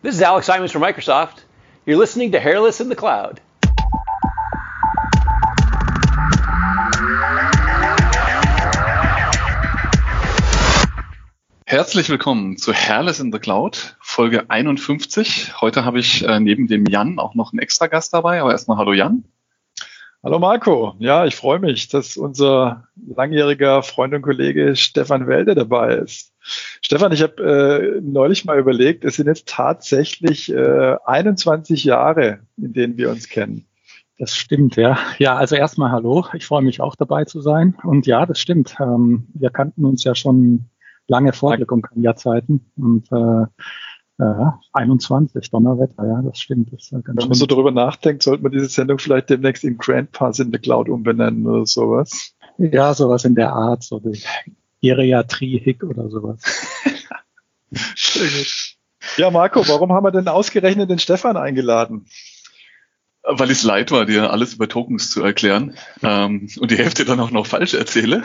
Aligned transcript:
This 0.00 0.14
is 0.14 0.22
Alex 0.22 0.46
Simons 0.46 0.70
from 0.70 0.82
Microsoft. 0.82 1.42
You're 1.84 1.98
listening 1.98 2.30
to 2.30 2.38
Hairless 2.38 2.80
in 2.80 2.88
the 2.88 2.94
Cloud. 2.94 3.40
Herzlich 11.66 12.08
willkommen 12.08 12.58
zu 12.58 12.72
Hairless 12.72 13.18
in 13.18 13.32
the 13.32 13.40
Cloud, 13.40 13.96
Folge 14.00 14.48
51. 14.48 15.60
Heute 15.60 15.84
habe 15.84 15.98
ich 15.98 16.24
äh, 16.24 16.38
neben 16.38 16.68
dem 16.68 16.86
Jan 16.86 17.18
auch 17.18 17.34
noch 17.34 17.52
einen 17.52 17.58
extra 17.58 17.88
Gast 17.88 18.14
dabei, 18.14 18.40
aber 18.40 18.52
erstmal 18.52 18.78
hallo 18.78 18.92
Jan. 18.92 19.24
Hallo 20.22 20.38
Marco, 20.38 20.94
ja, 21.00 21.26
ich 21.26 21.34
freue 21.34 21.58
mich, 21.58 21.88
dass 21.88 22.16
unser 22.16 22.86
langjähriger 23.16 23.82
Freund 23.82 24.14
und 24.14 24.22
Kollege 24.22 24.76
Stefan 24.76 25.26
Welde 25.26 25.56
dabei 25.56 25.94
ist. 25.94 26.32
Stefan, 26.80 27.12
ich 27.12 27.22
habe 27.22 27.42
äh, 27.42 28.00
neulich 28.00 28.44
mal 28.44 28.58
überlegt, 28.58 29.04
es 29.04 29.16
sind 29.16 29.26
jetzt 29.26 29.48
tatsächlich 29.48 30.52
äh, 30.52 30.96
21 31.04 31.84
Jahre, 31.84 32.40
in 32.56 32.72
denen 32.72 32.96
wir 32.96 33.10
uns 33.10 33.28
kennen. 33.28 33.66
Das 34.18 34.34
stimmt, 34.34 34.76
ja. 34.76 34.98
Ja, 35.18 35.36
also 35.36 35.54
erstmal 35.54 35.92
hallo. 35.92 36.26
Ich 36.34 36.46
freue 36.46 36.62
mich 36.62 36.80
auch 36.80 36.96
dabei 36.96 37.24
zu 37.24 37.40
sein. 37.40 37.76
Und 37.84 38.06
ja, 38.06 38.26
das 38.26 38.40
stimmt. 38.40 38.74
Ähm, 38.80 39.28
wir 39.34 39.50
kannten 39.50 39.84
uns 39.84 40.02
ja 40.02 40.16
schon 40.16 40.70
lange 41.06 41.32
vor 41.32 41.56
Glück 41.56 41.70
und 41.70 41.86
Jahrzeiten. 41.94 42.72
Und 42.76 43.10
äh, 43.12 43.46
äh, 44.18 44.50
21, 44.72 45.50
Donnerwetter, 45.50 46.04
ja, 46.04 46.20
das 46.22 46.40
stimmt. 46.40 46.72
Das 46.72 46.90
Wenn 46.90 47.14
man 47.14 47.34
so 47.34 47.46
darüber 47.46 47.70
nachdenkt, 47.70 48.24
sollte 48.24 48.42
man 48.42 48.50
diese 48.50 48.66
Sendung 48.66 48.98
vielleicht 48.98 49.30
demnächst 49.30 49.62
in 49.62 49.78
Grandpas 49.78 50.40
in 50.40 50.50
the 50.52 50.58
Cloud 50.58 50.88
umbenennen 50.88 51.46
oder 51.46 51.64
sowas. 51.66 52.34
Ja, 52.58 52.92
sowas 52.94 53.24
in 53.24 53.36
der 53.36 53.52
Art, 53.52 53.84
so 53.84 54.00
die 54.00 54.20
Geriatrie-Hick 54.80 55.82
oder 55.84 56.08
sowas. 56.08 56.42
ja, 59.16 59.30
Marco, 59.30 59.66
warum 59.68 59.92
haben 59.92 60.04
wir 60.04 60.12
denn 60.12 60.28
ausgerechnet 60.28 60.90
den 60.90 60.98
Stefan 60.98 61.36
eingeladen? 61.36 62.06
Weil 63.30 63.50
es 63.50 63.62
leid 63.62 63.90
war, 63.90 64.06
dir 64.06 64.30
alles 64.30 64.54
über 64.54 64.68
Tokens 64.68 65.10
zu 65.10 65.22
erklären 65.22 65.74
ähm, 66.02 66.48
und 66.60 66.70
die 66.70 66.78
Hälfte 66.78 67.04
dann 67.04 67.20
auch 67.20 67.30
noch 67.30 67.46
falsch 67.46 67.74
erzähle. 67.74 68.22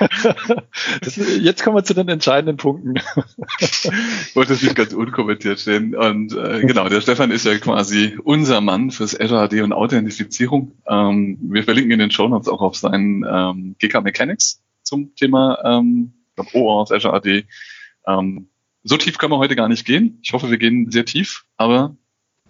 das, 1.00 1.16
jetzt 1.16 1.62
kommen 1.62 1.76
wir 1.76 1.84
zu 1.84 1.94
den 1.94 2.08
entscheidenden 2.08 2.58
Punkten. 2.58 2.96
ich 3.58 4.36
wollte 4.36 4.52
das 4.52 4.62
nicht 4.62 4.74
ganz 4.74 4.92
unkommentiert 4.92 5.60
stellen. 5.60 5.94
Und 5.94 6.36
äh, 6.36 6.60
genau, 6.60 6.90
der 6.90 7.00
Stefan 7.00 7.30
ist 7.30 7.46
ja 7.46 7.56
quasi 7.58 8.18
unser 8.22 8.60
Mann 8.60 8.90
fürs 8.90 9.18
Azure 9.18 9.40
AD 9.40 9.62
und 9.62 9.72
Authentifizierung. 9.72 10.72
Ähm, 10.86 11.38
wir 11.40 11.64
verlinken 11.64 11.92
in 11.92 12.00
den 12.00 12.10
Show 12.10 12.28
Notes 12.28 12.48
auch 12.48 12.60
auf 12.60 12.76
seinen 12.76 13.24
ähm, 13.24 13.76
GK 13.78 14.02
Mechanics 14.02 14.60
zum 14.88 15.14
Thema 15.14 15.58
ähm, 15.64 16.12
OAuth, 16.52 16.92
Azure 16.92 17.14
AD. 17.14 17.44
Ähm, 18.06 18.48
so 18.82 18.96
tief 18.96 19.18
können 19.18 19.32
wir 19.32 19.38
heute 19.38 19.56
gar 19.56 19.68
nicht 19.68 19.86
gehen. 19.86 20.18
Ich 20.22 20.32
hoffe, 20.32 20.50
wir 20.50 20.58
gehen 20.58 20.90
sehr 20.90 21.04
tief, 21.04 21.44
aber 21.56 21.96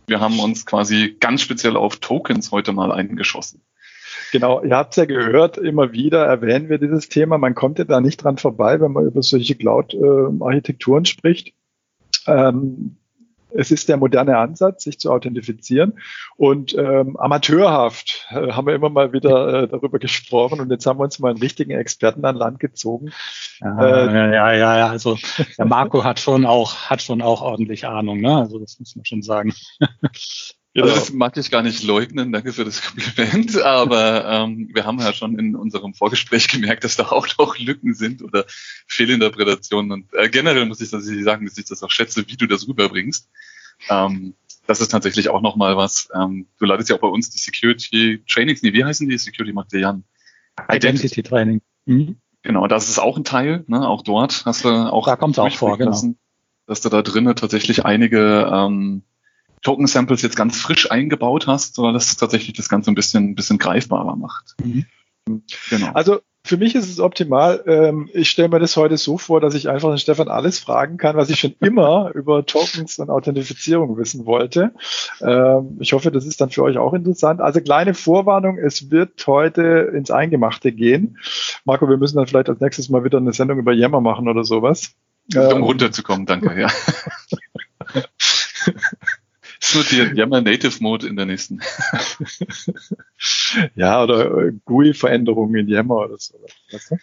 wir 0.06 0.20
haben 0.20 0.38
uns 0.40 0.64
quasi 0.64 1.16
ganz 1.20 1.42
speziell 1.42 1.76
auf 1.76 1.96
Tokens 1.96 2.50
heute 2.52 2.72
mal 2.72 2.92
eingeschossen. 2.92 3.62
Genau, 4.32 4.62
ihr 4.62 4.76
habt 4.76 4.92
es 4.92 4.96
ja 4.96 5.04
gehört, 5.06 5.56
immer 5.56 5.92
wieder 5.92 6.24
erwähnen 6.26 6.68
wir 6.68 6.78
dieses 6.78 7.08
Thema. 7.08 7.38
Man 7.38 7.54
kommt 7.54 7.78
ja 7.78 7.84
da 7.84 8.00
nicht 8.00 8.22
dran 8.22 8.36
vorbei, 8.36 8.80
wenn 8.80 8.92
man 8.92 9.06
über 9.06 9.22
solche 9.22 9.54
Cloud-Architekturen 9.54 11.06
spricht. 11.06 11.54
Ähm, 12.26 12.96
es 13.50 13.70
ist 13.70 13.88
der 13.88 13.96
moderne 13.96 14.36
Ansatz, 14.38 14.84
sich 14.84 14.98
zu 14.98 15.10
authentifizieren. 15.10 15.98
Und 16.36 16.74
ähm, 16.76 17.16
amateurhaft 17.16 18.26
äh, 18.30 18.52
haben 18.52 18.66
wir 18.66 18.74
immer 18.74 18.90
mal 18.90 19.12
wieder 19.12 19.64
äh, 19.64 19.68
darüber 19.68 19.98
gesprochen 19.98 20.60
und 20.60 20.70
jetzt 20.70 20.86
haben 20.86 20.98
wir 20.98 21.04
uns 21.04 21.18
mal 21.18 21.30
einen 21.30 21.40
richtigen 21.40 21.72
Experten 21.72 22.24
an 22.24 22.36
Land 22.36 22.60
gezogen. 22.60 23.10
Ja, 23.60 23.80
äh, 23.80 24.34
ja, 24.34 24.52
ja, 24.52 24.78
ja, 24.78 24.86
also 24.88 25.18
der 25.56 25.64
Marco 25.66 26.04
hat 26.04 26.20
schon 26.20 26.46
auch, 26.46 26.90
hat 26.90 27.02
schon 27.02 27.22
auch 27.22 27.42
ordentlich 27.42 27.86
Ahnung, 27.86 28.20
ne? 28.20 28.36
Also 28.36 28.58
das 28.58 28.78
muss 28.78 28.96
man 28.96 29.04
schon 29.04 29.22
sagen. 29.22 29.52
Ja, 30.78 30.84
also, 30.84 30.94
das 30.94 31.12
mag 31.12 31.36
ich 31.36 31.50
gar 31.50 31.62
nicht 31.62 31.82
leugnen, 31.82 32.30
danke 32.30 32.52
für 32.52 32.64
das 32.64 32.82
Kompliment, 32.82 33.56
aber 33.62 34.24
ähm, 34.26 34.70
wir 34.72 34.84
haben 34.84 35.00
ja 35.00 35.12
schon 35.12 35.36
in 35.36 35.56
unserem 35.56 35.92
Vorgespräch 35.92 36.46
gemerkt, 36.46 36.84
dass 36.84 36.94
da 36.94 37.08
auch 37.08 37.26
noch 37.36 37.58
Lücken 37.58 37.94
sind 37.94 38.22
oder 38.22 38.44
Fehlinterpretationen 38.86 39.90
und 39.90 40.14
äh, 40.14 40.28
generell 40.28 40.66
muss 40.66 40.80
ich 40.80 40.90
tatsächlich 40.90 41.24
sagen, 41.24 41.46
dass 41.46 41.58
ich 41.58 41.64
das 41.64 41.82
auch 41.82 41.90
schätze, 41.90 42.24
wie 42.28 42.36
du 42.36 42.46
das 42.46 42.68
rüberbringst. 42.68 43.28
Ähm, 43.90 44.34
das 44.68 44.80
ist 44.80 44.88
tatsächlich 44.88 45.30
auch 45.30 45.40
nochmal 45.40 45.76
was, 45.76 46.10
ähm, 46.14 46.46
du 46.58 46.64
leitest 46.64 46.90
ja 46.90 46.96
auch 46.96 47.00
bei 47.00 47.08
uns 47.08 47.30
die 47.30 47.38
Security 47.38 48.22
Trainings, 48.28 48.62
nee, 48.62 48.72
wie 48.72 48.84
heißen 48.84 49.08
die? 49.08 49.18
Security 49.18 49.52
macht 49.52 49.72
der 49.72 49.80
Jan. 49.80 50.04
Identity 50.68 51.24
Training. 51.24 51.60
Mhm. 51.86 52.18
Genau, 52.42 52.68
das 52.68 52.88
ist 52.88 53.00
auch 53.00 53.16
ein 53.16 53.24
Teil, 53.24 53.64
ne? 53.66 53.88
auch 53.88 54.02
dort 54.02 54.44
hast 54.46 54.64
du 54.64 54.68
auch. 54.68 55.06
Da 55.06 55.16
kommt 55.16 55.34
es 55.34 55.38
auch 55.40 55.52
vor, 55.56 55.76
genau. 55.76 55.98
Dass 56.66 56.82
du 56.82 56.88
da 56.88 57.02
drinnen 57.02 57.34
tatsächlich 57.34 57.84
einige 57.84 58.48
ähm, 58.52 59.02
Token-Samples 59.62 60.22
jetzt 60.22 60.36
ganz 60.36 60.60
frisch 60.60 60.90
eingebaut 60.90 61.46
hast, 61.46 61.78
weil 61.78 61.92
das 61.92 62.16
tatsächlich 62.16 62.56
das 62.56 62.68
Ganze 62.68 62.90
ein 62.90 62.94
bisschen, 62.94 63.30
ein 63.30 63.34
bisschen 63.34 63.58
greifbarer 63.58 64.16
macht. 64.16 64.54
Mhm. 64.62 64.86
Genau. 65.70 65.92
Also 65.92 66.20
für 66.44 66.56
mich 66.56 66.74
ist 66.74 66.88
es 66.88 66.98
optimal. 66.98 67.62
Ähm, 67.66 68.08
ich 68.14 68.30
stelle 68.30 68.48
mir 68.48 68.58
das 68.58 68.76
heute 68.76 68.96
so 68.96 69.18
vor, 69.18 69.40
dass 69.40 69.54
ich 69.54 69.68
einfach 69.68 69.90
den 69.90 69.98
Stefan 69.98 70.28
alles 70.28 70.58
fragen 70.58 70.96
kann, 70.96 71.16
was 71.16 71.28
ich 71.28 71.38
schon 71.38 71.54
immer 71.60 72.10
über 72.14 72.46
Tokens 72.46 72.98
und 72.98 73.10
Authentifizierung 73.10 73.98
wissen 73.98 74.24
wollte. 74.24 74.72
Ähm, 75.20 75.76
ich 75.80 75.92
hoffe, 75.92 76.10
das 76.10 76.24
ist 76.24 76.40
dann 76.40 76.50
für 76.50 76.62
euch 76.62 76.78
auch 76.78 76.94
interessant. 76.94 77.40
Also 77.40 77.60
kleine 77.60 77.92
Vorwarnung, 77.92 78.58
es 78.58 78.90
wird 78.90 79.26
heute 79.26 79.92
ins 79.94 80.10
Eingemachte 80.10 80.72
gehen. 80.72 81.18
Marco, 81.64 81.88
wir 81.88 81.98
müssen 81.98 82.16
dann 82.16 82.26
vielleicht 82.26 82.48
als 82.48 82.60
nächstes 82.60 82.88
mal 82.88 83.04
wieder 83.04 83.18
eine 83.18 83.34
Sendung 83.34 83.58
über 83.58 83.72
Yammer 83.72 84.00
machen 84.00 84.28
oder 84.28 84.44
sowas. 84.44 84.94
Um 85.34 85.42
ähm, 85.42 85.62
runterzukommen, 85.62 86.24
danke, 86.24 86.58
ja. 86.58 86.68
Es 89.60 89.74
wird 89.74 89.86
hier 89.86 90.14
Yammer 90.14 90.40
Native 90.40 90.82
Mode 90.82 91.06
in 91.06 91.16
der 91.16 91.26
nächsten. 91.26 91.60
ja, 93.74 94.02
oder 94.02 94.38
äh, 94.38 94.52
GUI-Veränderungen 94.64 95.56
in 95.56 95.68
Yammer 95.68 95.96
oder 95.96 96.16
so. 96.18 96.38
Weißt 96.70 96.92
du? 96.92 96.96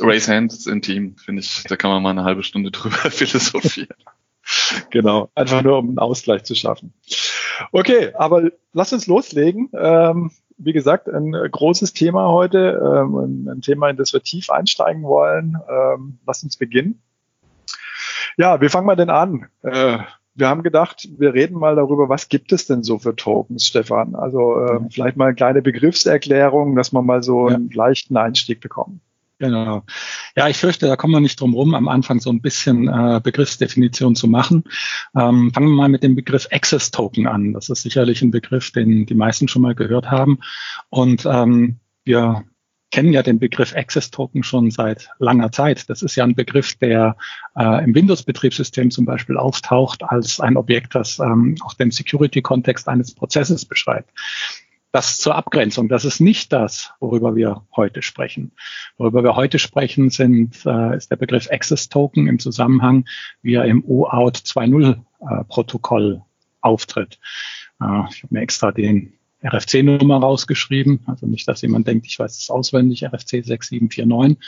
Raise 0.00 0.32
Hands 0.32 0.66
in 0.66 0.82
Team, 0.82 1.16
finde 1.16 1.42
ich, 1.42 1.64
da 1.64 1.76
kann 1.76 1.90
man 1.90 2.02
mal 2.02 2.10
eine 2.10 2.24
halbe 2.24 2.42
Stunde 2.42 2.70
drüber 2.70 2.96
philosophieren. 3.10 3.96
genau, 4.90 5.30
einfach 5.34 5.62
nur 5.62 5.78
um 5.78 5.88
einen 5.88 5.98
Ausgleich 5.98 6.44
zu 6.44 6.54
schaffen. 6.54 6.92
Okay, 7.72 8.12
aber 8.14 8.50
lass 8.72 8.92
uns 8.92 9.06
loslegen. 9.06 9.70
Ähm, 9.74 10.30
wie 10.58 10.72
gesagt, 10.72 11.08
ein 11.08 11.32
großes 11.32 11.92
Thema 11.92 12.28
heute, 12.28 12.80
ähm, 12.84 13.48
ein 13.48 13.60
Thema, 13.62 13.88
in 13.88 13.96
das 13.96 14.12
wir 14.12 14.22
tief 14.22 14.50
einsteigen 14.50 15.02
wollen. 15.02 15.56
Ähm, 15.68 16.18
lass 16.26 16.42
uns 16.42 16.56
beginnen. 16.56 17.02
Ja, 18.36 18.60
wie 18.60 18.68
fangen 18.68 18.86
wir 18.86 18.96
denn 18.96 19.10
an? 19.10 19.48
Äh, 19.62 19.98
wir 20.40 20.48
haben 20.48 20.62
gedacht, 20.62 21.08
wir 21.18 21.34
reden 21.34 21.58
mal 21.58 21.76
darüber, 21.76 22.08
was 22.08 22.28
gibt 22.28 22.52
es 22.52 22.66
denn 22.66 22.82
so 22.82 22.98
für 22.98 23.14
Tokens, 23.14 23.66
Stefan? 23.66 24.14
Also 24.14 24.58
äh, 24.58 24.80
vielleicht 24.90 25.16
mal 25.16 25.26
eine 25.26 25.34
kleine 25.34 25.62
Begriffserklärung, 25.62 26.74
dass 26.74 26.92
man 26.92 27.06
mal 27.06 27.22
so 27.22 27.48
ja. 27.48 27.54
einen 27.54 27.70
leichten 27.70 28.16
Einstieg 28.16 28.60
bekommt. 28.60 29.00
Genau. 29.38 29.84
Ja, 30.36 30.48
ich 30.48 30.58
fürchte, 30.58 30.86
da 30.86 30.96
kommen 30.96 31.14
wir 31.14 31.20
nicht 31.20 31.40
drum 31.40 31.54
rum, 31.54 31.74
am 31.74 31.88
Anfang 31.88 32.20
so 32.20 32.28
ein 32.28 32.42
bisschen 32.42 32.88
äh, 32.88 33.20
Begriffsdefinition 33.22 34.14
zu 34.14 34.28
machen. 34.28 34.64
Ähm, 35.16 35.50
fangen 35.54 35.68
wir 35.68 35.76
mal 35.76 35.88
mit 35.88 36.02
dem 36.02 36.14
Begriff 36.14 36.46
Access 36.50 36.90
Token 36.90 37.26
an. 37.26 37.54
Das 37.54 37.70
ist 37.70 37.82
sicherlich 37.82 38.20
ein 38.20 38.30
Begriff, 38.30 38.70
den 38.70 39.06
die 39.06 39.14
meisten 39.14 39.48
schon 39.48 39.62
mal 39.62 39.74
gehört 39.74 40.10
haben. 40.10 40.40
Und 40.90 41.24
ähm, 41.24 41.80
wir 42.04 42.44
kennen 42.90 43.12
ja 43.12 43.22
den 43.22 43.38
Begriff 43.38 43.74
Access 43.74 44.10
Token 44.10 44.42
schon 44.42 44.70
seit 44.70 45.10
langer 45.18 45.52
Zeit. 45.52 45.88
Das 45.88 46.02
ist 46.02 46.16
ja 46.16 46.24
ein 46.24 46.34
Begriff, 46.34 46.74
der 46.74 47.16
äh, 47.56 47.84
im 47.84 47.94
Windows-Betriebssystem 47.94 48.90
zum 48.90 49.04
Beispiel 49.04 49.36
auftaucht 49.36 50.02
als 50.02 50.40
ein 50.40 50.56
Objekt, 50.56 50.94
das 50.94 51.18
ähm, 51.18 51.56
auch 51.62 51.74
den 51.74 51.90
Security-Kontext 51.90 52.88
eines 52.88 53.14
Prozesses 53.14 53.64
beschreibt. 53.64 54.10
Das 54.92 55.18
zur 55.18 55.36
Abgrenzung, 55.36 55.88
das 55.88 56.04
ist 56.04 56.20
nicht 56.20 56.52
das, 56.52 56.92
worüber 56.98 57.36
wir 57.36 57.64
heute 57.76 58.02
sprechen. 58.02 58.50
Worüber 58.96 59.22
wir 59.22 59.36
heute 59.36 59.60
sprechen, 59.60 60.10
sind, 60.10 60.66
äh, 60.66 60.96
ist 60.96 61.12
der 61.12 61.16
Begriff 61.16 61.48
Access 61.48 61.88
Token 61.88 62.26
im 62.26 62.40
Zusammenhang, 62.40 63.04
wie 63.40 63.54
er 63.54 63.66
im 63.66 63.84
OAuth 63.84 64.38
2.0 64.38 64.96
äh, 65.20 65.44
Protokoll 65.44 66.22
auftritt. 66.60 67.20
Äh, 67.80 68.02
ich 68.10 68.24
habe 68.24 68.28
mir 68.30 68.40
extra 68.40 68.72
den 68.72 69.12
RFC-Nummer 69.42 70.18
rausgeschrieben. 70.18 71.00
Also 71.06 71.26
nicht, 71.26 71.48
dass 71.48 71.62
jemand 71.62 71.86
denkt, 71.86 72.06
ich 72.06 72.18
weiß 72.18 72.38
es 72.38 72.50
auswendig, 72.50 73.04
RFC 73.04 73.44
6749. 73.44 74.38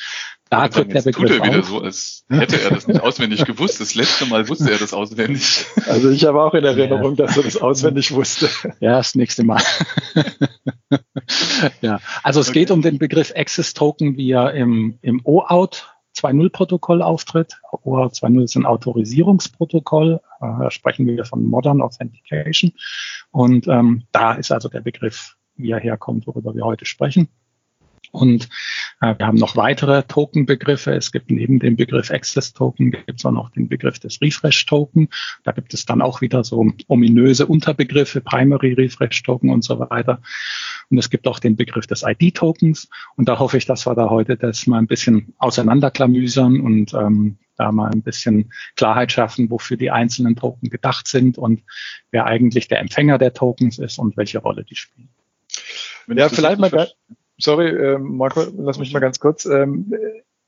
Da 0.51 0.69
tritt 0.69 0.93
der 0.93 1.01
Begriff 1.01 1.31
tut 1.31 1.41
er 1.41 1.47
wieder 1.47 1.61
auf. 1.61 1.69
so, 1.69 1.81
als 1.81 2.25
hätte 2.29 2.61
er 2.61 2.71
das 2.71 2.87
nicht 2.87 3.01
auswendig 3.01 3.45
gewusst. 3.47 3.81
Das 3.81 3.95
letzte 3.95 4.27
Mal 4.27 4.49
wusste 4.49 4.71
er 4.71 4.79
das 4.79 4.93
auswendig. 4.93 5.65
Also 5.87 6.11
ich 6.11 6.25
habe 6.27 6.43
auch 6.43 6.53
in 6.53 6.65
Erinnerung, 6.65 7.17
ja. 7.17 7.25
dass 7.25 7.37
er 7.39 7.43
das 7.43 7.57
auswendig 7.57 8.13
wusste. 8.13 8.51
Ja, 8.81 8.99
das 8.99 9.15
nächste 9.15 9.45
Mal. 9.45 9.63
ja, 11.81 12.01
also 12.23 12.41
es 12.41 12.51
okay. 12.51 12.61
geht 12.61 12.71
um 12.71 12.83
den 12.83 12.99
Begriff 12.99 13.33
Access 13.35 13.73
Token, 13.73 14.17
wie 14.19 14.31
er 14.31 14.53
im, 14.53 14.99
im 15.01 15.23
OAuth 15.25 15.92
2.0-Protokoll 16.17 17.03
auftritt. 17.03 17.61
OAuth 17.71 18.15
2.0 18.15 18.45
ist 18.45 18.57
ein 18.57 18.67
Autorisierungsprotokoll. 18.67 20.21
Äh, 20.41 20.47
da 20.47 20.71
sprechen 20.71 21.07
wir 21.07 21.25
von 21.25 21.45
Modern 21.45 21.81
Authentication. 21.81 22.73
Und 23.31 23.69
ähm, 23.69 24.05
da 24.13 24.35
ist 24.35 24.53
also 24.53 24.69
der 24.69 24.81
Begriff, 24.81 25.37
wie 25.57 25.71
er 25.71 25.81
herkommt, 25.81 26.27
worüber 26.27 26.55
wir 26.55 26.65
heute 26.65 26.85
sprechen. 26.85 27.29
Und 28.13 28.51
äh, 29.01 29.15
wir 29.17 29.27
haben 29.27 29.39
noch 29.39 29.57
weitere 29.57 30.03
Token-Begriffe. 30.03 30.93
Es 30.93 31.13
gibt 31.13 31.31
neben 31.31 31.59
dem 31.59 31.77
Begriff 31.77 32.11
Access 32.11 32.53
Token 32.53 32.91
gibt 32.91 33.19
es 33.19 33.25
auch 33.25 33.33
noch 33.33 33.51
den 33.51 33.69
Begriff 33.69 33.99
des 33.99 34.21
Refresh 34.21 34.67
Token. 34.67 35.09
Da 35.45 35.53
gibt 35.53 35.73
es 35.73 35.87
dann 35.87 36.03
auch 36.03 36.21
wieder 36.21 36.45
so 36.45 36.67
ominöse 36.89 37.47
Unterbegriffe, 37.47 38.21
Primary 38.21 38.75
Refresh 38.75 39.23
Token 39.23 39.51
und 39.51 39.65
so 39.65 39.81
weiter. 39.81 40.21
Und 40.93 40.99
es 40.99 41.09
gibt 41.09 41.27
auch 41.27 41.39
den 41.39 41.57
Begriff 41.57 41.87
des 41.87 42.05
ID 42.07 42.35
Tokens. 42.35 42.89
Und 43.17 43.29
da 43.29 43.39
hoffe 43.39 43.57
ich, 43.57 43.65
dass 43.65 43.87
wir 43.87 43.95
da 43.95 44.11
heute 44.11 44.37
das 44.37 44.67
mal 44.67 44.77
ein 44.79 44.87
bisschen 44.87 45.35
auseinanderklamüsern 45.39 46.61
und 46.61 46.93
ähm, 46.93 47.39
da 47.57 47.73
mal 47.73 47.91
ein 47.91 48.03
bisschen 48.03 48.53
Klarheit 48.77 49.11
schaffen, 49.11 49.51
wofür 49.51 49.79
die 49.79 49.91
einzelnen 49.91 50.37
Token 50.37 50.69
gedacht 50.69 51.09
sind 51.09 51.39
und 51.39 51.63
wer 52.11 52.27
eigentlich 52.27 52.69
der 52.69 52.81
Empfänger 52.81 53.17
der 53.17 53.33
Tokens 53.33 53.79
ist 53.79 53.99
und 53.99 54.19
welche 54.19 54.39
Rolle 54.39 54.65
die 54.65 54.77
spielen. 54.77 55.09
Wenn 56.07 56.19
ja, 56.19 56.29
vielleicht 56.29 56.61
mal, 56.61 56.91
sorry, 57.39 57.69
äh, 57.69 57.99
Marco, 57.99 58.45
lass 58.59 58.79
mich 58.79 58.93
mal 58.93 59.01
ganz 59.01 59.19
kurz. 59.19 59.47
Ähm, 59.47 59.95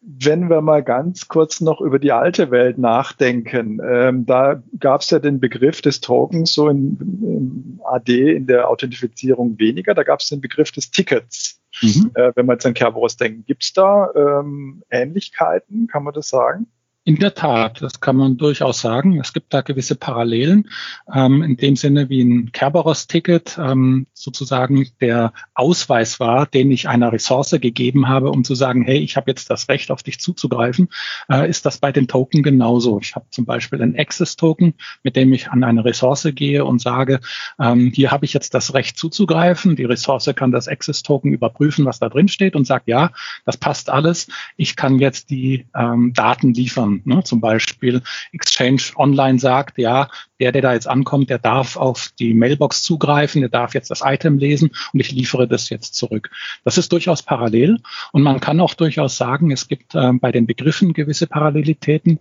wenn 0.07 0.51
wir 0.51 0.61
mal 0.61 0.83
ganz 0.83 1.29
kurz 1.29 1.61
noch 1.61 1.81
über 1.81 1.99
die 1.99 2.13
alte 2.13 2.51
Welt 2.51 2.77
nachdenken, 2.79 3.81
ähm, 3.83 4.27
da 4.27 4.63
gab 4.79 5.01
es 5.01 5.11
ja 5.11 5.19
den 5.19 5.41
Begriff 5.41 5.81
des 5.81 6.01
Tokens 6.01 6.53
so 6.53 6.69
in, 6.69 7.81
AD 7.85 8.33
in 8.33 8.47
der 8.47 8.69
Authentifizierung 8.69 9.59
weniger. 9.59 9.95
Da 9.95 10.03
gab 10.03 10.21
es 10.21 10.29
den 10.29 10.41
Begriff 10.41 10.73
des 10.73 10.91
Tickets. 10.91 11.61
Mhm. 11.81 12.11
Äh, 12.15 12.33
wenn 12.35 12.47
wir 12.47 12.53
jetzt 12.53 12.67
an 12.67 12.75
Kerberos 12.75 13.17
denken, 13.17 13.45
gibt 13.47 13.65
es 13.65 13.73
da 13.73 14.11
ähm, 14.15 14.83
Ähnlichkeiten? 14.91 15.87
Kann 15.87 16.05
man 16.05 16.15
das 16.15 16.29
sagen? 16.29 16.67
In 17.07 17.17
der 17.17 17.35
Tat, 17.35 17.83
das 17.83 18.01
kann 18.01 18.17
man 18.17 18.39
durchaus 18.39 18.81
sagen. 18.81 19.21
Es 19.21 19.35
gibt 19.35 19.53
da 19.53 19.61
gewisse 19.61 19.95
Parallelen. 19.95 20.71
Ähm, 21.15 21.43
in 21.43 21.59
dem 21.59 21.77
Sinne 21.77 22.09
wie 22.09 22.23
ein 22.23 22.51
Kerberos-Ticket 22.51 23.59
ähm, 23.59 24.07
sozusagen 24.15 24.89
der 25.03 25.35
Ausweis 25.53 26.19
war, 26.19 26.47
den 26.47 26.71
ich 26.71 26.89
einer 26.89 27.13
Ressource 27.13 27.59
gegeben 27.61 28.09
habe, 28.09 28.31
um 28.31 28.43
zu 28.43 28.55
sagen, 28.55 28.85
hey, 28.87 28.97
ich 28.97 29.19
habe 29.19 29.31
jetzt 29.31 29.51
das 29.51 29.69
Recht, 29.69 29.91
auf 29.91 30.03
dich 30.03 30.19
zuzugreifen, 30.19 30.89
äh, 31.31 31.47
ist 31.47 31.67
das 31.67 31.77
bei 31.77 31.93
den 31.93 32.09
Token 32.09 32.43
genauso. 32.43 32.99
Ich 33.03 33.15
habe 33.15 33.27
zum 33.29 33.45
Beispiel 33.45 33.83
ein 33.83 33.99
Access-Token, 33.99 34.73
mit 35.03 35.15
dem 35.15 35.35
ich 35.35 35.51
an 35.51 35.63
eine 35.63 35.85
Ressource 35.85 36.27
gehe 36.35 36.65
und 36.65 36.81
sage, 36.81 37.21
ähm, 37.61 37.93
hier 37.95 38.13
habe 38.13 38.25
ich 38.25 38.33
jetzt 38.33 38.55
das 38.55 38.73
Recht 38.73 38.97
zuzugreifen. 38.97 39.77
Die 39.77 39.85
Ressource 39.85 40.31
kann 40.35 40.53
das 40.53 40.69
Access-Token 40.69 41.35
überprüfen, 41.35 41.85
was 41.85 41.99
da 41.99 42.09
drin 42.09 42.29
steht 42.29 42.57
und 42.57 42.67
sagt, 42.67 42.89
ja, 42.89 43.11
das 43.45 43.59
passt 43.59 43.91
alles. 43.91 44.29
Ich 44.57 44.75
kann 44.75 44.99
jetzt 44.99 45.29
die 45.29 45.67
ähm, 45.75 46.15
Daten 46.15 46.55
liefern 46.55 46.94
Ne? 47.05 47.23
Zum 47.25 47.41
Beispiel 47.41 48.03
Exchange 48.33 48.83
Online 48.97 49.39
sagt, 49.39 49.79
ja, 49.79 50.09
der, 50.41 50.53
der 50.53 50.63
da 50.63 50.73
jetzt 50.73 50.89
ankommt, 50.89 51.31
der 51.31 51.39
darf 51.39 51.77
auf 51.77 52.11
die 52.19 52.35
Mailbox 52.35 52.83
zugreifen, 52.83 53.41
der 53.41 53.51
darf 53.51 53.75
jetzt 53.75 53.91
das 53.91 54.03
Item 54.05 54.39
lesen 54.39 54.71
und 54.93 55.01
ich 55.01 55.13
liefere 55.13 55.49
das 55.49 55.71
jetzt 55.71 55.95
zurück. 55.95 56.31
Das 56.65 56.79
ist 56.79 56.93
durchaus 56.93 57.23
parallel 57.23 57.81
und 58.13 58.23
man 58.23 58.41
kann 58.41 58.61
auch 58.61 58.75
durchaus 58.75 59.17
sagen, 59.17 59.51
es 59.51 59.69
gibt 59.69 59.95
äh, 59.95 60.13
bei 60.13 60.33
den 60.33 60.47
Begriffen 60.47 60.93
gewisse 60.93 61.27
Parallelitäten 61.27 62.19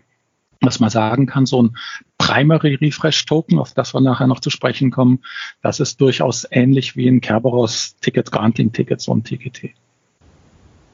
was 0.64 0.80
man 0.80 0.90
sagen 0.90 1.26
kann, 1.26 1.46
so 1.46 1.62
ein 1.62 1.78
Primary 2.18 2.76
Refresh 2.76 3.26
Token, 3.26 3.60
auf 3.60 3.74
das 3.74 3.94
wir 3.94 4.02
nachher 4.02 4.28
noch 4.28 4.40
zu 4.40 4.50
sprechen 4.50 4.92
kommen, 4.92 5.20
das 5.62 5.80
ist 5.80 6.00
durchaus 6.00 6.48
ähnlich 6.50 6.96
wie 6.96 7.08
ein 7.08 7.22
Kerberos 7.22 7.98
Ticket 7.98 8.32
Granting 8.32 8.72
Ticket, 8.72 9.02
so 9.02 9.14
ein 9.14 9.24
TGT. 9.24 9.72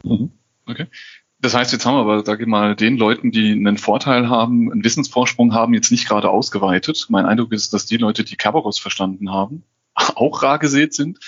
Mhm. 0.03 0.31
Okay. 0.65 0.87
Das 1.41 1.53
heißt, 1.53 1.71
jetzt 1.71 1.86
haben 1.86 1.95
wir 1.95 2.01
aber, 2.01 2.25
sage 2.25 2.44
ich 2.44 2.50
mal, 2.50 2.75
den 2.75 2.97
Leuten, 2.97 3.31
die 3.31 3.53
einen 3.53 3.77
Vorteil 3.77 4.30
haben, 4.30 4.71
einen 4.71 4.83
Wissensvorsprung 4.83 5.53
haben, 5.53 5.74
jetzt 5.74 5.91
nicht 5.91 6.07
gerade 6.07 6.30
ausgeweitet. 6.30 7.06
Mein 7.09 7.25
Eindruck 7.25 7.53
ist, 7.53 7.74
dass 7.74 7.86
die 7.86 7.97
Leute, 7.97 8.25
die 8.25 8.36
Kerberos 8.36 8.77
verstanden 8.77 9.31
haben, 9.31 9.63
auch 9.95 10.44
rar 10.44 10.59
gesät 10.59 10.94
sind. 10.94 11.19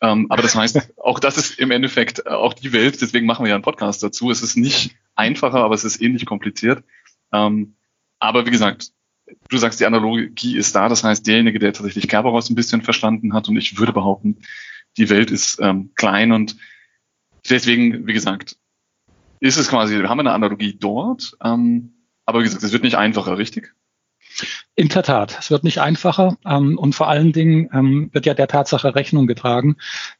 Ähm, 0.00 0.26
aber 0.30 0.40
das 0.40 0.54
heißt, 0.54 0.94
auch 0.96 1.18
das 1.18 1.36
ist 1.36 1.58
im 1.58 1.70
Endeffekt 1.70 2.20
äh, 2.24 2.30
auch 2.30 2.54
die 2.54 2.72
Welt, 2.72 3.00
deswegen 3.02 3.26
machen 3.26 3.44
wir 3.44 3.50
ja 3.50 3.56
einen 3.56 3.64
Podcast 3.64 4.02
dazu. 4.02 4.30
Es 4.30 4.42
ist 4.42 4.56
nicht 4.56 4.96
einfacher, 5.14 5.58
aber 5.58 5.74
es 5.74 5.84
ist 5.84 6.00
ähnlich 6.00 6.24
kompliziert. 6.24 6.82
Ähm, 7.32 7.74
aber 8.18 8.46
wie 8.46 8.50
gesagt, 8.50 8.92
du 9.50 9.58
sagst, 9.58 9.80
die 9.80 9.86
Analogie 9.86 10.56
ist 10.56 10.74
da. 10.74 10.88
Das 10.88 11.04
heißt, 11.04 11.26
derjenige, 11.26 11.58
der 11.58 11.74
tatsächlich 11.74 12.08
Kerberos 12.08 12.48
ein 12.48 12.54
bisschen 12.54 12.80
verstanden 12.80 13.34
hat, 13.34 13.48
und 13.48 13.56
ich 13.58 13.78
würde 13.78 13.92
behaupten, 13.92 14.38
die 14.96 15.10
Welt 15.10 15.30
ist 15.30 15.58
ähm, 15.60 15.90
klein 15.94 16.32
und 16.32 16.56
deswegen, 17.48 18.06
wie 18.06 18.14
gesagt, 18.14 18.56
ist 19.40 19.56
es 19.56 19.68
quasi, 19.68 19.98
wir 19.98 20.08
haben 20.08 20.20
eine 20.20 20.32
Analogie 20.32 20.76
dort, 20.78 21.36
ähm, 21.42 21.94
aber 22.24 22.40
wie 22.40 22.44
gesagt, 22.44 22.62
es 22.62 22.72
wird 22.72 22.82
nicht 22.82 22.96
einfacher, 22.96 23.38
richtig? 23.38 23.74
In 24.78 24.88
der 24.90 25.02
Tat, 25.02 25.36
es 25.40 25.50
wird 25.50 25.64
nicht 25.64 25.80
einfacher 25.80 26.36
ähm, 26.46 26.78
und 26.78 26.94
vor 26.94 27.08
allen 27.08 27.32
Dingen 27.32 27.68
ähm, 27.72 28.10
wird 28.12 28.26
ja 28.26 28.34
der 28.34 28.46
Tatsache 28.46 28.94
Rechnung 28.94 29.26
getragen, 29.26 29.76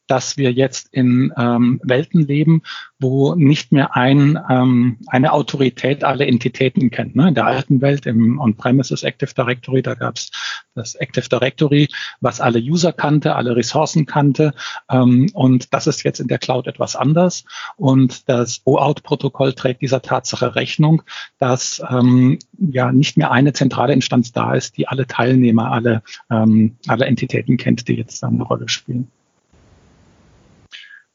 dass 0.09 0.37
wir 0.37 0.51
jetzt 0.51 0.93
in 0.93 1.33
ähm, 1.37 1.81
Welten 1.85 2.27
leben, 2.27 2.63
wo 2.99 3.37
nicht 3.37 3.71
mehr 3.71 3.95
ein, 3.95 4.37
ähm, 4.51 4.99
eine 5.07 5.33
Autorität 5.33 6.03
alle 6.03 6.27
Entitäten 6.27 6.91
kennt. 6.91 7.15
Ne? 7.15 7.29
In 7.29 7.35
der 7.37 7.47
alten 7.47 7.81
Welt 7.81 8.07
im 8.07 8.41
On-Premises 8.41 9.05
Active 9.05 9.33
Directory, 9.33 9.83
da 9.83 9.95
gab 9.95 10.17
es 10.17 10.33
das 10.75 10.97
Active 10.97 11.29
Directory, 11.29 11.89
was 12.21 12.41
alle 12.41 12.59
User 12.59 12.93
kannte, 12.93 13.37
alle 13.37 13.55
Ressourcen 13.55 14.07
kannte. 14.07 14.55
Ähm, 14.91 15.31
und 15.35 15.73
das 15.73 15.87
ist 15.87 16.03
jetzt 16.03 16.19
in 16.19 16.27
der 16.27 16.39
Cloud 16.39 16.67
etwas 16.67 16.97
anders. 16.97 17.45
Und 17.77 18.29
das 18.29 18.63
OAuth-Protokoll 18.65 19.53
trägt 19.53 19.83
dieser 19.83 20.03
Tatsache 20.03 20.57
Rechnung, 20.57 21.03
dass 21.39 21.81
ähm, 21.89 22.41
ja 22.59 22.91
nicht 22.91 23.17
mehr 23.17 23.31
eine 23.31 23.53
zentrale 23.53 23.93
Instanz 23.93 24.33
da 24.33 24.48
ist, 24.55 24.77
die 24.77 24.89
alle 24.89 25.07
Teilnehmer, 25.07 25.71
alle, 25.71 26.03
ähm, 26.31 26.77
alle 26.87 27.07
Entitäten 27.07 27.57
kennt, 27.57 27.89
die 27.89 27.95
jetzt 27.95 28.23
eine 28.25 28.43
Rolle 28.43 28.69
spielen. 28.69 29.11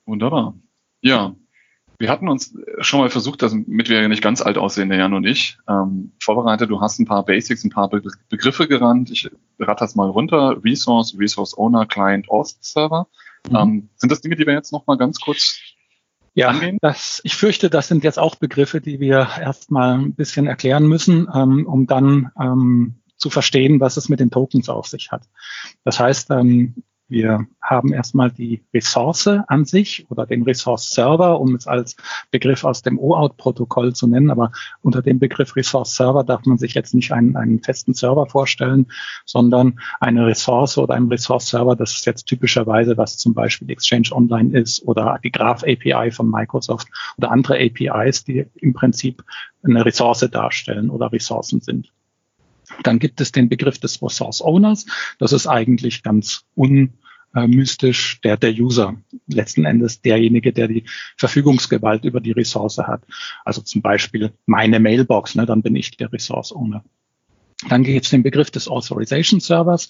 Wunderbar. 0.06 0.56
Ja, 1.02 1.36
wir 2.00 2.10
hatten 2.10 2.28
uns 2.28 2.54
schon 2.80 3.00
mal 3.00 3.10
versucht, 3.10 3.42
damit 3.42 3.88
wir 3.88 4.08
nicht 4.10 4.22
ganz 4.22 4.42
alt 4.42 4.58
aussehen, 4.58 4.90
der 4.90 4.98
Jan 4.98 5.14
und 5.14 5.26
ich, 5.26 5.58
ähm, 5.70 6.12
vorbereitet. 6.20 6.70
Du 6.70 6.82
hast 6.82 7.00
ein 7.00 7.06
paar 7.06 7.24
Basics, 7.24 7.64
ein 7.64 7.70
paar 7.70 7.90
Be 7.90 8.02
Begriffe 8.30 8.68
gerannt. 8.68 9.10
Ich 9.12 9.30
rate 9.60 9.80
das 9.80 9.96
mal 9.96 10.10
runter. 10.10 10.62
Resource, 10.64 11.16
Resource 11.18 11.58
Owner, 11.58 11.86
Client, 11.86 12.30
Auth 12.30 12.56
Server. 12.60 13.08
Mhm. 13.50 13.56
Ähm, 13.56 13.90
sind 13.96 14.12
das 14.12 14.22
Dinge, 14.22 14.36
die 14.36 14.46
wir 14.46 14.54
jetzt 14.54 14.74
noch 14.74 14.86
mal 14.88 14.98
ganz 14.98 15.20
kurz 15.20 15.60
ja, 16.34 16.50
angehen? 16.50 16.78
Das, 16.82 17.22
ich 17.24 17.36
fürchte, 17.36 17.70
das 17.70 17.88
sind 17.88 18.04
jetzt 18.04 18.20
auch 18.20 18.36
Begriffe, 18.36 18.82
die 18.82 19.00
wir 19.00 19.28
erstmal 19.40 20.00
ein 20.00 20.14
bisschen 20.14 20.48
erklären 20.48 20.88
müssen, 20.88 21.30
ähm, 21.34 21.66
um 21.68 21.88
dann 21.88 22.32
ähm, 22.40 22.96
zu 23.24 23.30
verstehen, 23.30 23.80
was 23.80 23.96
es 23.96 24.10
mit 24.10 24.20
den 24.20 24.32
Tokens 24.32 24.68
auf 24.68 24.86
sich 24.86 25.10
hat. 25.10 25.30
Das 25.86 25.98
heißt, 25.98 26.30
ähm, 26.32 26.84
wir 27.08 27.48
haben 27.62 27.94
erstmal 27.94 28.32
die 28.32 28.66
Ressource 28.74 29.28
an 29.48 29.64
sich 29.64 30.06
oder 30.10 30.26
den 30.26 30.44
Resource 30.44 30.90
Server, 30.90 31.40
um 31.40 31.56
es 31.56 31.66
als 31.66 31.96
Begriff 32.32 32.66
aus 32.66 32.82
dem 32.82 33.00
OAuth-Protokoll 33.00 33.94
zu 33.94 34.08
nennen. 34.08 34.30
Aber 34.30 34.52
unter 34.82 35.02
dem 35.02 35.20
Begriff 35.20 35.56
Resource 35.56 35.96
Server 35.96 36.26
darf 36.26 36.46
man 36.46 36.58
sich 36.58 36.74
jetzt 36.74 36.94
nicht 36.94 37.14
einen, 37.14 37.38
einen 37.38 37.64
festen 37.64 37.94
Server 37.94 38.26
vorstellen, 38.26 38.88
sondern 39.26 39.80
eine 40.02 40.26
Ressource 40.26 40.78
oder 40.78 40.96
ein 40.96 41.08
Resource 41.08 41.48
Server, 41.48 41.78
das 41.78 41.94
ist 41.94 42.06
jetzt 42.06 42.26
typischerweise, 42.26 42.98
was 42.98 43.18
zum 43.18 43.34
Beispiel 43.34 43.70
Exchange 43.70 44.10
Online 44.12 44.60
ist 44.60 44.86
oder 44.86 45.18
die 45.24 45.32
Graph 45.32 45.64
API 45.64 46.12
von 46.12 46.30
Microsoft 46.30 46.90
oder 47.18 47.32
andere 47.32 47.58
APIs, 47.58 48.26
die 48.26 48.48
im 48.56 48.74
Prinzip 48.74 49.24
eine 49.64 49.86
Ressource 49.86 50.28
darstellen 50.30 50.90
oder 50.90 51.14
Ressourcen 51.14 51.62
sind. 51.62 51.94
Dann 52.82 53.00
gibt 53.00 53.22
es 53.22 53.32
den 53.32 53.50
Begriff 53.50 53.78
des 53.80 54.02
Resource 54.02 54.42
Owners. 54.42 54.86
Das 55.20 55.34
ist 55.34 55.48
eigentlich 55.48 56.04
ganz 56.04 56.46
un 56.56 56.94
mystisch 57.48 58.22
der, 58.22 58.38
der 58.38 58.52
User, 58.52 58.96
letzten 59.28 59.66
Endes 59.66 60.02
derjenige, 60.02 60.54
der 60.54 60.68
die 60.68 60.84
Verfügungsgewalt 61.18 62.06
über 62.06 62.22
die 62.22 62.32
Ressource 62.32 62.78
hat. 62.78 63.04
Also 63.44 63.62
zum 63.62 63.82
Beispiel 63.82 64.34
meine 64.46 64.80
Mailbox, 64.80 65.34
ne, 65.34 65.48
dann 65.48 65.64
bin 65.64 65.76
ich 65.76 65.98
der 65.98 66.14
Resource 66.14 66.52
Owner. 66.52 66.84
Dann 67.70 67.84
gibt 67.84 68.06
es 68.06 68.12
den 68.12 68.24
Begriff 68.24 68.52
des 68.52 68.68
Authorization 68.68 69.40
Servers. 69.40 69.90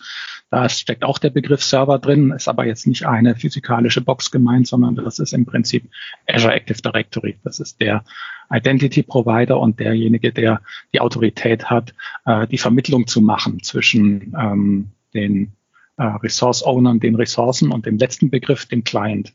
Da 0.49 0.69
steckt 0.69 1.03
auch 1.03 1.17
der 1.17 1.29
Begriff 1.29 1.63
Server 1.63 1.99
drin, 1.99 2.31
ist 2.31 2.47
aber 2.47 2.65
jetzt 2.65 2.87
nicht 2.87 3.05
eine 3.05 3.35
physikalische 3.35 4.01
Box 4.01 4.31
gemeint, 4.31 4.67
sondern 4.67 4.95
das 4.95 5.19
ist 5.19 5.33
im 5.33 5.45
Prinzip 5.45 5.89
Azure 6.27 6.53
Active 6.53 6.81
Directory. 6.81 7.37
Das 7.43 7.59
ist 7.59 7.79
der 7.79 8.03
Identity 8.51 9.03
Provider 9.03 9.59
und 9.59 9.79
derjenige, 9.79 10.31
der 10.31 10.61
die 10.93 10.99
Autorität 10.99 11.65
hat, 11.65 11.93
äh, 12.25 12.47
die 12.47 12.57
Vermittlung 12.57 13.07
zu 13.07 13.21
machen 13.21 13.63
zwischen 13.63 14.35
ähm, 14.39 14.91
den 15.13 15.53
äh, 15.97 16.03
Resource 16.03 16.63
Ownern, 16.65 16.99
den 16.99 17.15
Ressourcen 17.15 17.71
und 17.71 17.85
dem 17.85 17.97
letzten 17.97 18.29
Begriff, 18.29 18.65
dem 18.65 18.83
Client. 18.83 19.33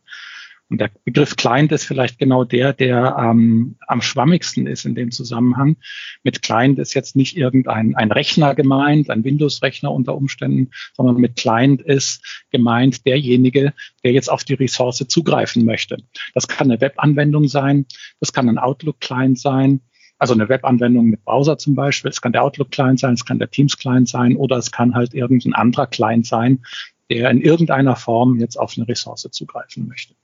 Und 0.71 0.83
der 0.83 0.91
Begriff 1.05 1.37
Client 1.37 1.73
ist 1.73 1.85
vielleicht 1.85 2.19
genau 2.19 2.45
der, 2.45 2.75
der 2.75 3.17
ähm, 3.19 3.77
am 3.87 4.03
schwammigsten 4.03 4.67
ist 4.67 4.85
in 4.85 4.95
dem 4.95 5.11
Zusammenhang. 5.11 5.77
Mit 6.25 6.43
Client 6.43 6.79
ist 6.79 6.93
jetzt 6.93 7.17
nicht 7.17 7.39
irgendein 7.39 7.95
ein 7.95 8.13
Rechner 8.13 8.55
gemeint, 8.55 9.09
ein 9.09 9.25
Windows-Rechner 9.25 9.91
unter 9.91 10.15
Umständen, 10.15 10.71
sondern 10.95 11.17
mit 11.17 11.37
Client 11.37 11.81
ist 11.81 12.45
gemeint 12.51 13.07
derjenige, 13.07 13.73
der 14.05 14.13
jetzt 14.13 14.31
auf 14.31 14.45
die 14.45 14.55
Ressource 14.55 15.05
zugreifen 15.09 15.65
möchte. 15.65 15.97
Das 16.35 16.49
kann 16.49 16.71
eine 16.71 16.81
Webanwendung 16.81 17.49
sein, 17.49 17.87
das 18.21 18.35
kann 18.35 18.49
ein 18.51 18.59
Outlook-Client 18.59 19.39
sein, 19.39 19.81
also 20.19 20.35
eine 20.35 20.51
Webanwendung 20.51 21.07
mit 21.07 21.25
Browser 21.25 21.57
zum 21.57 21.77
Beispiel. 21.77 22.11
Es 22.11 22.21
kann 22.21 22.33
der 22.33 22.45
Outlook-Client 22.45 23.01
sein, 23.01 23.15
es 23.15 23.25
kann 23.25 23.39
der 23.39 23.51
Teams-Client 23.51 24.09
sein 24.09 24.37
oder 24.37 24.57
es 24.57 24.71
kann 24.71 24.95
halt 24.95 25.15
irgendein 25.15 25.55
anderer 25.55 25.87
Client 25.87 26.27
sein, 26.27 26.63
der 27.09 27.31
in 27.31 27.41
irgendeiner 27.41 27.97
Form 27.97 28.39
jetzt 28.39 28.59
auf 28.59 28.75
eine 28.77 28.87
Ressource 28.87 29.27
zugreifen 29.31 29.89
möchte. 29.89 30.15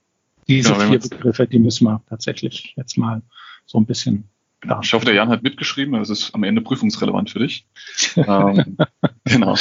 Diese 0.47 0.73
genau, 0.73 0.89
vier 0.89 0.99
Begriffe, 0.99 1.47
die 1.47 1.59
müssen 1.59 1.85
wir 1.85 2.03
tatsächlich 2.07 2.73
jetzt 2.75 2.97
mal 2.97 3.21
so 3.65 3.79
ein 3.79 3.85
bisschen 3.85 4.29
klar. 4.61 4.79
Ich 4.83 4.93
hoffe, 4.93 5.05
der 5.05 5.15
Jan 5.15 5.29
hat 5.29 5.43
mitgeschrieben, 5.43 5.93
das 5.93 6.09
ist 6.09 6.33
am 6.35 6.43
Ende 6.43 6.61
prüfungsrelevant 6.61 7.29
für 7.29 7.39
dich. 7.39 7.67
ähm, 8.15 8.77
genau 9.23 9.55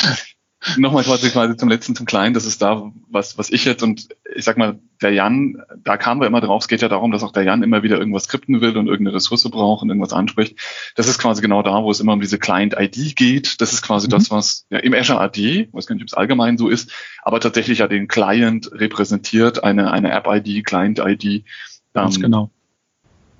nochmal 0.76 1.04
quasi, 1.04 1.30
quasi 1.30 1.56
zum 1.56 1.68
letzten, 1.68 1.94
zum 1.94 2.06
Kleinen, 2.06 2.35
das 2.35 2.47
ist 2.47 2.62
da, 2.62 2.90
was, 3.09 3.38
was 3.38 3.50
ich 3.50 3.64
jetzt 3.64 3.83
und 3.83 4.09
ich 4.35 4.44
sag 4.44 4.56
mal, 4.56 4.78
der 5.02 5.12
Jan, 5.12 5.62
da 5.83 5.97
kamen 5.97 6.21
wir 6.21 6.26
immer 6.26 6.40
drauf, 6.40 6.62
es 6.62 6.68
geht 6.68 6.83
ja 6.83 6.88
darum, 6.88 7.11
dass 7.11 7.23
auch 7.23 7.33
der 7.33 7.42
Jan 7.42 7.62
immer 7.62 7.83
wieder 7.83 7.99
irgendwas 7.99 8.25
skripten 8.25 8.61
will 8.61 8.76
und 8.76 8.87
irgendeine 8.87 9.16
Ressource 9.16 9.49
braucht 9.50 9.83
und 9.83 9.90
irgendwas 9.90 10.12
anspricht. 10.12 10.59
Das 10.97 11.09
ist 11.09 11.18
quasi 11.18 11.42
genau 11.42 11.62
da, 11.62 11.83
wo 11.83 11.90
es 11.90 12.00
immer 12.00 12.14
um 12.14 12.21
diese 12.21 12.38
Client-ID 12.38 13.16
geht. 13.16 13.61
Das 13.61 13.73
ist 13.73 13.83
quasi 13.83 14.06
mhm. 14.06 14.12
das, 14.12 14.30
was 14.30 14.66
ja, 14.71 14.78
im 14.78 14.94
Azure 14.94 15.21
AD, 15.21 15.68
weiß 15.73 15.87
gar 15.87 15.94
nicht, 15.94 16.02
ob 16.02 16.09
es 16.09 16.14
allgemein 16.14 16.56
so 16.56 16.68
ist, 16.68 16.90
aber 17.23 17.40
tatsächlich 17.40 17.78
ja 17.78 17.88
den 17.88 18.09
Client 18.09 18.71
repräsentiert, 18.73 19.62
eine, 19.62 19.90
eine 19.90 20.11
App-ID, 20.11 20.64
Client-ID. 20.64 21.44
Ganz 21.92 22.16
ähm, 22.16 22.23
genau. 22.23 22.50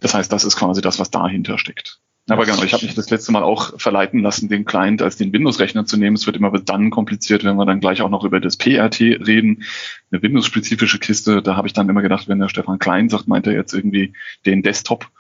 Das 0.01 0.15
heißt, 0.15 0.31
das 0.31 0.45
ist 0.45 0.57
quasi 0.57 0.83
das, 0.83 0.99
was 0.99 1.11
dahinter 1.11 1.59
steckt. 1.59 2.01
Aber 2.27 2.47
genau, 2.47 2.63
ich 2.63 2.73
habe 2.73 2.87
mich 2.87 2.95
das 2.95 3.11
letzte 3.11 3.33
Mal 3.33 3.43
auch 3.43 3.79
verleiten 3.79 4.21
lassen, 4.21 4.49
den 4.49 4.65
Client 4.65 5.03
als 5.03 5.17
den 5.17 5.33
Windows-Rechner 5.33 5.85
zu 5.85 5.99
nehmen. 5.99 6.17
Es 6.17 6.25
wird 6.27 6.37
immer 6.37 6.51
dann 6.59 6.91
kompliziert, 6.91 7.45
wenn 7.45 7.57
wir 7.57 7.67
dann 7.67 7.81
gleich 7.81 8.01
auch 8.01 8.09
noch 8.09 8.25
über 8.25 8.41
das 8.41 8.57
PRT 8.57 9.01
reden, 9.01 9.65
eine 10.11 10.23
Windows-spezifische 10.23 10.99
Kiste. 10.99 11.43
Da 11.43 11.57
habe 11.57 11.67
ich 11.67 11.75
dann 11.75 11.89
immer 11.89 12.01
gedacht, 12.01 12.27
wenn 12.27 12.39
der 12.39 12.49
Stefan 12.49 12.79
Klein 12.79 13.11
sagt, 13.11 13.29
meint 13.29 13.47
er 13.47 13.53
jetzt 13.53 13.75
irgendwie 13.75 14.15
den 14.47 14.63
Desktop. 14.63 15.11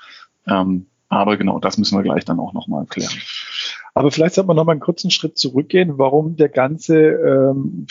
Ähm, 0.46 0.87
aber 1.11 1.37
genau, 1.37 1.58
das 1.58 1.76
müssen 1.76 1.99
wir 1.99 2.02
gleich 2.02 2.25
dann 2.25 2.40
auch 2.40 2.54
nochmal 2.54 2.87
klären. 2.87 3.12
Aber 3.92 4.11
vielleicht 4.11 4.34
sollte 4.34 4.49
man 4.49 4.56
noch 4.56 4.64
mal 4.64 4.73
einen 4.73 4.80
kurzen 4.80 5.11
Schritt 5.11 5.38
zurückgehen, 5.38 5.99
warum 5.99 6.37
der 6.37 6.49
ganze, 6.49 6.99
ähm, 6.99 7.87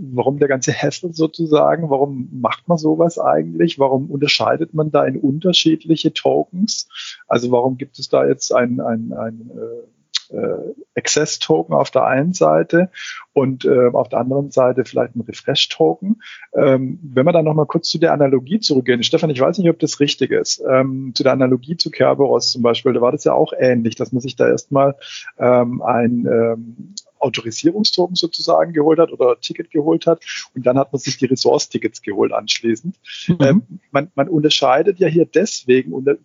warum 0.00 0.38
der 0.38 0.48
ganze 0.48 0.72
Hassel 0.72 1.12
sozusagen, 1.12 1.90
warum 1.90 2.28
macht 2.32 2.68
man 2.68 2.78
sowas 2.78 3.18
eigentlich? 3.18 3.78
Warum 3.78 4.10
unterscheidet 4.10 4.74
man 4.74 4.90
da 4.90 5.04
in 5.04 5.16
unterschiedliche 5.16 6.12
Tokens? 6.12 6.88
Also 7.26 7.50
warum 7.50 7.78
gibt 7.78 7.98
es 7.98 8.08
da 8.08 8.26
jetzt 8.26 8.54
ein, 8.54 8.80
ein, 8.80 9.12
ein 9.12 9.50
äh, 9.54 9.88
äh, 10.30 10.74
Access-Token 10.96 11.74
auf 11.74 11.90
der 11.90 12.04
einen 12.04 12.32
Seite 12.32 12.90
und 13.32 13.64
äh, 13.64 13.88
auf 13.92 14.08
der 14.08 14.20
anderen 14.20 14.50
Seite 14.50 14.84
vielleicht 14.84 15.16
ein 15.16 15.20
Refresh-Token. 15.20 16.22
Ähm, 16.54 16.98
wenn 17.02 17.26
wir 17.26 17.32
dann 17.32 17.44
nochmal 17.44 17.66
kurz 17.66 17.88
zu 17.88 17.98
der 17.98 18.12
Analogie 18.12 18.60
zurückgehen, 18.60 19.02
Stefan, 19.02 19.30
ich 19.30 19.40
weiß 19.40 19.58
nicht, 19.58 19.70
ob 19.70 19.78
das 19.78 20.00
richtig 20.00 20.30
ist, 20.30 20.62
ähm, 20.68 21.12
zu 21.14 21.22
der 21.22 21.32
Analogie 21.32 21.76
zu 21.76 21.90
Kerberos 21.90 22.50
zum 22.50 22.62
Beispiel, 22.62 22.92
da 22.92 23.00
war 23.00 23.12
das 23.12 23.24
ja 23.24 23.32
auch 23.32 23.52
ähnlich, 23.56 23.94
dass 23.94 24.12
man 24.12 24.20
sich 24.20 24.36
da 24.36 24.48
erstmal 24.48 24.96
ähm, 25.38 25.82
ein 25.82 26.26
ähm, 26.26 26.94
Autorisierungstoken 27.20 28.16
sozusagen 28.16 28.72
geholt 28.72 28.98
hat 28.98 29.12
oder 29.12 29.40
Ticket 29.40 29.70
geholt 29.70 30.06
hat 30.06 30.22
und 30.54 30.66
dann 30.66 30.78
hat 30.78 30.92
man 30.92 31.00
sich 31.00 31.16
die 31.16 31.26
Resource-Tickets 31.26 32.02
geholt 32.02 32.32
anschließend. 32.32 32.96
Mhm. 33.28 33.36
Ähm, 33.40 33.62
man, 33.90 34.10
man 34.14 34.28
unterscheidet 34.28 34.98
ja 34.98 35.08
hier 35.08 35.26
deswegen 35.26 35.92
unter, 35.92 36.16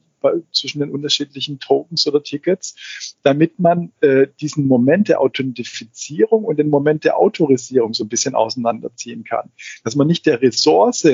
zwischen 0.52 0.80
den 0.80 0.90
unterschiedlichen 0.90 1.60
Tokens 1.60 2.08
oder 2.08 2.24
Tickets, 2.24 3.16
damit 3.24 3.60
man 3.60 3.92
äh, 4.02 4.28
diesen 4.40 4.68
Moment 4.68 5.10
der 5.10 5.20
Authentifizierung 5.20 6.46
und 6.46 6.58
den 6.58 6.70
Moment 6.70 7.04
der 7.04 7.18
Autorisierung 7.18 7.94
so 7.94 8.06
ein 8.06 8.10
bisschen 8.10 8.36
auseinanderziehen 8.36 9.24
kann. 9.24 9.52
Dass 9.84 9.96
man 9.96 10.08
nicht 10.08 10.26
der 10.26 10.42
Ressource, 10.42 11.08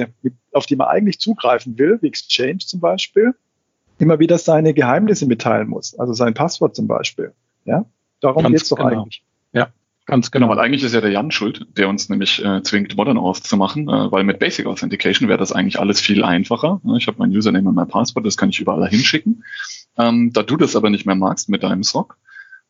auf 0.52 0.66
die 0.66 0.76
man 0.76 0.88
eigentlich 0.88 1.20
zugreifen 1.20 1.78
will, 1.78 1.98
wie 2.02 2.08
Exchange 2.08 2.60
zum 2.60 2.80
Beispiel, 2.80 3.34
immer 3.98 4.20
wieder 4.20 4.38
seine 4.38 4.74
Geheimnisse 4.74 5.26
mitteilen 5.26 5.68
muss, 5.68 5.98
also 6.00 6.14
sein 6.14 6.34
Passwort 6.34 6.76
zum 6.76 6.88
Beispiel. 6.88 7.34
Ja, 7.66 7.86
darum 8.22 8.46
geht 8.46 8.62
es 8.62 8.70
doch 8.70 8.78
genau. 8.78 9.02
eigentlich. 9.02 9.24
Ja, 9.54 9.74
Ganz 10.10 10.32
genau, 10.32 10.50
weil 10.50 10.58
eigentlich 10.58 10.82
ist 10.82 10.96
ja 10.96 11.02
der 11.02 11.12
Jan 11.12 11.30
schuld, 11.30 11.68
der 11.78 11.88
uns 11.88 12.10
nämlich 12.10 12.44
äh, 12.44 12.64
zwingt, 12.64 12.98
Modern 12.98 13.20
Auth 13.20 13.44
zu 13.44 13.58
machen, 13.58 13.88
äh, 13.88 14.12
weil 14.12 14.24
mit 14.24 14.40
Basic 14.40 14.66
Authentication 14.66 15.30
wäre 15.30 15.38
das 15.38 15.52
eigentlich 15.52 15.80
alles 15.80 16.02
viel 16.02 16.24
einfacher. 16.24 16.82
Ich 16.98 17.06
habe 17.06 17.18
mein 17.20 17.30
Username 17.30 17.70
und 17.70 17.76
mein 17.76 17.88
Passwort, 17.88 18.26
das 18.26 18.36
kann 18.36 18.50
ich 18.50 18.60
überall 18.60 18.90
hinschicken. 18.90 19.44
Ähm, 20.00 20.34
da 20.34 20.42
du 20.42 20.58
das 20.58 20.76
aber 20.76 20.90
nicht 20.90 21.06
mehr 21.06 21.14
magst 21.14 21.48
mit 21.48 21.62
deinem 21.62 21.84
SOC 21.84 22.18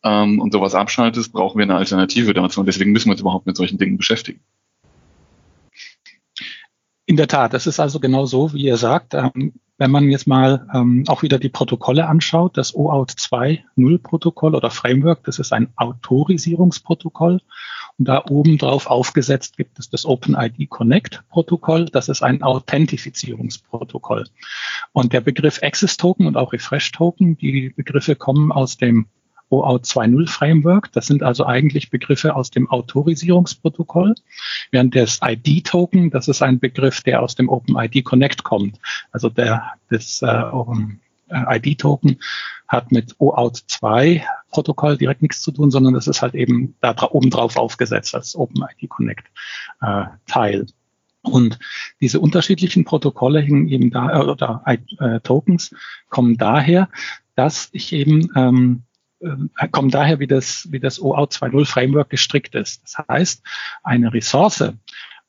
ähm, 0.04 0.42
und 0.42 0.52
sowas 0.52 0.76
abschaltest, 0.76 1.32
brauchen 1.32 1.60
wir 1.60 1.64
eine 1.64 1.78
Alternative 1.78 2.34
dazu 2.34 2.60
und 2.60 2.66
deswegen 2.66 2.92
müssen 2.92 3.08
wir 3.08 3.14
uns 3.14 3.22
überhaupt 3.22 3.46
mit 3.46 3.56
solchen 3.56 3.78
Dingen 3.78 3.96
beschäftigen. 3.96 4.42
In 7.06 7.16
der 7.16 7.30
Tat, 7.30 7.54
das 7.54 7.68
ist 7.68 7.80
also 7.80 8.02
genau 8.02 8.26
so, 8.26 8.52
wie 8.52 8.66
ihr 8.66 8.76
sagt. 8.76 9.14
Ähm, 9.14 9.54
wenn 9.80 9.92
man 9.92 10.10
jetzt 10.10 10.28
mal 10.28 10.68
ähm, 10.74 11.06
auch 11.08 11.24
wieder 11.24 11.40
die 11.40 11.50
Protokolle 11.50 12.08
anschaut, 12.08 12.58
das 12.58 12.76
OAuth 12.76 13.12
2.0 13.12 13.98
Protokoll 14.00 14.54
oder 14.54 14.70
Framework, 14.70 15.24
das 15.24 15.40
ist 15.40 15.54
ein 15.54 15.70
Autorisierungsprotokoll. 15.78 17.40
Und 17.98 18.08
da 18.08 18.24
oben 18.30 18.58
drauf 18.58 18.88
aufgesetzt 18.88 19.58
gibt 19.58 19.80
es 19.80 19.90
das 19.90 20.06
OpenID 20.06 20.70
Connect 20.70 21.24
Protokoll. 21.30 21.86
Das 21.86 22.10
ist 22.10 22.22
ein 22.22 22.44
Authentifizierungsprotokoll. 22.44 24.26
Und 24.92 25.14
der 25.14 25.22
Begriff 25.22 25.62
Access 25.64 25.98
Token 25.98 26.28
und 26.28 26.38
auch 26.38 26.54
Refresh 26.54 26.92
Token, 26.92 27.38
die 27.38 27.70
Begriffe 27.70 28.16
kommen 28.16 28.52
aus 28.52 28.78
dem 28.78 29.08
OAuth 29.50 29.86
2.0 29.86 30.28
Framework. 30.28 30.92
Das 30.92 31.08
sind 31.08 31.24
also 31.24 31.46
eigentlich 31.46 31.90
Begriffe 31.90 32.36
aus 32.36 32.52
dem 32.52 32.70
Autorisierungsprotokoll, 32.70 34.16
während 34.72 34.96
das 34.96 35.20
ID-Token, 35.24 36.10
das 36.12 36.28
ist 36.28 36.42
ein 36.42 36.60
Begriff, 36.60 37.02
der 37.02 37.22
aus 37.22 37.36
dem 37.36 37.50
OpenID 37.50 38.04
Connect 38.04 38.44
kommt. 38.44 38.80
Also 39.12 39.30
der, 39.30 39.74
das 39.90 40.22
äh, 40.22 40.44
ID-Token 41.32 42.20
hat 42.68 42.92
mit 42.92 43.16
OAuth 43.20 43.64
2 43.68 44.24
Protokoll 44.52 44.98
direkt 44.98 45.22
nichts 45.22 45.42
zu 45.42 45.52
tun, 45.52 45.72
sondern 45.72 45.94
das 45.94 46.08
ist 46.08 46.22
halt 46.22 46.36
eben 46.36 46.76
da 46.82 46.96
oben 47.10 47.30
drauf 47.30 47.58
aufgesetzt 47.58 48.16
als 48.16 48.36
OpenID 48.36 48.90
Connect 48.90 49.28
äh, 49.82 50.06
Teil. 50.28 50.68
Und 51.22 51.60
diese 52.00 52.20
unterschiedlichen 52.20 52.86
Protokolle 52.86 53.42
hängen 53.42 53.68
eben 53.68 53.92
da, 53.92 54.22
äh, 54.22 54.26
oder 54.26 54.64
äh, 54.66 55.20
Tokens 55.22 55.76
kommen 56.10 56.38
daher, 56.38 56.90
dass 57.36 57.70
ich 57.72 57.94
eben 57.94 58.30
ähm, 58.36 58.84
äh, 58.84 58.89
kommen 59.72 59.92
daher, 59.92 60.20
wie 60.20 60.28
das, 60.28 60.68
wie 60.72 60.80
das 60.80 61.02
OAuth 61.02 61.34
2.0 61.34 61.66
Framework 61.66 62.10
gestrickt 62.10 62.56
ist. 62.56 62.84
Das 62.84 63.08
heißt, 63.08 63.44
eine 63.84 64.14
Ressource 64.14 64.74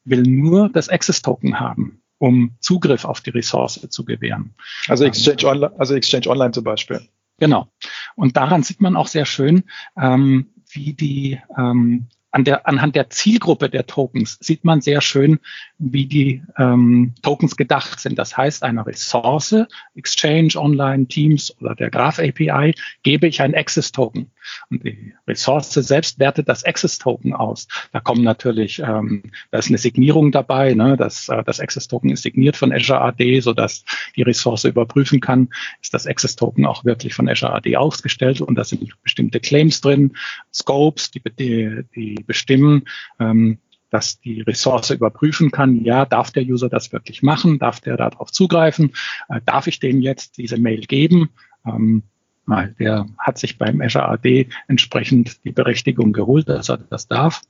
will 0.05 0.23
nur 0.23 0.69
das 0.69 0.89
Access 0.89 1.23
Token 1.23 1.61
haben, 1.61 2.03
um 2.19 2.57
Zugriff 2.61 3.05
auf 3.05 3.21
die 3.21 3.31
Ressource 3.31 3.87
zu 3.91 4.05
gewähren. 4.05 4.55
Also 4.89 5.05
Exchange 5.05 5.45
Online, 5.45 5.73
also 5.79 5.95
Exchange 5.95 6.29
Online 6.29 6.53
zum 6.53 6.65
Beispiel. 6.65 7.01
Genau. 7.39 7.69
Und 8.17 8.37
daran 8.37 8.63
sieht 8.63 8.81
man 8.81 8.97
auch 8.97 9.07
sehr 9.07 9.25
schön, 9.25 9.65
ähm, 9.97 10.51
wie 10.71 10.93
die 10.93 11.41
ähm, 11.57 12.09
an 12.33 12.45
der, 12.45 12.69
anhand 12.69 12.95
der 12.95 13.11
Zielgruppe 13.11 13.69
der 13.69 13.87
Tokens 13.87 14.39
sieht 14.41 14.65
man 14.65 14.81
sehr 14.81 15.01
schön, 15.01 15.41
wie 15.79 16.07
die 16.07 16.43
ähm, 16.59 17.15
Tokens 17.23 17.57
gedacht 17.57 18.01
sind. 18.01 18.19
Das 18.19 18.37
heißt, 18.37 18.63
einer 18.63 18.87
Ressource, 18.87 19.57
Exchange, 19.95 20.55
Online, 20.57 21.07
Teams 21.07 21.57
oder 21.61 21.75
der 21.75 21.91
Graph 21.91 22.19
API, 22.19 22.75
gebe 23.03 23.27
ich 23.27 23.41
ein 23.41 23.55
Access 23.55 23.93
Token. 23.93 24.31
Und 24.71 24.85
die 24.85 25.13
Ressource 25.27 25.73
selbst 25.73 26.19
wertet 26.19 26.49
das 26.49 26.65
Access 26.65 26.99
Token 26.99 27.35
aus. 27.35 27.69
Da 27.93 28.01
kommen 28.01 28.23
natürlich, 28.23 28.81
ähm, 28.81 29.25
da 29.51 29.59
ist 29.59 29.69
eine 29.69 29.79
Signierung 29.79 30.33
dabei. 30.33 30.75
Ne? 30.75 30.97
Das, 30.97 31.29
äh, 31.29 31.43
das 31.45 31.61
Access 31.61 31.89
Token 31.89 32.11
ist 32.11 32.23
signiert 32.23 32.57
von 32.57 32.73
Azure 32.73 33.01
AD, 33.01 33.41
sodass 33.41 33.85
die 34.17 34.23
Ressource 34.23 34.65
überprüfen 34.65 35.21
kann, 35.21 35.49
ist 35.83 35.95
das 35.95 36.07
Access 36.07 36.37
Token 36.37 36.67
auch 36.67 36.85
wirklich 36.85 37.15
von 37.15 37.29
Azure 37.29 37.55
AD 37.55 37.77
ausgestellt. 37.77 38.41
Und 38.41 38.55
da 38.55 38.65
sind 38.65 38.89
bestimmte 39.03 39.41
Claims 39.41 39.81
drin, 39.81 40.13
Scopes, 40.53 41.11
die, 41.11 41.23
die, 41.39 41.85
die 41.95 42.20
bestimmen, 42.23 42.85
ähm, 43.19 43.59
dass 43.91 44.21
die 44.21 44.43
Ressource 44.43 44.91
überprüfen 44.91 45.51
kann, 45.51 45.85
ja, 45.85 46.05
darf 46.05 46.31
der 46.31 46.45
User 46.45 46.69
das 46.69 46.93
wirklich 46.93 47.23
machen? 47.23 47.59
Darf 47.59 47.81
der 47.81 47.97
darauf 47.97 48.31
zugreifen? 48.31 48.93
Äh, 49.29 49.41
darf 49.45 49.67
ich 49.67 49.81
dem 49.81 50.01
jetzt 50.01 50.39
diese 50.39 50.59
Mail 50.59 50.83
geben? 50.83 51.31
Ähm, 51.67 52.05
weil 52.47 52.75
der 52.79 53.07
hat 53.19 53.39
sich 53.39 53.59
beim 53.59 53.81
Azure 53.81 54.09
AD 54.09 54.49
entsprechend 54.67 55.45
die 55.45 55.53
Berechtigung 55.53 56.13
geholt, 56.13 56.49
dass 56.49 56.69
er 56.69 56.79
das 56.79 57.07
darf. 57.07 57.43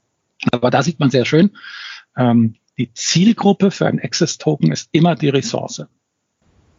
Aber 0.52 0.70
da 0.70 0.82
sieht 0.82 1.00
man 1.00 1.10
sehr 1.10 1.24
schön, 1.24 1.50
ähm, 2.16 2.56
die 2.78 2.92
Zielgruppe 2.92 3.70
für 3.70 3.86
ein 3.86 4.00
Access 4.00 4.38
Token 4.38 4.72
ist 4.72 4.88
immer 4.92 5.14
die 5.14 5.28
Ressource. 5.28 5.84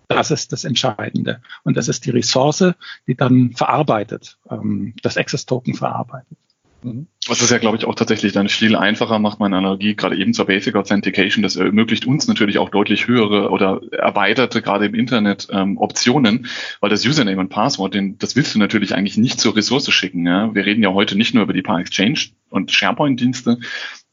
Das 0.07 0.31
ist 0.31 0.51
das 0.51 0.65
Entscheidende. 0.65 1.41
Und 1.63 1.77
das 1.77 1.87
ist 1.87 2.05
die 2.05 2.09
Ressource, 2.09 2.73
die 3.07 3.15
dann 3.15 3.51
verarbeitet, 3.51 4.37
ähm, 4.49 4.93
das 5.03 5.17
Access 5.17 5.45
Token 5.45 5.73
verarbeitet. 5.73 6.37
Mhm. 6.83 7.07
Was 7.27 7.39
das 7.39 7.49
ja, 7.49 7.59
glaube 7.59 7.77
ich, 7.77 7.85
auch 7.85 7.95
tatsächlich 7.95 8.33
dann 8.33 8.49
viel 8.49 8.75
einfacher 8.75 9.19
macht, 9.19 9.39
meine 9.39 9.57
Analogie, 9.57 9.95
gerade 9.95 10.17
eben 10.17 10.33
zur 10.33 10.45
Basic 10.45 10.75
Authentication. 10.75 11.43
Das 11.43 11.55
ermöglicht 11.55 12.05
uns 12.05 12.27
natürlich 12.27 12.57
auch 12.57 12.69
deutlich 12.69 13.07
höhere 13.07 13.49
oder 13.49 13.81
erweiterte, 13.91 14.61
gerade 14.61 14.85
im 14.85 14.95
Internet, 14.95 15.47
ähm, 15.51 15.77
Optionen, 15.77 16.47
weil 16.79 16.89
das 16.89 17.05
Username 17.05 17.39
und 17.39 17.49
Passwort, 17.49 17.93
den, 17.93 18.17
das 18.17 18.35
willst 18.35 18.55
du 18.55 18.59
natürlich 18.59 18.95
eigentlich 18.95 19.17
nicht 19.17 19.39
zur 19.39 19.55
Ressource 19.55 19.91
schicken. 19.91 20.25
Ja? 20.25 20.53
Wir 20.55 20.65
reden 20.65 20.83
ja 20.83 20.93
heute 20.93 21.15
nicht 21.15 21.33
nur 21.33 21.43
über 21.43 21.53
die 21.53 21.61
paar 21.61 21.79
Exchange 21.79 22.19
und 22.49 22.71
SharePoint-Dienste. 22.71 23.59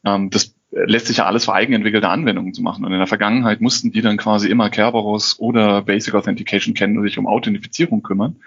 Ähm, 0.05 0.29
das 0.29 0.55
lässt 0.71 1.07
sich 1.07 1.17
ja 1.17 1.25
alles 1.25 1.45
für 1.45 1.53
eigenentwickelte 1.53 2.09
Anwendungen 2.09 2.53
zu 2.53 2.61
machen. 2.61 2.85
Und 2.85 2.91
in 2.91 2.99
der 2.99 3.07
Vergangenheit 3.07 3.59
mussten 3.59 3.91
die 3.91 4.01
dann 4.01 4.17
quasi 4.17 4.49
immer 4.49 4.69
Kerberos 4.69 5.39
oder 5.39 5.81
Basic 5.81 6.13
Authentication 6.13 6.75
kennen 6.75 6.97
und 6.97 7.05
sich 7.05 7.17
um 7.17 7.27
Authentifizierung 7.27 8.03
kümmern. 8.03 8.37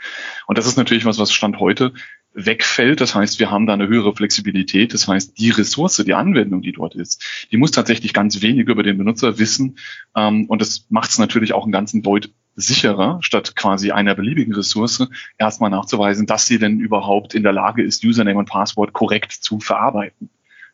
Und 0.46 0.56
das 0.56 0.66
ist 0.66 0.76
natürlich 0.76 1.04
was, 1.04 1.18
was 1.18 1.32
Stand 1.32 1.58
heute 1.58 1.92
wegfällt. 2.34 3.00
Das 3.00 3.14
heißt, 3.14 3.38
wir 3.38 3.50
haben 3.50 3.66
da 3.66 3.74
eine 3.74 3.88
höhere 3.88 4.14
Flexibilität. 4.14 4.94
Das 4.94 5.08
heißt, 5.08 5.38
die 5.38 5.50
Ressource, 5.50 6.02
die 6.04 6.14
Anwendung, 6.14 6.62
die 6.62 6.72
dort 6.72 6.94
ist, 6.94 7.46
die 7.50 7.56
muss 7.56 7.70
tatsächlich 7.70 8.12
ganz 8.12 8.42
wenig 8.42 8.68
über 8.68 8.82
den 8.82 8.98
Benutzer 8.98 9.38
wissen. 9.38 9.78
Ähm, 10.16 10.46
und 10.46 10.60
das 10.60 10.86
macht 10.88 11.10
es 11.10 11.18
natürlich 11.18 11.52
auch 11.52 11.64
einen 11.64 11.72
ganzen 11.72 12.02
Deut 12.02 12.30
sicherer, 12.54 13.18
statt 13.22 13.56
quasi 13.56 13.92
einer 13.92 14.14
beliebigen 14.14 14.54
Ressource 14.54 15.08
erstmal 15.38 15.70
nachzuweisen, 15.70 16.26
dass 16.26 16.46
sie 16.46 16.58
denn 16.58 16.80
überhaupt 16.80 17.34
in 17.34 17.42
der 17.42 17.52
Lage 17.52 17.82
ist, 17.82 18.04
Username 18.04 18.38
und 18.38 18.48
Passwort 18.48 18.92
korrekt 18.92 19.32
zu 19.32 19.58
verarbeiten. 19.58 20.28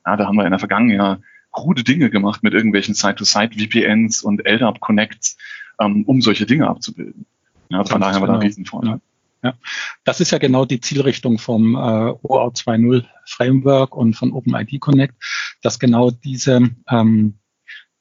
Ja, 0.04 0.16
da 0.16 0.26
haben 0.26 0.36
wir 0.36 0.44
in 0.44 0.50
der 0.50 0.58
Vergangenheit 0.58 1.20
krude 1.52 1.84
Dinge 1.84 2.10
gemacht 2.10 2.42
mit 2.42 2.54
irgendwelchen 2.54 2.94
Site-to-Site-VPNs 2.94 4.22
und 4.22 4.46
LDAP 4.46 4.80
Connects, 4.80 5.36
ähm, 5.80 6.04
um 6.04 6.20
solche 6.20 6.46
Dinge 6.46 6.68
abzubilden. 6.68 7.26
Ja, 7.68 7.84
von 7.84 8.00
daher 8.00 8.14
haben 8.14 8.22
wir 8.22 8.26
da 8.26 8.32
einen 8.34 8.40
genau. 8.40 8.48
Riesenvorteil. 8.48 8.92
Ja. 8.92 9.00
Ja, 9.42 9.54
das 10.04 10.20
ist 10.20 10.32
ja 10.32 10.38
genau 10.38 10.64
die 10.64 10.80
Zielrichtung 10.80 11.38
vom 11.38 11.74
äh, 11.74 11.78
OAuth 11.78 12.56
2.0 12.56 13.04
Framework 13.24 13.96
und 13.96 14.14
von 14.14 14.32
OpenID 14.32 14.80
Connect, 14.80 15.14
dass 15.62 15.78
genau 15.78 16.10
diese, 16.10 16.70
ähm, 16.90 17.38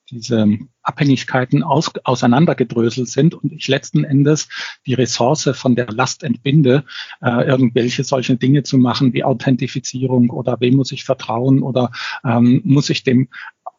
diese 0.10 0.58
Abhängigkeiten 0.82 1.62
aus, 1.62 1.92
auseinandergedröselt 2.04 3.10
sind 3.10 3.36
und 3.36 3.52
ich 3.52 3.68
letzten 3.68 4.04
Endes 4.04 4.50
die 4.88 4.96
Ressource 4.96 5.52
von 5.54 5.76
der 5.76 5.92
Last 5.92 6.24
entbinde, 6.24 6.86
äh, 7.22 7.46
irgendwelche 7.46 8.04
solche 8.04 8.36
Dinge 8.38 8.64
zu 8.64 8.80
machen 8.80 9.14
wie 9.14 9.24
Authentifizierung 9.24 10.32
oder 10.32 10.60
wem 10.60 10.76
muss 10.76 10.92
ich 10.92 11.04
vertrauen 11.04 11.62
oder 11.62 11.92
ähm, 12.26 12.62
muss 12.64 12.90
ich 12.90 13.04
dem 13.04 13.28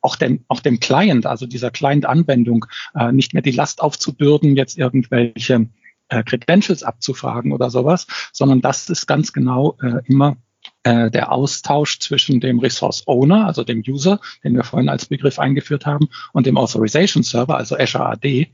auch 0.00 0.14
dem, 0.14 0.44
auch 0.46 0.60
dem 0.60 0.78
Client, 0.78 1.26
also 1.26 1.44
dieser 1.44 1.72
Client-Anwendung, 1.72 2.66
äh, 2.94 3.10
nicht 3.10 3.34
mehr 3.34 3.42
die 3.42 3.50
Last 3.50 3.82
aufzubürden, 3.82 4.54
jetzt 4.54 4.78
irgendwelche 4.78 5.68
äh, 6.08 6.22
Credentials 6.22 6.82
abzufragen 6.82 7.52
oder 7.52 7.70
sowas, 7.70 8.06
sondern 8.32 8.60
das 8.60 8.88
ist 8.88 9.06
ganz 9.06 9.32
genau 9.32 9.76
äh, 9.82 10.00
immer 10.06 10.36
äh, 10.82 11.10
der 11.10 11.32
Austausch 11.32 11.98
zwischen 11.98 12.40
dem 12.40 12.58
Resource 12.58 13.06
Owner, 13.06 13.46
also 13.46 13.64
dem 13.64 13.82
User, 13.86 14.20
den 14.44 14.54
wir 14.54 14.64
vorhin 14.64 14.88
als 14.88 15.06
Begriff 15.06 15.38
eingeführt 15.38 15.86
haben, 15.86 16.08
und 16.32 16.46
dem 16.46 16.56
Authorization 16.56 17.22
Server, 17.22 17.56
also 17.56 17.76
Azure 17.76 18.06
AD, 18.06 18.48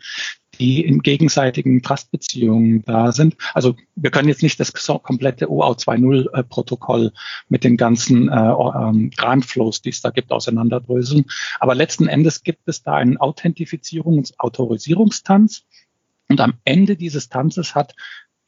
die 0.58 0.84
in 0.84 1.00
gegenseitigen 1.00 1.82
Trustbeziehungen 1.82 2.82
da 2.84 3.12
sind. 3.12 3.36
Also 3.54 3.76
wir 3.96 4.10
können 4.10 4.28
jetzt 4.28 4.42
nicht 4.42 4.58
das 4.60 4.72
komplette 4.72 5.50
OAuth 5.50 5.80
2.0 5.80 6.32
äh, 6.32 6.44
Protokoll 6.44 7.12
mit 7.48 7.64
den 7.64 7.76
ganzen 7.76 8.28
äh, 8.28 8.32
ähm, 8.34 9.10
Grantflows, 9.16 9.82
die 9.82 9.90
es 9.90 10.00
da 10.00 10.10
gibt, 10.10 10.30
auseinanderdröseln. 10.30 11.24
Aber 11.60 11.74
letzten 11.74 12.08
Endes 12.08 12.42
gibt 12.42 12.68
es 12.68 12.82
da 12.82 12.94
einen 12.94 13.18
Authentifizierungs- 13.18 14.34
Autorisierungstanz, 14.38 15.64
und 16.28 16.40
am 16.40 16.54
Ende 16.64 16.96
dieses 16.96 17.28
Tanzes 17.28 17.74
hat 17.74 17.94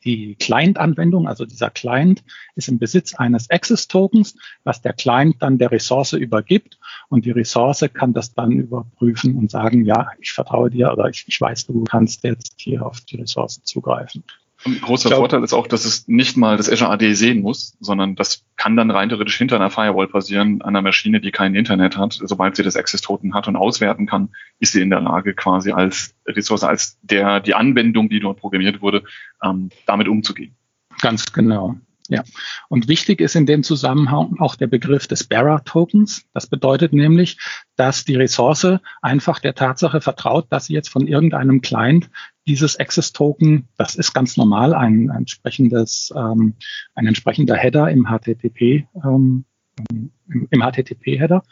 die 0.05 0.37
Client-Anwendung, 0.37 1.27
also 1.27 1.45
dieser 1.45 1.69
Client, 1.69 2.23
ist 2.55 2.69
im 2.69 2.79
Besitz 2.79 3.15
eines 3.15 3.51
Access-Tokens, 3.51 4.37
was 4.63 4.81
der 4.81 4.93
Client 4.93 5.37
dann 5.41 5.59
der 5.59 5.73
Ressource 5.73 6.13
übergibt. 6.13 6.79
Und 7.09 7.25
die 7.25 7.33
Ressource 7.33 7.85
kann 7.93 8.13
das 8.13 8.33
dann 8.33 8.53
überprüfen 8.53 9.37
und 9.37 9.51
sagen, 9.51 9.85
ja, 9.85 10.09
ich 10.21 10.33
vertraue 10.33 10.71
dir 10.71 10.93
oder 10.93 11.09
ich, 11.09 11.25
ich 11.27 11.41
weiß, 11.41 11.67
du 11.67 11.85
kannst 11.85 12.23
jetzt 12.23 12.55
hier 12.57 12.87
auf 12.87 13.01
die 13.01 13.17
Ressource 13.17 13.63
zugreifen. 13.65 14.23
Ein 14.65 14.81
großer 14.81 15.11
glaub, 15.11 15.21
Vorteil 15.21 15.45
ist 15.45 15.53
auch, 15.53 15.67
dass 15.67 15.85
es 15.85 16.09
nicht 16.09 16.37
mal 16.37 16.57
das 16.57 16.71
Azure 16.71 16.91
AD 16.91 17.15
sehen 17.15 17.43
muss, 17.43 17.77
sondern 17.81 18.17
das 18.17 18.45
kann 18.57 18.77
dann 18.77 18.91
rein 18.91 19.09
theoretisch 19.09 19.37
hinter 19.37 19.57
einer 19.57 19.71
Firewall 19.71 20.09
passieren, 20.09 20.63
einer 20.63 20.83
Maschine, 20.83 21.21
die 21.21 21.31
kein 21.31 21.55
Internet 21.55 21.97
hat. 21.97 22.19
Sobald 22.23 22.57
sie 22.57 22.63
das 22.63 22.77
Access-Token 22.77 23.35
hat 23.35 23.49
und 23.49 23.57
auswerten 23.57 24.07
kann, 24.07 24.31
ist 24.59 24.73
sie 24.73 24.81
in 24.81 24.91
der 24.91 25.01
Lage, 25.01 25.35
quasi 25.35 25.73
als 25.73 26.15
Ressource, 26.27 26.65
als 26.65 26.99
der, 27.03 27.41
die 27.41 27.55
Anwendung, 27.55 28.09
die 28.09 28.21
dort 28.21 28.39
programmiert 28.39 28.81
wurde, 28.81 29.05
ähm, 29.43 29.69
damit 29.87 30.09
umzugehen. 30.09 30.57
Ganz 31.01 31.33
genau. 31.33 31.77
Ja, 32.09 32.23
und 32.69 32.89
wichtig 32.89 33.21
ist 33.21 33.35
in 33.35 33.47
dem 33.47 33.63
Zusammenhang 33.63 34.37
auch 34.39 34.55
der 34.55 34.69
Begriff 34.69 35.09
des 35.09 35.25
Bearer-Tokens. 35.25 36.25
Das 36.33 36.47
bedeutet 36.47 36.93
nämlich, 36.93 37.39
dass 37.75 38.05
die 38.05 38.15
Ressource 38.15 38.79
einfach 39.03 39.41
der 39.41 39.55
Tatsache 39.55 40.01
vertraut, 40.01 40.47
dass 40.51 40.67
sie 40.67 40.75
jetzt 40.75 40.89
von 40.89 41.07
irgendeinem 41.07 41.63
Client 41.63 42.09
dieses 42.47 42.79
Access-Token, 42.79 43.69
das 43.77 43.97
ist 43.97 44.13
ganz 44.13 44.37
normal, 44.37 44.75
ein, 44.75 45.11
ein 45.11 45.19
entsprechendes, 45.19 46.13
ähm, 46.17 46.55
ein 46.95 47.07
entsprechender 47.07 47.57
Header 47.57 47.91
im 47.91 48.07
HTTP, 48.07 48.87
ähm, 49.05 49.45
im, 49.91 50.11
im 50.51 50.61
HTTP-Header, 50.63 51.43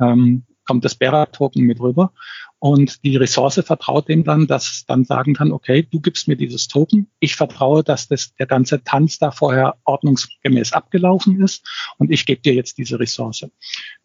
ähm, 0.00 0.44
kommt 0.66 0.84
das 0.84 0.94
Bearer-Token 0.94 1.64
mit 1.64 1.80
rüber. 1.80 2.12
Und 2.60 3.02
die 3.04 3.16
Ressource 3.16 3.62
vertraut 3.64 4.08
dem 4.10 4.22
dann, 4.22 4.46
dass 4.46 4.84
dann 4.86 5.04
sagen 5.04 5.32
kann, 5.32 5.50
okay, 5.50 5.88
du 5.90 5.98
gibst 5.98 6.28
mir 6.28 6.36
dieses 6.36 6.68
Token. 6.68 7.06
Ich 7.18 7.34
vertraue, 7.34 7.82
dass 7.82 8.06
das, 8.06 8.34
der 8.36 8.46
ganze 8.46 8.84
Tanz 8.84 9.18
da 9.18 9.30
vorher 9.30 9.76
ordnungsgemäß 9.84 10.74
abgelaufen 10.74 11.40
ist 11.40 11.66
und 11.96 12.12
ich 12.12 12.26
gebe 12.26 12.42
dir 12.42 12.52
jetzt 12.52 12.76
diese 12.76 13.00
Ressource. 13.00 13.46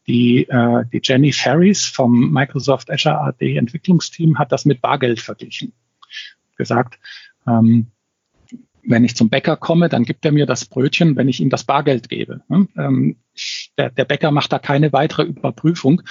Die, 0.07 0.47
äh, 0.47 0.85
die 0.91 1.01
Jenny 1.03 1.33
Ferries 1.33 1.85
vom 1.85 2.31
Microsoft 2.31 2.89
Azure 2.89 3.19
AD 3.19 3.57
Entwicklungsteam 3.57 4.39
hat 4.39 4.53
das 4.53 4.63
mit 4.63 4.79
Bargeld 4.79 5.19
verglichen. 5.19 5.73
Gesagt, 6.55 6.99
ähm, 7.47 7.91
wenn 8.87 9.03
ich 9.03 9.15
zum 9.15 9.29
Bäcker 9.29 9.57
komme, 9.57 9.89
dann 9.89 10.03
gibt 10.03 10.25
er 10.25 10.31
mir 10.31 10.45
das 10.45 10.65
Brötchen, 10.65 11.15
wenn 11.15 11.27
ich 11.27 11.39
ihm 11.39 11.49
das 11.49 11.63
Bargeld 11.63 12.09
gebe. 12.09 12.41
Ähm, 12.77 13.17
der, 13.77 13.89
der 13.89 14.05
Bäcker 14.05 14.31
macht 14.31 14.53
da 14.53 14.59
keine 14.59 14.93
weitere 14.93 15.23
Überprüfung. 15.23 16.01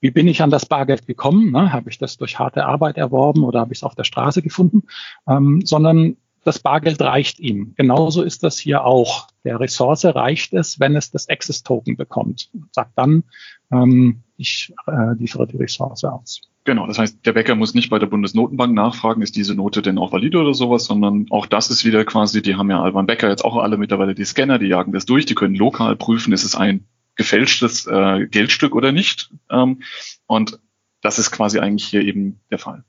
Wie 0.00 0.10
bin 0.10 0.26
ich 0.26 0.42
an 0.42 0.50
das 0.50 0.66
Bargeld 0.66 1.06
gekommen? 1.06 1.52
Ne? 1.52 1.72
Habe 1.72 1.90
ich 1.90 1.98
das 1.98 2.16
durch 2.16 2.38
harte 2.38 2.64
Arbeit 2.66 2.96
erworben 2.96 3.44
oder 3.44 3.60
habe 3.60 3.72
ich 3.72 3.78
es 3.78 3.84
auf 3.84 3.94
der 3.94 4.04
Straße 4.04 4.42
gefunden? 4.42 4.82
Ähm, 5.28 5.64
sondern 5.64 6.16
das 6.44 6.58
Bargeld 6.58 7.00
reicht 7.00 7.38
ihm. 7.38 7.74
Genauso 7.76 8.22
ist 8.22 8.42
das 8.42 8.58
hier 8.58 8.84
auch. 8.84 9.28
Der 9.44 9.60
Ressource 9.60 10.04
reicht 10.04 10.54
es, 10.54 10.80
wenn 10.80 10.96
es 10.96 11.10
das 11.10 11.28
Access-Token 11.28 11.96
bekommt. 11.96 12.50
Sagt 12.72 12.92
dann, 12.96 13.22
ähm, 13.70 14.22
ich 14.36 14.74
äh, 14.88 15.14
liefere 15.14 15.46
die 15.46 15.56
Ressource 15.56 16.02
aus. 16.04 16.40
Genau, 16.64 16.86
das 16.86 16.98
heißt, 16.98 17.26
der 17.26 17.32
Bäcker 17.32 17.56
muss 17.56 17.74
nicht 17.74 17.90
bei 17.90 17.98
der 17.98 18.06
Bundesnotenbank 18.06 18.72
nachfragen, 18.72 19.20
ist 19.22 19.34
diese 19.34 19.54
Note 19.54 19.82
denn 19.82 19.98
auch 19.98 20.12
valide 20.12 20.38
oder 20.38 20.54
sowas, 20.54 20.84
sondern 20.84 21.26
auch 21.30 21.46
das 21.46 21.70
ist 21.70 21.84
wieder 21.84 22.04
quasi, 22.04 22.40
die 22.40 22.54
haben 22.54 22.70
ja 22.70 22.88
beim 22.90 23.06
Bäcker 23.06 23.28
jetzt 23.28 23.44
auch 23.44 23.56
alle 23.56 23.76
mittlerweile 23.76 24.14
die 24.14 24.24
Scanner, 24.24 24.60
die 24.60 24.68
jagen 24.68 24.92
das 24.92 25.04
durch, 25.04 25.26
die 25.26 25.34
können 25.34 25.56
lokal 25.56 25.96
prüfen, 25.96 26.32
ist 26.32 26.44
es 26.44 26.54
ein 26.54 26.86
gefälschtes 27.16 27.86
äh, 27.88 28.26
Geldstück 28.28 28.76
oder 28.76 28.92
nicht. 28.92 29.30
Ähm, 29.50 29.82
und 30.26 30.60
das 31.00 31.18
ist 31.18 31.32
quasi 31.32 31.58
eigentlich 31.58 31.88
hier 31.88 32.02
eben 32.02 32.40
der 32.50 32.58
Fall. 32.58 32.84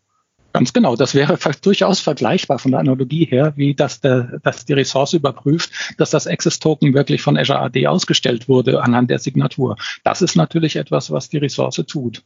Ganz 0.53 0.71
genau. 0.71 0.95
Das 0.95 1.15
wäre 1.15 1.37
durchaus 1.63 1.99
vergleichbar 1.99 2.59
von 2.59 2.71
der 2.71 2.79
Analogie 2.79 3.25
her, 3.25 3.53
wie 3.55 3.73
dass, 3.73 4.01
der, 4.01 4.39
dass 4.43 4.65
die 4.65 4.73
Ressource 4.73 5.13
überprüft, 5.13 5.71
dass 5.97 6.11
das 6.11 6.27
Access-Token 6.27 6.93
wirklich 6.93 7.23
von 7.23 7.37
Azure 7.37 7.59
AD 7.59 7.87
ausgestellt 7.87 8.47
wurde 8.47 8.83
anhand 8.83 9.09
der 9.09 9.17
Signatur. 9.17 9.77
Das 10.03 10.21
ist 10.21 10.35
natürlich 10.35 10.75
etwas, 10.75 11.09
was 11.09 11.29
die 11.29 11.37
Ressource 11.37 11.83
tut. 11.87 12.23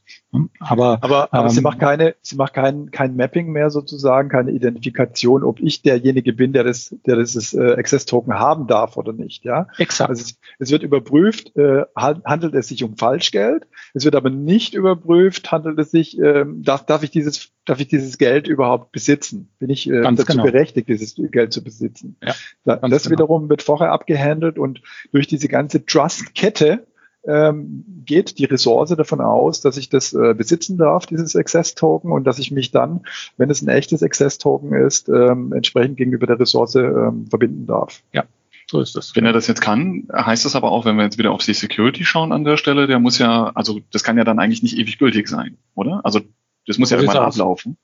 Aber, 0.59 0.99
aber, 1.01 1.29
aber 1.31 1.47
ähm, 1.47 1.49
sie 1.49 1.61
macht 1.61 1.79
keine, 1.79 2.15
sie 2.21 2.35
macht 2.35 2.53
kein, 2.53 2.91
kein 2.91 3.15
Mapping 3.15 3.49
mehr 3.53 3.69
sozusagen, 3.69 4.27
keine 4.27 4.51
Identifikation, 4.51 5.45
ob 5.45 5.61
ich 5.61 5.81
derjenige 5.81 6.33
bin, 6.33 6.51
der 6.51 6.65
das, 6.65 6.93
der 7.05 7.15
das 7.15 7.53
äh, 7.53 7.75
Access-Token 7.77 8.33
haben 8.33 8.67
darf 8.67 8.97
oder 8.97 9.13
nicht. 9.13 9.45
Ja. 9.45 9.67
Exakt. 9.77 10.09
Also 10.09 10.23
es, 10.23 10.37
es 10.59 10.71
wird 10.71 10.83
überprüft, 10.83 11.55
äh, 11.55 11.83
handelt 11.95 12.55
es 12.55 12.67
sich 12.67 12.83
um 12.83 12.97
Falschgeld. 12.97 13.67
Es 13.93 14.03
wird 14.03 14.15
aber 14.15 14.29
nicht 14.29 14.73
überprüft, 14.73 15.49
handelt 15.49 15.79
es 15.79 15.91
sich, 15.91 16.19
äh, 16.19 16.43
darf, 16.45 16.85
darf 16.85 17.03
ich 17.03 17.11
dieses 17.11 17.53
darf 17.67 17.79
ich 17.81 17.87
dieses 17.87 18.16
Geld 18.17 18.47
überhaupt 18.47 18.91
besitzen? 18.91 19.49
Bin 19.59 19.69
ich 19.69 19.89
äh, 19.89 20.01
dazu 20.01 20.25
genau. 20.25 20.43
berechtigt, 20.43 20.89
dieses 20.89 21.15
Geld 21.15 21.53
zu 21.53 21.63
besitzen? 21.63 22.17
Ja, 22.23 22.33
da, 22.65 22.75
das 22.77 23.03
genau. 23.03 23.13
wiederum 23.13 23.49
wird 23.49 23.61
vorher 23.61 23.91
abgehandelt 23.91 24.57
und 24.57 24.81
durch 25.11 25.27
diese 25.27 25.47
ganze 25.47 25.85
Trust-Kette 25.85 26.85
ähm, 27.27 27.83
geht 28.05 28.39
die 28.39 28.45
Ressource 28.45 28.89
davon 28.89 29.21
aus, 29.21 29.61
dass 29.61 29.77
ich 29.77 29.89
das 29.89 30.13
äh, 30.13 30.33
besitzen 30.33 30.77
darf, 30.77 31.05
dieses 31.05 31.35
Access-Token, 31.35 32.11
und 32.11 32.23
dass 32.23 32.39
ich 32.39 32.51
mich 32.51 32.71
dann, 32.71 33.01
wenn 33.35 33.49
es 33.49 33.61
ein 33.61 33.67
echtes 33.67 34.01
Access-Token 34.01 34.73
ist, 34.73 35.09
ähm, 35.09 35.51
entsprechend 35.51 35.97
gegenüber 35.97 36.25
der 36.25 36.39
Ressource 36.39 36.75
ähm, 36.75 37.27
verbinden 37.27 37.67
darf. 37.67 38.01
Ja, 38.13 38.23
so 38.69 38.79
ist 38.79 38.95
das. 38.95 39.15
Wenn 39.15 39.25
er 39.25 39.33
das 39.33 39.47
jetzt 39.47 39.61
kann, 39.61 40.07
heißt 40.13 40.45
das 40.45 40.55
aber 40.55 40.71
auch, 40.71 40.85
wenn 40.85 40.95
wir 40.95 41.03
jetzt 41.03 41.17
wieder 41.17 41.31
auf 41.31 41.43
die 41.43 41.53
Security 41.53 42.05
schauen 42.05 42.31
an 42.31 42.45
der 42.45 42.57
Stelle, 42.57 42.87
der 42.87 42.99
muss 42.99 43.17
ja, 43.17 43.51
also 43.55 43.81
das 43.91 44.03
kann 44.03 44.17
ja 44.17 44.23
dann 44.23 44.39
eigentlich 44.39 44.63
nicht 44.63 44.77
ewig 44.77 44.97
gültig 44.97 45.27
sein, 45.27 45.57
oder? 45.75 46.01
Also 46.05 46.21
das 46.67 46.77
muss 46.77 46.91
ja 46.91 46.97
irgendwann 46.97 47.23
ablaufen. 47.23 47.77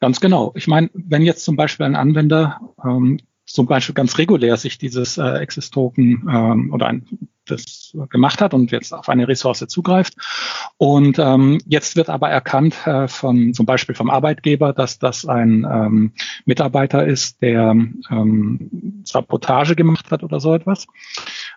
Ganz 0.00 0.20
genau. 0.20 0.52
Ich 0.56 0.66
meine, 0.66 0.90
wenn 0.94 1.22
jetzt 1.22 1.44
zum 1.44 1.56
Beispiel 1.56 1.86
ein 1.86 1.96
Anwender 1.96 2.60
ähm, 2.84 3.18
zum 3.44 3.66
Beispiel 3.66 3.94
ganz 3.94 4.16
regulär 4.18 4.56
sich 4.56 4.78
dieses 4.78 5.18
äh, 5.18 5.22
Access-Token 5.22 6.28
ähm, 6.32 6.72
oder 6.72 6.86
ein, 6.86 7.06
das 7.44 7.94
gemacht 8.08 8.40
hat 8.40 8.54
und 8.54 8.70
jetzt 8.70 8.94
auf 8.94 9.08
eine 9.08 9.28
Ressource 9.28 9.66
zugreift. 9.68 10.14
Und 10.78 11.18
ähm, 11.18 11.58
jetzt 11.66 11.96
wird 11.96 12.08
aber 12.08 12.30
erkannt 12.30 12.86
äh, 12.86 13.08
von 13.08 13.52
zum 13.52 13.66
Beispiel 13.66 13.94
vom 13.94 14.10
Arbeitgeber, 14.10 14.72
dass 14.72 14.98
das 14.98 15.26
ein 15.26 15.66
ähm, 15.70 16.12
Mitarbeiter 16.46 17.04
ist, 17.06 17.42
der 17.42 17.76
ähm, 18.10 19.02
Sabotage 19.04 19.76
gemacht 19.76 20.10
hat 20.10 20.22
oder 20.22 20.40
so 20.40 20.54
etwas. 20.54 20.86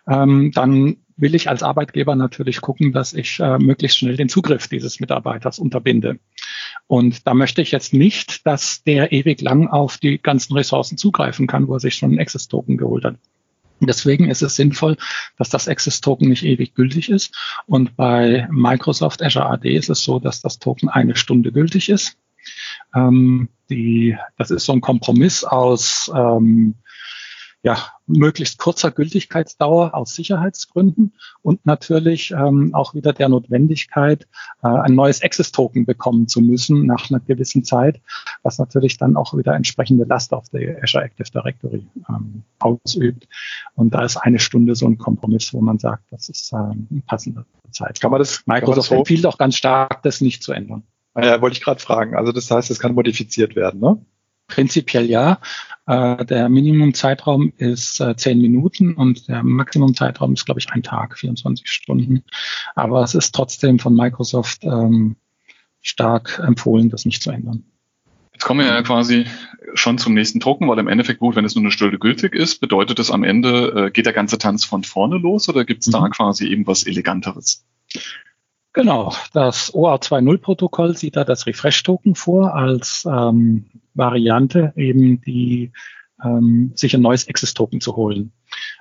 Ähm, 0.06 0.50
dann 0.52 0.96
will 1.16 1.34
ich 1.34 1.48
als 1.48 1.62
Arbeitgeber 1.62 2.14
natürlich 2.14 2.60
gucken, 2.60 2.92
dass 2.92 3.14
ich 3.14 3.40
äh, 3.40 3.58
möglichst 3.58 3.98
schnell 3.98 4.16
den 4.16 4.28
Zugriff 4.28 4.68
dieses 4.68 5.00
Mitarbeiters 5.00 5.58
unterbinde. 5.58 6.18
Und 6.88 7.26
da 7.26 7.34
möchte 7.34 7.62
ich 7.62 7.72
jetzt 7.72 7.92
nicht, 7.92 8.46
dass 8.46 8.82
der 8.84 9.12
ewig 9.12 9.40
lang 9.40 9.68
auf 9.68 9.98
die 9.98 10.18
ganzen 10.18 10.54
Ressourcen 10.54 10.96
zugreifen 10.96 11.46
kann, 11.46 11.66
wo 11.66 11.74
er 11.74 11.80
sich 11.80 11.96
schon 11.96 12.10
einen 12.10 12.20
Access-Token 12.20 12.76
geholt 12.76 13.04
hat. 13.04 13.16
Deswegen 13.80 14.30
ist 14.30 14.42
es 14.42 14.56
sinnvoll, 14.56 14.96
dass 15.36 15.50
das 15.50 15.68
Access 15.68 16.00
Token 16.00 16.28
nicht 16.28 16.44
ewig 16.44 16.74
gültig 16.74 17.10
ist. 17.10 17.34
Und 17.66 17.96
bei 17.96 18.48
Microsoft 18.50 19.22
Azure 19.22 19.46
AD 19.46 19.68
ist 19.68 19.90
es 19.90 20.02
so, 20.02 20.18
dass 20.18 20.40
das 20.40 20.58
Token 20.58 20.88
eine 20.88 21.16
Stunde 21.16 21.52
gültig 21.52 21.88
ist. 21.88 22.16
Ähm, 22.94 23.48
die, 23.68 24.16
das 24.38 24.50
ist 24.50 24.64
so 24.64 24.72
ein 24.72 24.80
Kompromiss 24.80 25.44
aus 25.44 26.10
ähm, 26.14 26.76
ja, 27.62 27.90
möglichst 28.06 28.58
kurzer 28.58 28.90
Gültigkeitsdauer 28.90 29.94
aus 29.94 30.14
Sicherheitsgründen 30.14 31.14
und 31.42 31.64
natürlich 31.66 32.30
ähm, 32.30 32.74
auch 32.74 32.94
wieder 32.94 33.12
der 33.12 33.28
Notwendigkeit, 33.28 34.26
äh, 34.62 34.68
ein 34.68 34.94
neues 34.94 35.22
Access-Token 35.22 35.86
bekommen 35.86 36.28
zu 36.28 36.40
müssen 36.40 36.86
nach 36.86 37.10
einer 37.10 37.20
gewissen 37.20 37.64
Zeit, 37.64 38.00
was 38.42 38.58
natürlich 38.58 38.96
dann 38.96 39.16
auch 39.16 39.36
wieder 39.36 39.54
entsprechende 39.54 40.04
Last 40.04 40.32
auf 40.32 40.48
der 40.50 40.82
Azure 40.82 41.04
Active 41.04 41.30
Directory 41.30 41.86
ähm, 42.08 42.44
ausübt. 42.58 43.28
Und 43.74 43.94
da 43.94 44.04
ist 44.04 44.16
eine 44.16 44.38
Stunde 44.38 44.74
so 44.74 44.86
ein 44.86 44.98
Kompromiss, 44.98 45.52
wo 45.52 45.60
man 45.60 45.78
sagt, 45.78 46.04
das 46.10 46.28
ist 46.28 46.52
ähm, 46.52 46.86
eine 46.90 47.02
passende 47.06 47.44
Zeit. 47.70 48.00
Kann 48.00 48.10
man 48.10 48.20
das, 48.20 48.42
Microsoft 48.46 48.90
man 48.90 48.98
das 48.98 49.10
empfiehlt 49.10 49.26
auch 49.26 49.38
ganz 49.38 49.56
stark, 49.56 50.02
das 50.02 50.20
nicht 50.20 50.42
zu 50.42 50.52
ändern. 50.52 50.84
Ja, 51.16 51.40
wollte 51.40 51.56
ich 51.56 51.62
gerade 51.62 51.80
fragen. 51.80 52.14
Also 52.14 52.32
das 52.32 52.50
heißt, 52.50 52.70
es 52.70 52.78
kann 52.78 52.94
modifiziert 52.94 53.56
werden, 53.56 53.80
ne? 53.80 53.98
Prinzipiell 54.48 55.06
ja. 55.06 55.40
Äh, 55.86 56.24
der 56.24 56.48
Minimumzeitraum 56.48 57.52
ist 57.56 58.00
äh, 58.00 58.16
zehn 58.16 58.40
Minuten 58.40 58.94
und 58.94 59.28
der 59.28 59.42
Maximumzeitraum 59.42 60.32
ist, 60.32 60.44
glaube 60.44 60.60
ich, 60.60 60.70
ein 60.70 60.82
Tag, 60.82 61.18
24 61.18 61.68
Stunden. 61.68 62.24
Aber 62.74 63.02
es 63.02 63.14
ist 63.14 63.34
trotzdem 63.34 63.78
von 63.78 63.94
Microsoft 63.94 64.64
ähm, 64.64 65.16
stark 65.80 66.40
empfohlen, 66.44 66.90
das 66.90 67.04
nicht 67.04 67.22
zu 67.22 67.30
ändern. 67.30 67.64
Jetzt 68.32 68.44
kommen 68.44 68.60
wir 68.60 68.66
ja 68.66 68.82
quasi 68.82 69.26
schon 69.74 69.96
zum 69.96 70.12
nächsten 70.12 70.40
Token, 70.40 70.68
weil 70.68 70.78
im 70.78 70.88
Endeffekt 70.88 71.20
gut, 71.20 71.36
wenn 71.36 71.44
es 71.44 71.54
nur 71.54 71.62
eine 71.62 71.70
Stunde 71.70 71.98
gültig 71.98 72.34
ist, 72.34 72.60
bedeutet 72.60 72.98
es 72.98 73.10
am 73.10 73.24
Ende, 73.24 73.86
äh, 73.86 73.90
geht 73.90 74.06
der 74.06 74.12
ganze 74.12 74.38
Tanz 74.38 74.64
von 74.64 74.84
vorne 74.84 75.16
los 75.16 75.48
oder 75.48 75.64
gibt 75.64 75.82
es 75.82 75.86
mhm. 75.86 75.92
da 75.92 76.08
quasi 76.08 76.46
eben 76.48 76.66
was 76.66 76.84
Eleganteres? 76.84 77.64
Genau, 78.76 79.10
das 79.32 79.72
OR 79.72 79.94
2.0-Protokoll 80.00 80.98
sieht 80.98 81.16
da 81.16 81.24
das 81.24 81.46
Refresh-Token 81.46 82.14
vor 82.14 82.54
als 82.54 83.08
ähm, 83.10 83.64
Variante, 83.94 84.74
eben 84.76 85.22
die 85.22 85.72
ähm, 86.22 86.72
sich 86.74 86.94
ein 86.94 87.00
neues 87.00 87.26
Access-Token 87.26 87.80
zu 87.80 87.96
holen. 87.96 88.32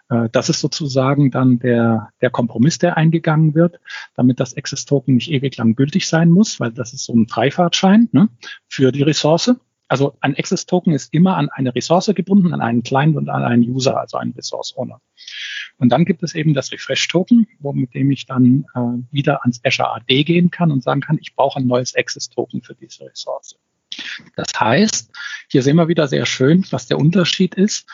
Äh, 0.09 0.27
das 0.33 0.49
ist 0.49 0.59
sozusagen 0.59 1.31
dann 1.31 1.59
der, 1.59 2.09
der 2.19 2.29
Kompromiss, 2.29 2.77
der 2.77 2.97
eingegangen 2.97 3.55
wird, 3.55 3.79
damit 4.15 4.41
das 4.41 4.57
Access-Token 4.57 5.15
nicht 5.15 5.31
ewig 5.31 5.55
lang 5.55 5.75
gültig 5.75 6.09
sein 6.09 6.29
muss, 6.29 6.59
weil 6.59 6.73
das 6.73 6.91
ist 6.91 7.05
so 7.05 7.13
ein 7.13 7.29
Freifahrtschein 7.29 8.09
ne, 8.11 8.27
für 8.67 8.91
die 8.91 9.03
Ressource. 9.03 9.55
Also 9.87 10.17
ein 10.19 10.35
Access-Token 10.35 10.91
ist 10.91 11.13
immer 11.13 11.37
an 11.37 11.47
eine 11.47 11.73
Ressource 11.73 12.11
gebunden, 12.13 12.53
an 12.53 12.59
einen 12.59 12.83
Client 12.83 13.15
und 13.15 13.29
an 13.29 13.43
einen 13.45 13.63
User, 13.63 13.97
also 13.97 14.17
einen 14.17 14.33
Resource-Owner. 14.33 14.99
Und 15.77 15.89
dann 15.89 16.05
gibt 16.05 16.23
es 16.23 16.35
eben 16.35 16.53
das 16.53 16.71
Refresh-Token, 16.71 17.47
mit 17.73 17.93
dem 17.93 18.11
ich 18.11 18.25
dann 18.25 18.65
äh, 18.75 18.79
wieder 19.11 19.41
ans 19.41 19.59
Azure 19.63 19.95
AD 19.95 20.23
gehen 20.23 20.49
kann 20.51 20.71
und 20.71 20.83
sagen 20.83 21.01
kann, 21.01 21.17
ich 21.19 21.35
brauche 21.35 21.59
ein 21.59 21.67
neues 21.67 21.95
Access-Token 21.95 22.61
für 22.61 22.75
diese 22.75 23.05
Ressource. 23.05 23.57
Das 24.35 24.47
heißt, 24.57 25.11
hier 25.49 25.63
sehen 25.63 25.75
wir 25.75 25.87
wieder 25.87 26.07
sehr 26.07 26.25
schön, 26.25 26.65
was 26.71 26.87
der 26.87 26.97
Unterschied 26.97 27.55
ist. 27.55 27.87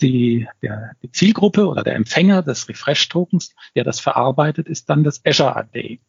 Die, 0.00 0.46
der, 0.62 0.92
die 1.02 1.10
Zielgruppe 1.10 1.66
oder 1.66 1.82
der 1.82 1.96
Empfänger 1.96 2.42
des 2.42 2.68
Refresh-Tokens, 2.68 3.54
der 3.74 3.84
das 3.84 3.98
verarbeitet, 3.98 4.68
ist 4.68 4.88
dann 4.88 5.02
das 5.02 5.20
Azure 5.24 5.56
AD. 5.56 6.00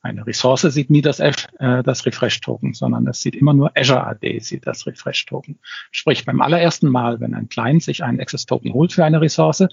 Eine 0.00 0.26
Ressource 0.26 0.62
sieht 0.62 0.90
nie 0.90 1.02
das, 1.02 1.20
äh, 1.20 1.32
das 1.58 2.06
Refresh-Token, 2.06 2.74
sondern 2.74 3.06
es 3.06 3.20
sieht 3.20 3.34
immer 3.36 3.52
nur 3.52 3.72
Azure 3.76 4.06
AD, 4.06 4.40
sieht 4.40 4.66
das 4.66 4.86
Refresh-Token. 4.86 5.58
Sprich, 5.90 6.24
beim 6.24 6.40
allerersten 6.40 6.88
Mal, 6.88 7.20
wenn 7.20 7.34
ein 7.34 7.48
Client 7.48 7.82
sich 7.82 8.02
einen 8.02 8.20
Access-Token 8.20 8.72
holt 8.72 8.92
für 8.92 9.04
eine 9.04 9.20
Ressource, 9.20 9.66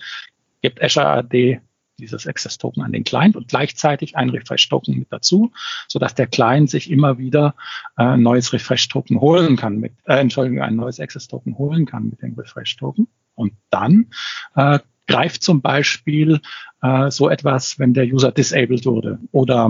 gibt 0.65 0.81
Azure 0.81 1.05
AD 1.05 1.61
dieses 1.99 2.25
Access 2.25 2.57
Token 2.57 2.81
an 2.81 2.91
den 2.91 3.03
Client 3.03 3.35
und 3.35 3.49
gleichzeitig 3.49 4.17
ein 4.17 4.31
Refresh 4.31 4.67
Token 4.67 4.97
mit 4.97 5.11
dazu, 5.11 5.51
so 5.87 5.99
dass 5.99 6.15
der 6.15 6.25
Client 6.25 6.71
sich 6.71 6.89
immer 6.89 7.19
wieder 7.19 7.53
äh, 7.97 8.03
ein 8.03 8.23
neues 8.23 8.51
Refresh 8.51 8.87
Token 8.87 9.21
holen 9.21 9.57
kann 9.57 9.77
mit, 9.77 9.93
äh, 10.05 10.15
Entschuldigung, 10.15 10.63
ein 10.63 10.75
neues 10.75 10.99
Access 10.99 11.27
Token 11.27 11.55
holen 11.59 11.85
kann 11.85 12.09
mit 12.09 12.23
dem 12.23 12.33
Refresh 12.33 12.77
Token. 12.77 13.07
Und 13.35 13.53
dann 13.69 14.07
äh, 14.55 14.79
greift 15.05 15.43
zum 15.43 15.61
Beispiel 15.61 16.41
äh, 16.81 17.11
so 17.11 17.29
etwas, 17.29 17.77
wenn 17.77 17.93
der 17.93 18.05
User 18.05 18.31
disabled 18.31 18.87
wurde 18.87 19.19
oder 19.31 19.69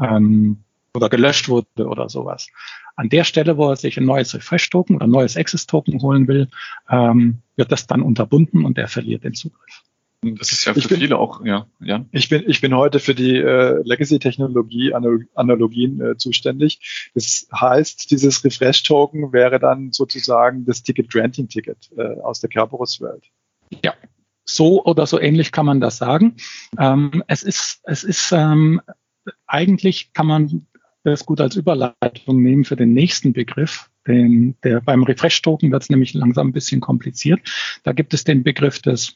ähm, 0.00 0.62
oder 0.94 1.08
gelöscht 1.08 1.48
wurde 1.48 1.86
oder 1.86 2.08
sowas. 2.08 2.46
An 2.94 3.08
der 3.08 3.24
Stelle, 3.24 3.56
wo 3.56 3.70
er 3.70 3.76
sich 3.76 3.98
ein 3.98 4.04
neues 4.04 4.34
Refresh-Token 4.34 4.96
oder 4.96 5.06
ein 5.06 5.10
neues 5.10 5.36
Access-Token 5.36 6.00
holen 6.00 6.28
will, 6.28 6.48
ähm, 6.88 7.42
wird 7.56 7.72
das 7.72 7.88
dann 7.88 8.02
unterbunden 8.02 8.64
und 8.64 8.78
er 8.78 8.88
verliert 8.88 9.24
den 9.24 9.34
Zugriff. 9.34 9.82
Das 10.22 10.50
ist 10.50 10.64
ja 10.64 10.74
für 10.74 10.88
bin, 10.88 10.98
viele 10.98 11.16
auch, 11.16 11.44
ja, 11.44 11.68
ja. 11.80 12.04
Ich 12.10 12.28
bin, 12.28 12.42
ich 12.48 12.60
bin 12.60 12.74
heute 12.74 12.98
für 12.98 13.14
die 13.14 13.36
äh, 13.36 13.80
Legacy-Technologie, 13.84 14.92
Analogien 14.92 16.00
äh, 16.00 16.16
zuständig. 16.16 17.10
Das 17.14 17.48
heißt, 17.54 18.10
dieses 18.10 18.42
Refresh-Token 18.44 19.32
wäre 19.32 19.60
dann 19.60 19.92
sozusagen 19.92 20.64
das 20.64 20.82
Ticket-Granting-Ticket 20.82 21.90
äh, 21.96 22.20
aus 22.20 22.40
der 22.40 22.50
Kerberos-Welt. 22.50 23.30
Ja, 23.84 23.94
so 24.44 24.84
oder 24.84 25.06
so 25.06 25.20
ähnlich 25.20 25.52
kann 25.52 25.66
man 25.66 25.80
das 25.80 25.98
sagen. 25.98 26.36
Ähm, 26.78 27.22
es 27.28 27.44
ist, 27.44 27.80
es 27.84 28.02
ist 28.02 28.32
ähm, 28.32 28.80
eigentlich 29.46 30.12
kann 30.14 30.26
man 30.26 30.66
das 31.04 31.26
gut 31.26 31.40
als 31.40 31.54
Überleitung 31.54 32.42
nehmen 32.42 32.64
für 32.64 32.76
den 32.76 32.92
nächsten 32.92 33.32
Begriff. 33.32 33.88
Den, 34.06 34.56
der, 34.64 34.80
beim 34.80 35.04
Refresh-Token 35.04 35.70
wird 35.70 35.82
es 35.82 35.90
nämlich 35.90 36.14
langsam 36.14 36.48
ein 36.48 36.52
bisschen 36.52 36.80
kompliziert. 36.80 37.40
Da 37.84 37.92
gibt 37.92 38.14
es 38.14 38.24
den 38.24 38.42
Begriff 38.42 38.80
des 38.80 39.14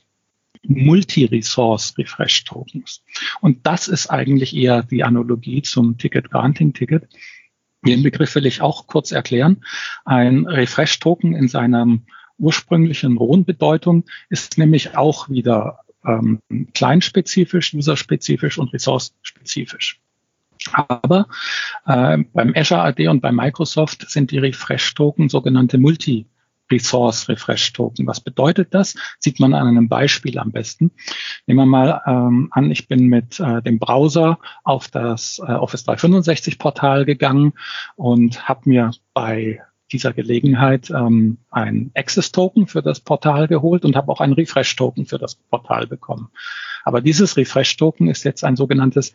Multi-Resource 0.64 1.94
Refresh 1.98 2.44
Tokens. 2.44 3.02
Und 3.40 3.66
das 3.66 3.88
ist 3.88 4.08
eigentlich 4.08 4.54
eher 4.54 4.82
die 4.82 5.04
Analogie 5.04 5.62
zum 5.62 5.98
Ticket 5.98 6.30
Granting 6.30 6.72
Ticket. 6.72 7.08
Den 7.84 8.02
Begriff 8.02 8.34
will 8.34 8.46
ich 8.46 8.62
auch 8.62 8.86
kurz 8.86 9.10
erklären. 9.10 9.64
Ein 10.04 10.46
Refresh 10.46 11.00
Token 11.00 11.34
in 11.34 11.48
seiner 11.48 11.86
ursprünglichen 12.38 13.16
rohen 13.16 13.44
Bedeutung 13.44 14.04
ist 14.28 14.58
nämlich 14.58 14.96
auch 14.96 15.28
wieder 15.28 15.80
ähm, 16.04 16.40
kleinspezifisch, 16.74 17.74
userspezifisch 17.74 18.58
und 18.58 18.72
ressourcenspezifisch. 18.72 20.00
Aber 20.72 21.28
äh, 21.86 22.18
beim 22.32 22.52
Azure 22.54 22.82
AD 22.82 23.08
und 23.08 23.20
bei 23.20 23.32
Microsoft 23.32 24.08
sind 24.08 24.30
die 24.30 24.38
Refresh-Token 24.38 25.28
sogenannte 25.28 25.78
Multi 25.78 26.26
Resource 26.72 27.28
Refresh 27.28 27.72
Token. 27.72 28.06
Was 28.06 28.20
bedeutet 28.20 28.74
das? 28.74 28.96
Sieht 29.20 29.38
man 29.38 29.54
an 29.54 29.68
einem 29.68 29.88
Beispiel 29.88 30.38
am 30.38 30.50
besten. 30.50 30.90
Nehmen 31.46 31.60
wir 31.60 31.66
mal 31.66 32.02
ähm, 32.06 32.48
an, 32.50 32.70
ich 32.70 32.88
bin 32.88 33.06
mit 33.06 33.38
äh, 33.38 33.62
dem 33.62 33.78
Browser 33.78 34.38
auf 34.64 34.88
das 34.88 35.40
äh, 35.46 35.52
Office 35.52 35.84
365 35.84 36.58
Portal 36.58 37.04
gegangen 37.04 37.52
und 37.96 38.48
habe 38.48 38.68
mir 38.68 38.90
bei 39.14 39.60
dieser 39.92 40.12
Gelegenheit 40.12 40.90
ähm, 40.90 41.38
ein 41.50 41.90
Access 41.94 42.32
Token 42.32 42.66
für 42.66 42.82
das 42.82 43.00
Portal 43.00 43.46
geholt 43.46 43.84
und 43.84 43.94
habe 43.94 44.10
auch 44.10 44.20
ein 44.20 44.32
Refresh 44.32 44.74
Token 44.74 45.06
für 45.06 45.18
das 45.18 45.34
Portal 45.34 45.86
bekommen. 45.86 46.30
Aber 46.84 47.00
dieses 47.00 47.36
Refresh 47.36 47.76
Token 47.76 48.08
ist 48.08 48.24
jetzt 48.24 48.44
ein 48.44 48.56
sogenanntes 48.56 49.12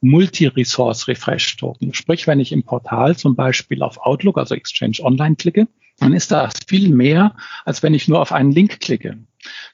Multi-Resource 0.00 1.08
Refresh 1.08 1.56
Token. 1.56 1.94
Sprich, 1.94 2.26
wenn 2.26 2.40
ich 2.40 2.52
im 2.52 2.62
Portal 2.62 3.16
zum 3.16 3.34
Beispiel 3.34 3.82
auf 3.82 3.98
Outlook, 3.98 4.38
also 4.38 4.54
Exchange 4.54 4.98
Online 5.00 5.36
klicke, 5.36 5.66
dann 5.98 6.12
ist 6.12 6.30
das 6.30 6.54
viel 6.66 6.90
mehr, 6.94 7.34
als 7.64 7.82
wenn 7.82 7.94
ich 7.94 8.08
nur 8.08 8.20
auf 8.20 8.32
einen 8.32 8.52
Link 8.52 8.80
klicke, 8.80 9.18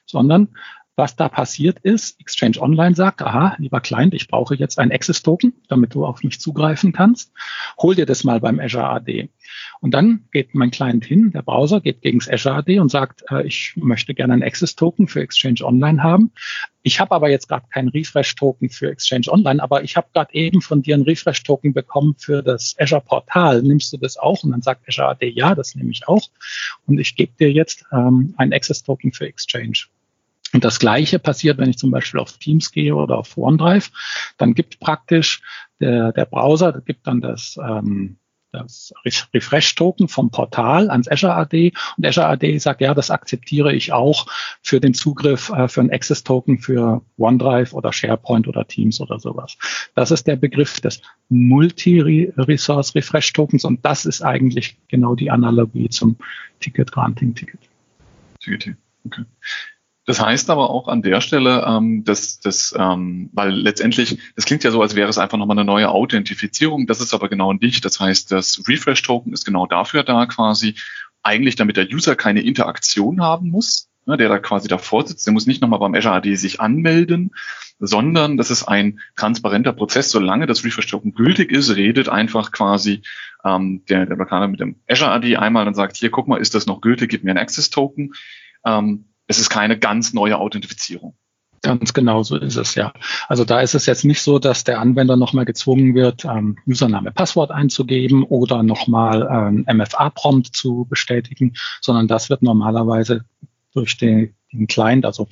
sondern 0.05 0.49
was 0.95 1.15
da 1.15 1.27
passiert 1.27 1.79
ist, 1.79 2.19
Exchange 2.21 2.61
Online 2.61 2.95
sagt, 2.95 3.21
aha, 3.21 3.55
lieber 3.57 3.81
Client, 3.81 4.13
ich 4.13 4.27
brauche 4.27 4.55
jetzt 4.55 4.79
ein 4.79 4.91
Access 4.91 5.21
Token, 5.21 5.53
damit 5.67 5.93
du 5.93 6.05
auf 6.05 6.23
mich 6.23 6.39
zugreifen 6.39 6.93
kannst. 6.93 7.33
Hol 7.77 7.95
dir 7.95 8.05
das 8.05 8.23
mal 8.23 8.39
beim 8.39 8.59
Azure 8.59 8.87
AD. 8.87 9.29
Und 9.81 9.93
dann 9.93 10.25
geht 10.31 10.55
mein 10.55 10.71
Client 10.71 11.05
hin, 11.05 11.31
der 11.31 11.41
Browser 11.41 11.81
geht 11.81 12.01
gegen 12.01 12.19
das 12.19 12.29
Azure 12.29 12.55
AD 12.55 12.79
und 12.79 12.89
sagt, 12.89 13.23
äh, 13.29 13.45
ich 13.45 13.73
möchte 13.75 14.13
gerne 14.13 14.33
ein 14.33 14.43
Access 14.43 14.75
Token 14.75 15.07
für 15.07 15.21
Exchange 15.21 15.61
Online 15.63 16.01
haben. 16.01 16.31
Ich 16.81 16.99
habe 16.99 17.13
aber 17.13 17.29
jetzt 17.29 17.49
gerade 17.49 17.65
kein 17.71 17.89
Refresh 17.89 18.35
Token 18.35 18.69
für 18.69 18.89
Exchange 18.89 19.27
Online, 19.27 19.61
aber 19.61 19.83
ich 19.83 19.97
habe 19.97 20.07
gerade 20.13 20.33
eben 20.33 20.61
von 20.61 20.81
dir 20.81 20.95
ein 20.95 21.01
Refresh 21.01 21.43
Token 21.43 21.73
bekommen 21.73 22.15
für 22.17 22.41
das 22.41 22.75
Azure 22.79 23.01
Portal. 23.01 23.61
Nimmst 23.63 23.91
du 23.91 23.97
das 23.97 24.17
auch? 24.17 24.43
Und 24.43 24.51
dann 24.51 24.61
sagt 24.61 24.87
Azure 24.87 25.09
AD, 25.09 25.27
ja, 25.27 25.55
das 25.55 25.75
nehme 25.75 25.91
ich 25.91 26.07
auch. 26.07 26.29
Und 26.85 26.99
ich 26.99 27.15
gebe 27.15 27.33
dir 27.37 27.51
jetzt 27.51 27.85
ähm, 27.91 28.33
ein 28.37 28.53
Access 28.53 28.83
Token 28.83 29.11
für 29.11 29.27
Exchange. 29.27 29.87
Und 30.55 30.63
das 30.63 30.79
Gleiche 30.79 31.19
passiert, 31.19 31.57
wenn 31.57 31.69
ich 31.69 31.77
zum 31.77 31.91
Beispiel 31.91 32.21
auf 32.21 32.37
Teams 32.37 32.71
gehe 32.71 32.95
oder 32.95 33.17
auf 33.17 33.35
OneDrive. 33.35 33.91
Dann 34.37 34.53
gibt 34.53 34.79
praktisch 34.79 35.41
der, 35.81 36.13
der 36.13 36.23
Browser, 36.23 36.79
gibt 36.79 37.07
dann 37.07 37.19
das, 37.19 37.59
ähm, 37.61 38.15
das 38.53 38.93
Refresh-Token 39.33 40.07
vom 40.07 40.31
Portal 40.31 40.89
ans 40.89 41.11
Azure 41.11 41.35
AD 41.35 41.73
und 41.97 42.05
Azure 42.07 42.27
AD 42.27 42.57
sagt, 42.59 42.79
ja, 42.79 42.93
das 42.93 43.11
akzeptiere 43.11 43.73
ich 43.73 43.91
auch 43.91 44.27
für 44.61 44.79
den 44.79 44.93
Zugriff 44.93 45.49
äh, 45.49 45.67
für 45.67 45.81
ein 45.81 45.91
Access-Token 45.91 46.59
für 46.59 47.01
OneDrive 47.17 47.73
oder 47.73 47.91
SharePoint 47.91 48.47
oder 48.47 48.65
Teams 48.65 49.01
oder 49.01 49.19
sowas. 49.19 49.57
Das 49.93 50.09
ist 50.09 50.25
der 50.25 50.37
Begriff 50.37 50.79
des 50.79 51.01
Multi-Resource 51.27 52.95
Refresh-Tokens 52.95 53.65
und 53.65 53.83
das 53.83 54.05
ist 54.05 54.21
eigentlich 54.21 54.77
genau 54.87 55.15
die 55.15 55.31
Analogie 55.31 55.89
zum 55.89 56.15
Ticket-Granting-Ticket. 56.61 57.59
Okay. 59.05 59.25
Das 60.05 60.21
heißt 60.21 60.49
aber 60.51 60.69
auch 60.69 60.87
an 60.87 61.01
der 61.01 61.19
Stelle, 61.19 61.65
ähm, 61.67 62.03
dass 62.03 62.39
das, 62.39 62.75
ähm, 62.77 63.29
weil 63.33 63.51
letztendlich, 63.51 64.19
das 64.35 64.45
klingt 64.45 64.63
ja 64.63 64.69
so, 64.69 64.81
als 64.81 64.95
wäre 64.95 65.09
es 65.09 65.17
einfach 65.17 65.37
nochmal 65.37 65.57
eine 65.57 65.65
neue 65.65 65.89
Authentifizierung. 65.89 66.85
Das 66.85 67.01
ist 67.01 67.13
aber 67.13 67.27
genau 67.27 67.53
nicht. 67.53 67.83
Das 67.85 67.99
heißt, 67.99 68.31
das 68.31 68.63
Refresh-Token 68.67 69.33
ist 69.33 69.45
genau 69.45 69.65
dafür 69.65 70.03
da 70.03 70.27
quasi, 70.27 70.75
eigentlich 71.23 71.55
damit 71.55 71.75
der 71.75 71.87
User 71.91 72.15
keine 72.15 72.41
Interaktion 72.41 73.21
haben 73.21 73.49
muss, 73.49 73.89
ne, 74.05 74.15
der 74.15 74.29
da 74.29 74.37
quasi 74.37 74.67
davor 74.67 75.07
sitzt. 75.07 75.25
Der 75.25 75.33
muss 75.33 75.47
nicht 75.47 75.61
nochmal 75.61 75.79
beim 75.79 75.95
Azure 75.95 76.13
AD 76.13 76.35
sich 76.35 76.61
anmelden, 76.61 77.31
sondern 77.79 78.37
das 78.37 78.51
ist 78.51 78.63
ein 78.63 78.99
transparenter 79.15 79.73
Prozess. 79.73 80.11
Solange 80.11 80.45
das 80.45 80.63
Refresh-Token 80.63 81.15
gültig 81.15 81.51
ist, 81.51 81.75
redet 81.75 82.09
einfach 82.09 82.51
quasi 82.51 83.01
ähm, 83.43 83.83
der, 83.89 84.05
der 84.05 84.15
Blockader 84.15 84.47
mit 84.47 84.59
dem 84.59 84.75
Azure 84.87 85.09
AD 85.09 85.35
einmal 85.37 85.67
und 85.67 85.73
sagt, 85.73 85.97
hier, 85.97 86.11
guck 86.11 86.27
mal, 86.27 86.37
ist 86.37 86.53
das 86.53 86.67
noch 86.67 86.79
gültig, 86.79 87.09
gib 87.09 87.23
mir 87.23 87.31
ein 87.31 87.39
Access-Token. 87.39 88.13
Ähm, 88.63 89.05
es 89.27 89.39
ist 89.39 89.49
keine 89.49 89.77
ganz 89.79 90.13
neue 90.13 90.37
Authentifizierung. 90.37 91.15
Ganz 91.61 91.93
genau 91.93 92.21
so 92.21 92.37
ist 92.37 92.57
es, 92.57 92.75
ja. 92.75 92.93
Also 93.27 93.43
da 93.43 93.59
ist 93.61 93.73
es 93.73 93.87
jetzt 93.87 94.05
nicht 94.05 94.21
so, 94.21 94.37
dass 94.37 94.63
der 94.63 94.79
Anwender 94.79 95.15
nochmal 95.15 95.45
gezwungen 95.45 95.95
wird, 95.95 96.23
ähm, 96.23 96.57
Username, 96.67 97.11
Passwort 97.11 97.49
einzugeben 97.49 98.23
oder 98.23 98.61
nochmal 98.61 99.27
ähm, 99.31 99.65
MFA-Prompt 99.67 100.55
zu 100.55 100.85
bestätigen, 100.87 101.53
sondern 101.81 102.07
das 102.07 102.29
wird 102.29 102.43
normalerweise 102.43 103.25
durch 103.73 103.97
den, 103.97 104.35
den 104.53 104.67
Client, 104.67 105.05
also 105.05 105.27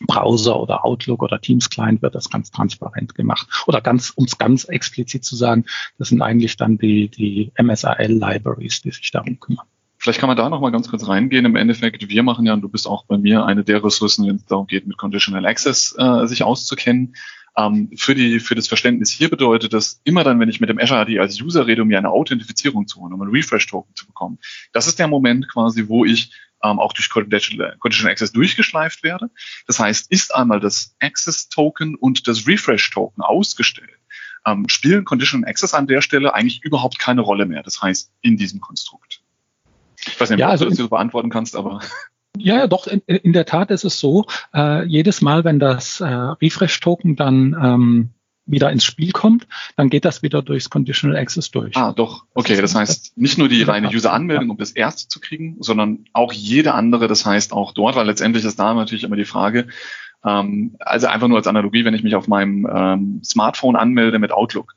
Browser 0.00 0.58
oder 0.58 0.84
Outlook 0.84 1.22
oder 1.22 1.40
Teams 1.40 1.70
Client 1.70 2.02
wird 2.02 2.14
das 2.14 2.30
ganz 2.30 2.50
transparent 2.50 3.14
gemacht. 3.14 3.46
Oder 3.66 3.80
ganz, 3.80 4.10
um 4.10 4.24
es 4.24 4.38
ganz 4.38 4.64
explizit 4.64 5.24
zu 5.24 5.36
sagen, 5.36 5.64
das 5.98 6.08
sind 6.08 6.22
eigentlich 6.22 6.56
dann 6.56 6.78
die, 6.78 7.08
die 7.08 7.52
MSAL 7.60 8.12
Libraries, 8.12 8.82
die 8.82 8.90
sich 8.90 9.10
darum 9.10 9.40
kümmern. 9.40 9.66
Vielleicht 10.06 10.20
kann 10.20 10.28
man 10.28 10.36
da 10.36 10.48
noch 10.48 10.60
mal 10.60 10.70
ganz 10.70 10.88
kurz 10.88 11.08
reingehen. 11.08 11.44
Im 11.46 11.56
Endeffekt, 11.56 12.08
wir 12.08 12.22
machen 12.22 12.46
ja, 12.46 12.54
und 12.54 12.60
du 12.60 12.68
bist 12.68 12.86
auch 12.86 13.06
bei 13.06 13.18
mir 13.18 13.44
eine 13.44 13.64
der 13.64 13.82
Ressourcen, 13.82 14.24
wenn 14.24 14.36
es 14.36 14.44
darum 14.44 14.68
geht, 14.68 14.86
mit 14.86 14.96
Conditional 14.98 15.44
Access 15.44 15.96
äh, 15.98 16.28
sich 16.28 16.44
auszukennen. 16.44 17.16
Ähm, 17.56 17.90
für, 17.96 18.14
die, 18.14 18.38
für 18.38 18.54
das 18.54 18.68
Verständnis 18.68 19.10
hier 19.10 19.28
bedeutet 19.28 19.72
das, 19.72 20.00
immer 20.04 20.22
dann, 20.22 20.38
wenn 20.38 20.48
ich 20.48 20.60
mit 20.60 20.70
dem 20.70 20.78
Azure 20.78 21.00
AD 21.00 21.18
als 21.18 21.42
User 21.42 21.66
rede, 21.66 21.82
um 21.82 21.88
mir 21.88 21.98
eine 21.98 22.10
Authentifizierung 22.10 22.86
zu 22.86 23.00
holen, 23.00 23.14
um 23.14 23.20
einen 23.20 23.32
Refresh-Token 23.32 23.96
zu 23.96 24.06
bekommen, 24.06 24.38
das 24.72 24.86
ist 24.86 25.00
der 25.00 25.08
Moment 25.08 25.48
quasi, 25.48 25.88
wo 25.88 26.04
ich 26.04 26.30
ähm, 26.62 26.78
auch 26.78 26.92
durch 26.92 27.10
Conditional 27.10 27.74
Access 28.08 28.30
durchgeschleift 28.30 29.02
werde. 29.02 29.30
Das 29.66 29.80
heißt, 29.80 30.08
ist 30.12 30.32
einmal 30.32 30.60
das 30.60 30.94
Access-Token 31.00 31.96
und 31.96 32.28
das 32.28 32.46
Refresh-Token 32.46 33.24
ausgestellt, 33.24 33.98
ähm, 34.46 34.68
spielen 34.68 35.04
Conditional 35.04 35.50
Access 35.50 35.74
an 35.74 35.88
der 35.88 36.00
Stelle 36.00 36.32
eigentlich 36.32 36.62
überhaupt 36.62 37.00
keine 37.00 37.22
Rolle 37.22 37.46
mehr. 37.46 37.64
Das 37.64 37.82
heißt, 37.82 38.12
in 38.20 38.36
diesem 38.36 38.60
Konstrukt. 38.60 39.24
Ich 40.06 40.20
weiß 40.20 40.30
nicht, 40.30 40.40
ja, 40.40 40.46
ob 40.46 40.52
also 40.52 40.64
du 40.64 40.70
das 40.70 40.78
so 40.78 40.88
beantworten 40.88 41.30
kannst, 41.30 41.56
aber. 41.56 41.80
Ja, 42.38 42.56
ja, 42.56 42.66
doch, 42.66 42.86
in, 42.86 43.00
in, 43.06 43.32
der 43.32 43.46
Tat 43.46 43.70
ist 43.70 43.84
es 43.84 43.98
so, 43.98 44.26
äh, 44.54 44.84
jedes 44.84 45.22
Mal, 45.22 45.44
wenn 45.44 45.58
das 45.58 46.00
äh, 46.00 46.04
Refresh-Token 46.06 47.16
dann 47.16 47.56
ähm, 47.60 48.10
wieder 48.46 48.70
ins 48.70 48.84
Spiel 48.84 49.12
kommt, 49.12 49.46
dann 49.76 49.90
geht 49.90 50.04
das 50.04 50.22
wieder 50.22 50.42
durchs 50.42 50.70
Conditional 50.70 51.16
Access 51.16 51.50
durch. 51.50 51.76
Ah, 51.76 51.92
doch. 51.92 52.24
Okay, 52.34 52.60
das 52.60 52.74
heißt 52.74 53.16
nicht 53.16 53.38
nur 53.38 53.48
die 53.48 53.62
reine 53.62 53.88
User-Anmeldung, 53.88 54.50
um 54.50 54.56
das 54.56 54.70
erste 54.70 55.08
zu 55.08 55.20
kriegen, 55.20 55.56
sondern 55.60 56.04
auch 56.12 56.32
jede 56.32 56.74
andere, 56.74 57.08
das 57.08 57.26
heißt 57.26 57.52
auch 57.52 57.72
dort, 57.72 57.96
weil 57.96 58.06
letztendlich 58.06 58.44
ist 58.44 58.58
da 58.58 58.72
natürlich 58.74 59.04
immer 59.04 59.16
die 59.16 59.24
Frage, 59.24 59.66
ähm, 60.24 60.76
also 60.78 61.08
einfach 61.08 61.28
nur 61.28 61.38
als 61.38 61.46
Analogie, 61.46 61.84
wenn 61.84 61.94
ich 61.94 62.02
mich 62.02 62.14
auf 62.14 62.28
meinem 62.28 62.66
ähm, 62.72 63.20
Smartphone 63.24 63.76
anmelde 63.76 64.18
mit 64.18 64.32
Outlook, 64.32 64.74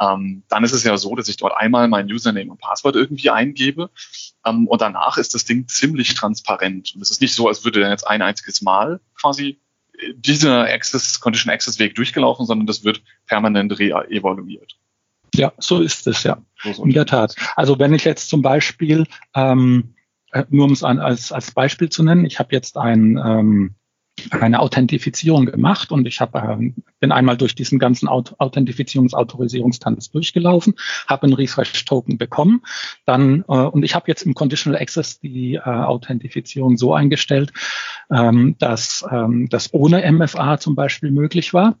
ähm, 0.00 0.42
dann 0.48 0.64
ist 0.64 0.72
es 0.72 0.84
ja 0.84 0.96
so, 0.96 1.14
dass 1.14 1.28
ich 1.28 1.36
dort 1.36 1.54
einmal 1.54 1.88
mein 1.88 2.10
Username 2.10 2.50
und 2.50 2.60
Passwort 2.60 2.96
irgendwie 2.96 3.30
eingebe 3.30 3.90
ähm, 4.44 4.66
und 4.66 4.80
danach 4.80 5.18
ist 5.18 5.34
das 5.34 5.44
Ding 5.44 5.68
ziemlich 5.68 6.14
transparent. 6.14 6.92
Und 6.94 7.02
es 7.02 7.10
ist 7.10 7.20
nicht 7.20 7.34
so, 7.34 7.48
als 7.48 7.64
würde 7.64 7.80
dann 7.80 7.90
jetzt 7.90 8.06
ein 8.06 8.22
einziges 8.22 8.62
Mal 8.62 9.00
quasi 9.20 9.60
äh, 9.98 10.14
dieser 10.14 10.64
Access, 10.64 11.20
Condition 11.20 11.52
Access 11.52 11.78
Weg 11.78 11.94
durchgelaufen, 11.94 12.46
sondern 12.46 12.66
das 12.66 12.84
wird 12.84 13.02
permanent 13.26 13.78
re-evaluiert. 13.78 14.76
Ja, 15.34 15.52
so 15.58 15.80
ist 15.80 16.06
es, 16.06 16.24
ja. 16.24 16.42
So 16.62 16.84
In 16.84 16.90
der 16.90 17.06
Tat. 17.06 17.34
Also 17.56 17.78
wenn 17.78 17.94
ich 17.94 18.04
jetzt 18.04 18.28
zum 18.28 18.42
Beispiel, 18.42 19.06
ähm, 19.34 19.94
äh, 20.32 20.44
nur 20.50 20.66
um 20.66 20.72
es 20.72 20.82
als, 20.82 21.32
als 21.32 21.52
Beispiel 21.52 21.88
zu 21.88 22.02
nennen, 22.02 22.24
ich 22.24 22.38
habe 22.38 22.54
jetzt 22.54 22.76
ein 22.76 23.18
ähm, 23.24 23.74
eine 24.30 24.60
Authentifizierung 24.60 25.46
gemacht 25.46 25.92
und 25.92 26.06
ich 26.06 26.20
habe 26.20 26.38
äh, 26.38 26.72
bin 27.00 27.12
einmal 27.12 27.36
durch 27.36 27.54
diesen 27.54 27.78
ganzen 27.78 28.08
Aut 28.08 28.34
Authentifizierungsautorisierungstanz 28.38 30.10
durchgelaufen, 30.10 30.74
habe 31.06 31.24
einen 31.24 31.34
Refresh-Token 31.34 32.18
bekommen, 32.18 32.62
dann 33.04 33.44
äh, 33.48 33.52
und 33.52 33.82
ich 33.82 33.94
habe 33.94 34.04
jetzt 34.08 34.22
im 34.22 34.34
Conditional 34.34 34.80
Access 34.80 35.20
die 35.20 35.54
äh, 35.54 35.60
Authentifizierung 35.60 36.76
so 36.76 36.94
eingestellt, 36.94 37.52
ähm, 38.10 38.56
dass 38.58 39.04
ähm, 39.10 39.48
das 39.48 39.72
ohne 39.74 40.10
MFA 40.10 40.58
zum 40.58 40.74
Beispiel 40.74 41.10
möglich 41.10 41.54
war. 41.54 41.76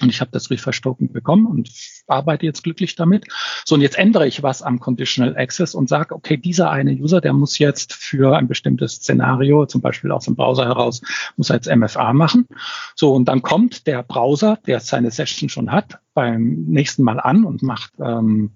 Und 0.00 0.08
ich 0.08 0.20
habe 0.20 0.30
das 0.32 0.50
Refresh-Token 0.50 1.12
bekommen 1.12 1.46
und 1.46 1.70
arbeite 2.06 2.46
jetzt 2.46 2.62
glücklich 2.62 2.96
damit. 2.96 3.26
So, 3.64 3.74
und 3.74 3.82
jetzt 3.82 3.98
ändere 3.98 4.26
ich 4.26 4.42
was 4.42 4.62
am 4.62 4.80
Conditional 4.80 5.36
Access 5.36 5.74
und 5.74 5.88
sage, 5.88 6.14
okay, 6.14 6.36
dieser 6.36 6.70
eine 6.70 6.92
User, 6.92 7.20
der 7.20 7.32
muss 7.34 7.58
jetzt 7.58 7.92
für 7.92 8.36
ein 8.36 8.48
bestimmtes 8.48 8.94
Szenario, 8.94 9.66
zum 9.66 9.80
Beispiel 9.80 10.10
aus 10.10 10.24
dem 10.24 10.34
Browser 10.34 10.64
heraus, 10.64 11.02
muss 11.36 11.50
er 11.50 11.56
jetzt 11.56 11.74
MFA 11.74 12.12
machen. 12.14 12.48
So, 12.96 13.12
und 13.12 13.26
dann 13.26 13.42
kommt 13.42 13.86
der 13.86 14.02
Browser, 14.02 14.58
der 14.66 14.80
seine 14.80 15.10
Session 15.10 15.48
schon 15.48 15.70
hat, 15.70 15.98
beim 16.14 16.64
nächsten 16.64 17.02
Mal 17.02 17.20
an 17.20 17.44
und 17.44 17.62
macht 17.62 17.92
ähm, 18.00 18.52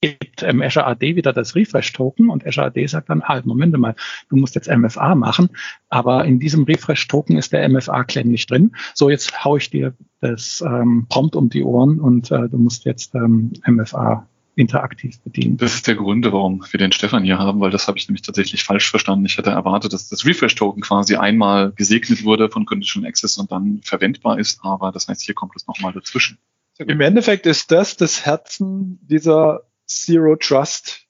gibt 0.00 0.42
ähm, 0.42 0.62
Azure 0.62 0.86
AD 0.86 1.16
wieder 1.16 1.32
das 1.32 1.54
Refresh-Token 1.54 2.28
und 2.28 2.46
Azure 2.46 2.66
AD 2.66 2.86
sagt 2.86 3.10
dann, 3.10 3.24
halt, 3.24 3.46
Moment 3.46 3.76
mal, 3.78 3.94
du 4.28 4.36
musst 4.36 4.54
jetzt 4.54 4.68
MFA 4.68 5.14
machen, 5.14 5.50
aber 5.88 6.24
in 6.24 6.38
diesem 6.38 6.64
Refresh-Token 6.64 7.36
ist 7.36 7.52
der 7.52 7.68
MFA-Claim 7.68 8.28
nicht 8.28 8.50
drin. 8.50 8.74
So, 8.94 9.10
jetzt 9.10 9.44
hau 9.44 9.56
ich 9.56 9.70
dir 9.70 9.94
das 10.20 10.62
ähm, 10.66 11.06
Prompt 11.08 11.36
um 11.36 11.48
die 11.50 11.62
Ohren 11.62 12.00
und 12.00 12.30
äh, 12.30 12.48
du 12.48 12.58
musst 12.58 12.84
jetzt 12.84 13.14
ähm, 13.14 13.52
MFA 13.66 14.26
interaktiv 14.56 15.20
bedienen. 15.20 15.58
Das 15.58 15.74
ist 15.74 15.86
der 15.86 15.96
Grund, 15.96 16.24
warum 16.32 16.64
wir 16.70 16.78
den 16.78 16.90
Stefan 16.90 17.24
hier 17.24 17.38
haben, 17.38 17.60
weil 17.60 17.70
das 17.70 17.88
habe 17.88 17.98
ich 17.98 18.08
nämlich 18.08 18.22
tatsächlich 18.22 18.64
falsch 18.64 18.90
verstanden. 18.90 19.26
Ich 19.26 19.36
hätte 19.36 19.50
erwartet, 19.50 19.92
dass 19.92 20.08
das 20.08 20.24
Refresh-Token 20.24 20.82
quasi 20.82 21.16
einmal 21.16 21.72
gesegnet 21.72 22.24
wurde 22.24 22.48
von 22.48 22.64
Conditional 22.64 23.08
Access 23.08 23.36
und 23.36 23.52
dann 23.52 23.80
verwendbar 23.82 24.38
ist, 24.38 24.60
aber 24.62 24.92
das 24.92 25.08
heißt, 25.08 25.22
hier 25.22 25.34
kommt 25.34 25.52
es 25.56 25.66
nochmal 25.66 25.92
dazwischen. 25.92 26.38
Im 26.78 27.00
Endeffekt 27.00 27.46
ist 27.46 27.70
das 27.70 27.96
das 27.96 28.24
Herzen 28.24 28.98
dieser 29.02 29.62
Zero 30.04 30.36
Trust 30.36 31.06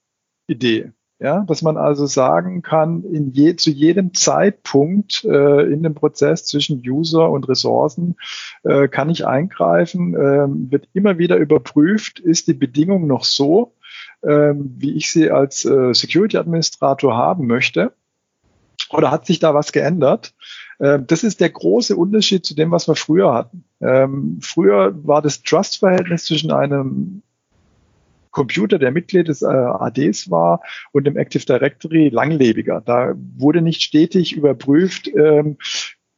Idee. 0.46 0.92
Ja, 1.18 1.44
dass 1.48 1.62
man 1.62 1.78
also 1.78 2.04
sagen 2.04 2.60
kann, 2.60 3.02
in 3.02 3.32
je, 3.32 3.56
zu 3.56 3.70
jedem 3.70 4.12
Zeitpunkt 4.12 5.24
äh, 5.24 5.62
in 5.62 5.82
dem 5.82 5.94
Prozess 5.94 6.44
zwischen 6.44 6.82
User 6.86 7.30
und 7.30 7.48
Ressourcen 7.48 8.16
äh, 8.64 8.86
kann 8.86 9.08
ich 9.08 9.26
eingreifen, 9.26 10.14
äh, 10.14 10.46
wird 10.70 10.88
immer 10.92 11.16
wieder 11.16 11.38
überprüft, 11.38 12.20
ist 12.20 12.48
die 12.48 12.54
Bedingung 12.54 13.06
noch 13.06 13.24
so, 13.24 13.72
äh, 14.20 14.52
wie 14.54 14.94
ich 14.94 15.10
sie 15.10 15.30
als 15.30 15.64
äh, 15.64 15.94
Security 15.94 16.36
Administrator 16.36 17.16
haben 17.16 17.46
möchte, 17.46 17.92
oder 18.90 19.10
hat 19.10 19.26
sich 19.26 19.38
da 19.38 19.54
was 19.54 19.72
geändert? 19.72 20.34
Äh, 20.78 21.00
das 21.04 21.24
ist 21.24 21.40
der 21.40 21.50
große 21.50 21.96
Unterschied 21.96 22.44
zu 22.44 22.54
dem, 22.54 22.70
was 22.70 22.88
wir 22.88 22.94
früher 22.94 23.32
hatten. 23.32 23.64
Ähm, 23.80 24.38
früher 24.42 24.94
war 25.06 25.22
das 25.22 25.42
Trust-Verhältnis 25.42 26.26
zwischen 26.26 26.52
einem 26.52 27.22
Computer, 28.36 28.78
der 28.78 28.90
Mitglied 28.90 29.28
des 29.28 29.40
äh, 29.40 29.46
ADs 29.46 30.30
war 30.30 30.60
und 30.92 31.06
dem 31.06 31.16
Active 31.16 31.46
Directory 31.46 32.10
langlebiger. 32.10 32.82
Da 32.84 33.14
wurde 33.16 33.62
nicht 33.62 33.80
stetig 33.80 34.36
überprüft, 34.36 35.08
ähm, 35.08 35.56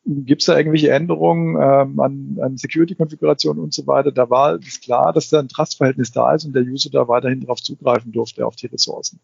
gibt 0.05 0.43
es 0.43 0.47
da 0.47 0.57
irgendwelche 0.57 0.91
Änderungen 0.91 1.55
ähm, 1.55 2.01
an, 2.01 2.39
an 2.41 2.57
Security-Konfiguration 2.57 3.61
und 3.61 3.73
so 3.73 3.87
weiter. 3.87 4.11
Da 4.11 4.29
war 4.31 4.55
es 4.57 4.81
klar, 4.81 5.13
dass 5.13 5.29
da 5.29 5.39
ein 5.39 5.47
Trust-Verhältnis 5.47 6.11
da 6.11 6.35
ist 6.35 6.45
und 6.45 6.55
der 6.55 6.65
User 6.65 6.91
da 6.91 7.07
weiterhin 7.07 7.41
darauf 7.41 7.63
zugreifen 7.63 8.11
durfte, 8.11 8.45
auf 8.45 8.57
die 8.57 8.67
Ressourcen. 8.67 9.21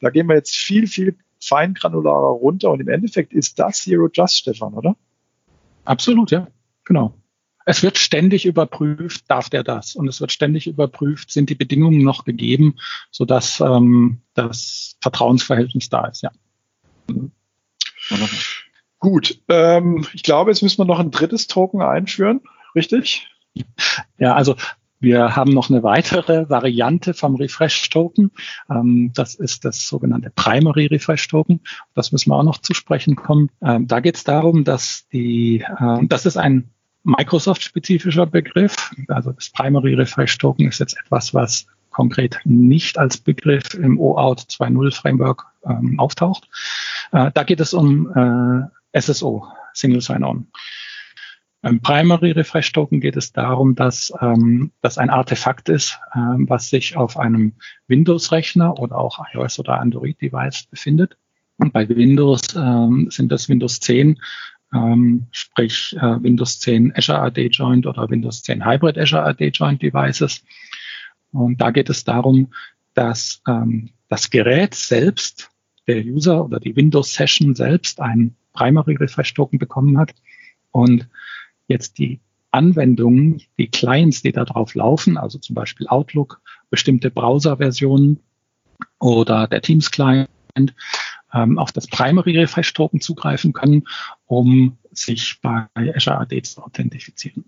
Da 0.00 0.10
gehen 0.10 0.26
wir 0.26 0.34
jetzt 0.34 0.56
viel, 0.56 0.88
viel 0.88 1.16
feingranularer 1.40 2.32
runter 2.32 2.72
und 2.72 2.80
im 2.80 2.88
Endeffekt 2.88 3.32
ist 3.32 3.60
das 3.60 3.82
Zero 3.82 4.08
Trust, 4.08 4.38
Stefan, 4.38 4.74
oder? 4.74 4.96
Absolut, 5.84 6.32
ja. 6.32 6.48
Genau. 6.84 7.14
Es 7.64 7.82
wird 7.82 7.98
ständig 7.98 8.46
überprüft, 8.46 9.24
darf 9.28 9.48
der 9.48 9.62
das? 9.62 9.94
Und 9.94 10.08
es 10.08 10.20
wird 10.20 10.32
ständig 10.32 10.66
überprüft, 10.66 11.30
sind 11.30 11.50
die 11.50 11.54
Bedingungen 11.54 12.02
noch 12.02 12.24
gegeben, 12.24 12.76
sodass 13.10 13.60
ähm, 13.60 14.20
das 14.34 14.96
Vertrauensverhältnis 15.00 15.88
da 15.88 16.06
ist, 16.06 16.22
ja. 16.22 16.30
Gut, 18.98 19.40
ähm, 19.48 20.06
ich 20.14 20.22
glaube, 20.22 20.50
jetzt 20.50 20.62
müssen 20.62 20.78
wir 20.78 20.86
noch 20.86 20.98
ein 20.98 21.10
drittes 21.10 21.46
Token 21.46 21.82
einführen, 21.82 22.40
richtig? 22.74 23.28
Ja, 24.18 24.34
also 24.34 24.56
wir 25.00 25.36
haben 25.36 25.52
noch 25.52 25.68
eine 25.68 25.82
weitere 25.82 26.48
Variante 26.48 27.12
vom 27.12 27.34
Refresh-Token. 27.34 28.30
Ähm, 28.70 29.12
das 29.14 29.34
ist 29.34 29.64
das 29.64 29.86
sogenannte 29.86 30.30
Primary 30.34 30.86
Refresh-Token. 30.86 31.60
Das 31.94 32.12
müssen 32.12 32.30
wir 32.30 32.36
auch 32.36 32.42
noch 32.42 32.58
zu 32.58 32.72
sprechen 32.72 33.14
kommen. 33.14 33.50
Ähm, 33.62 33.86
da 33.86 34.00
geht 34.00 34.16
es 34.16 34.24
darum, 34.24 34.64
dass 34.64 35.06
die, 35.12 35.60
äh, 35.60 36.06
das 36.06 36.24
ist 36.24 36.38
ein 36.38 36.70
Microsoft-spezifischer 37.04 38.26
Begriff. 38.26 38.90
Also 39.08 39.32
das 39.32 39.50
Primary 39.50 39.94
Refresh 39.94 40.36
Token 40.38 40.68
ist 40.68 40.80
jetzt 40.80 40.98
etwas, 40.98 41.32
was 41.34 41.66
konkret 41.90 42.40
nicht 42.44 42.98
als 42.98 43.18
Begriff 43.18 43.74
im 43.74 44.00
OAuth 44.00 44.40
2.0 44.40 44.94
Framework 44.94 45.46
ähm, 45.64 46.00
auftaucht. 46.00 46.48
Äh, 47.12 47.30
da 47.32 47.44
geht 47.44 47.60
es 47.60 47.72
um 47.72 48.10
äh, 48.92 49.00
SSO, 49.00 49.46
Single 49.72 50.00
Sign-On. 50.00 50.48
Beim 51.62 51.80
Primary 51.80 52.32
Refresh 52.32 52.72
Token 52.72 53.00
geht 53.00 53.16
es 53.16 53.32
darum, 53.32 53.74
dass 53.74 54.12
ähm, 54.20 54.72
das 54.82 54.98
ein 54.98 55.08
Artefakt 55.08 55.70
ist, 55.70 55.98
ähm, 56.14 56.46
was 56.48 56.68
sich 56.68 56.96
auf 56.96 57.16
einem 57.16 57.54
Windows-Rechner 57.86 58.78
oder 58.78 58.98
auch 58.98 59.18
iOS 59.32 59.58
oder 59.58 59.80
Android-Device 59.80 60.64
befindet. 60.64 61.16
Und 61.56 61.72
bei 61.72 61.88
Windows 61.88 62.54
ähm, 62.54 63.08
sind 63.10 63.32
das 63.32 63.48
Windows 63.48 63.80
10, 63.80 64.20
ähm, 64.74 65.26
sprich 65.30 65.96
äh, 65.98 66.22
Windows 66.22 66.60
10 66.60 66.94
Azure 66.96 67.20
AD 67.20 67.46
Joint 67.46 67.86
oder 67.86 68.10
Windows 68.10 68.42
10 68.42 68.64
Hybrid 68.64 68.98
Azure 68.98 69.24
AD 69.24 69.48
Joint 69.48 69.80
Devices. 69.80 70.44
Und 71.32 71.60
da 71.60 71.70
geht 71.70 71.90
es 71.90 72.04
darum, 72.04 72.52
dass 72.94 73.42
ähm, 73.48 73.90
das 74.08 74.30
Gerät 74.30 74.74
selbst, 74.74 75.50
der 75.86 76.04
User 76.04 76.44
oder 76.44 76.60
die 76.60 76.76
Windows 76.76 77.12
Session 77.12 77.54
selbst 77.54 78.00
einen 78.00 78.36
Primary 78.52 78.94
Refresh 78.94 79.34
Token 79.34 79.58
bekommen 79.58 79.98
hat 79.98 80.14
und 80.70 81.08
jetzt 81.68 81.98
die 81.98 82.20
Anwendungen, 82.50 83.42
die 83.58 83.68
Clients, 83.68 84.22
die 84.22 84.32
da 84.32 84.44
drauf 84.44 84.74
laufen, 84.74 85.18
also 85.18 85.38
zum 85.38 85.54
Beispiel 85.54 85.88
Outlook, 85.88 86.40
bestimmte 86.70 87.10
Browser-Versionen 87.10 88.20
oder 89.00 89.48
der 89.48 89.60
Teams-Client, 89.60 90.28
ähm, 91.34 91.58
auf 91.58 91.72
das 91.72 91.86
Primary 91.86 92.38
Refresh 92.38 92.72
Token 92.72 93.00
zugreifen 93.00 93.52
können, 93.52 93.84
um 94.26 94.78
sich 94.92 95.40
bei 95.42 95.66
Azure 95.74 96.18
AD 96.18 96.42
zu 96.42 96.62
authentifizieren. 96.62 97.44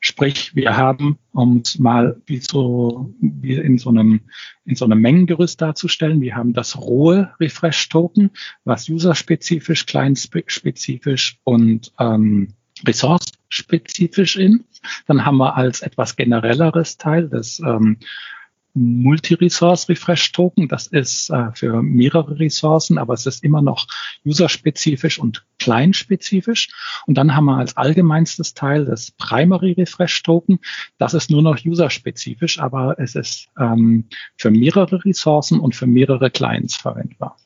Sprich, 0.00 0.54
wir 0.54 0.76
haben, 0.76 1.18
um 1.32 1.62
es 1.64 1.78
mal 1.78 2.20
wie 2.26 2.38
so 2.38 3.14
wie 3.20 3.54
in 3.54 3.78
so 3.78 3.90
einem 3.90 4.20
in 4.64 4.74
so 4.74 4.84
einem 4.84 5.00
Mengengerüst 5.00 5.60
darzustellen, 5.60 6.20
wir 6.20 6.36
haben 6.36 6.52
das 6.52 6.76
rohe 6.76 7.32
Refresh 7.40 7.88
Token, 7.88 8.30
was 8.64 8.88
userspezifisch, 8.88 9.86
client-spezifisch 9.86 11.38
und 11.44 11.92
ähm, 11.98 12.54
ressource-spezifisch 12.86 14.36
ist. 14.36 14.82
Dann 15.06 15.24
haben 15.24 15.38
wir 15.38 15.56
als 15.56 15.80
etwas 15.80 16.16
generelleres 16.16 16.96
Teil 16.96 17.28
das 17.28 17.60
ähm, 17.60 17.98
Multi-Resource 18.78 19.88
Refresh 19.88 20.32
Token. 20.32 20.68
Das 20.68 20.86
ist 20.86 21.30
äh, 21.30 21.50
für 21.54 21.82
mehrere 21.82 22.38
Ressourcen, 22.38 22.98
aber 22.98 23.14
es 23.14 23.26
ist 23.26 23.44
immer 23.44 23.62
noch 23.62 23.86
userspezifisch 24.24 25.18
und 25.18 25.44
kleinspezifisch. 25.58 26.68
Und 27.06 27.18
dann 27.18 27.34
haben 27.34 27.46
wir 27.46 27.56
als 27.56 27.76
allgemeinstes 27.76 28.54
Teil 28.54 28.84
das 28.84 29.10
Primary 29.10 29.72
Refresh 29.72 30.22
Token. 30.22 30.60
Das 30.98 31.14
ist 31.14 31.30
nur 31.30 31.42
noch 31.42 31.64
userspezifisch, 31.64 32.58
aber 32.60 32.98
es 32.98 33.14
ist 33.14 33.48
ähm, 33.58 34.04
für 34.36 34.50
mehrere 34.50 35.04
Ressourcen 35.04 35.60
und 35.60 35.74
für 35.74 35.86
mehrere 35.86 36.30
Clients 36.30 36.76
verwendbar. 36.76 37.36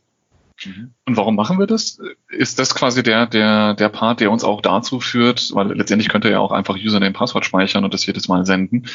Mhm. 0.64 0.94
Und 1.06 1.16
warum 1.16 1.36
machen 1.36 1.58
wir 1.58 1.66
das? 1.66 1.98
Ist 2.28 2.58
das 2.58 2.74
quasi 2.74 3.02
der, 3.02 3.26
der, 3.26 3.74
der 3.74 3.88
Part, 3.88 4.20
der 4.20 4.30
uns 4.30 4.44
auch 4.44 4.60
dazu 4.60 5.00
führt, 5.00 5.54
weil 5.54 5.72
letztendlich 5.76 6.08
könnte 6.08 6.28
er 6.28 6.32
ja 6.32 6.40
auch 6.40 6.52
einfach 6.52 6.76
Username, 6.76 7.12
Passwort 7.12 7.44
speichern 7.44 7.84
und 7.84 7.94
das 7.94 8.06
jedes 8.06 8.28
Mal 8.28 8.46
senden. 8.46 8.86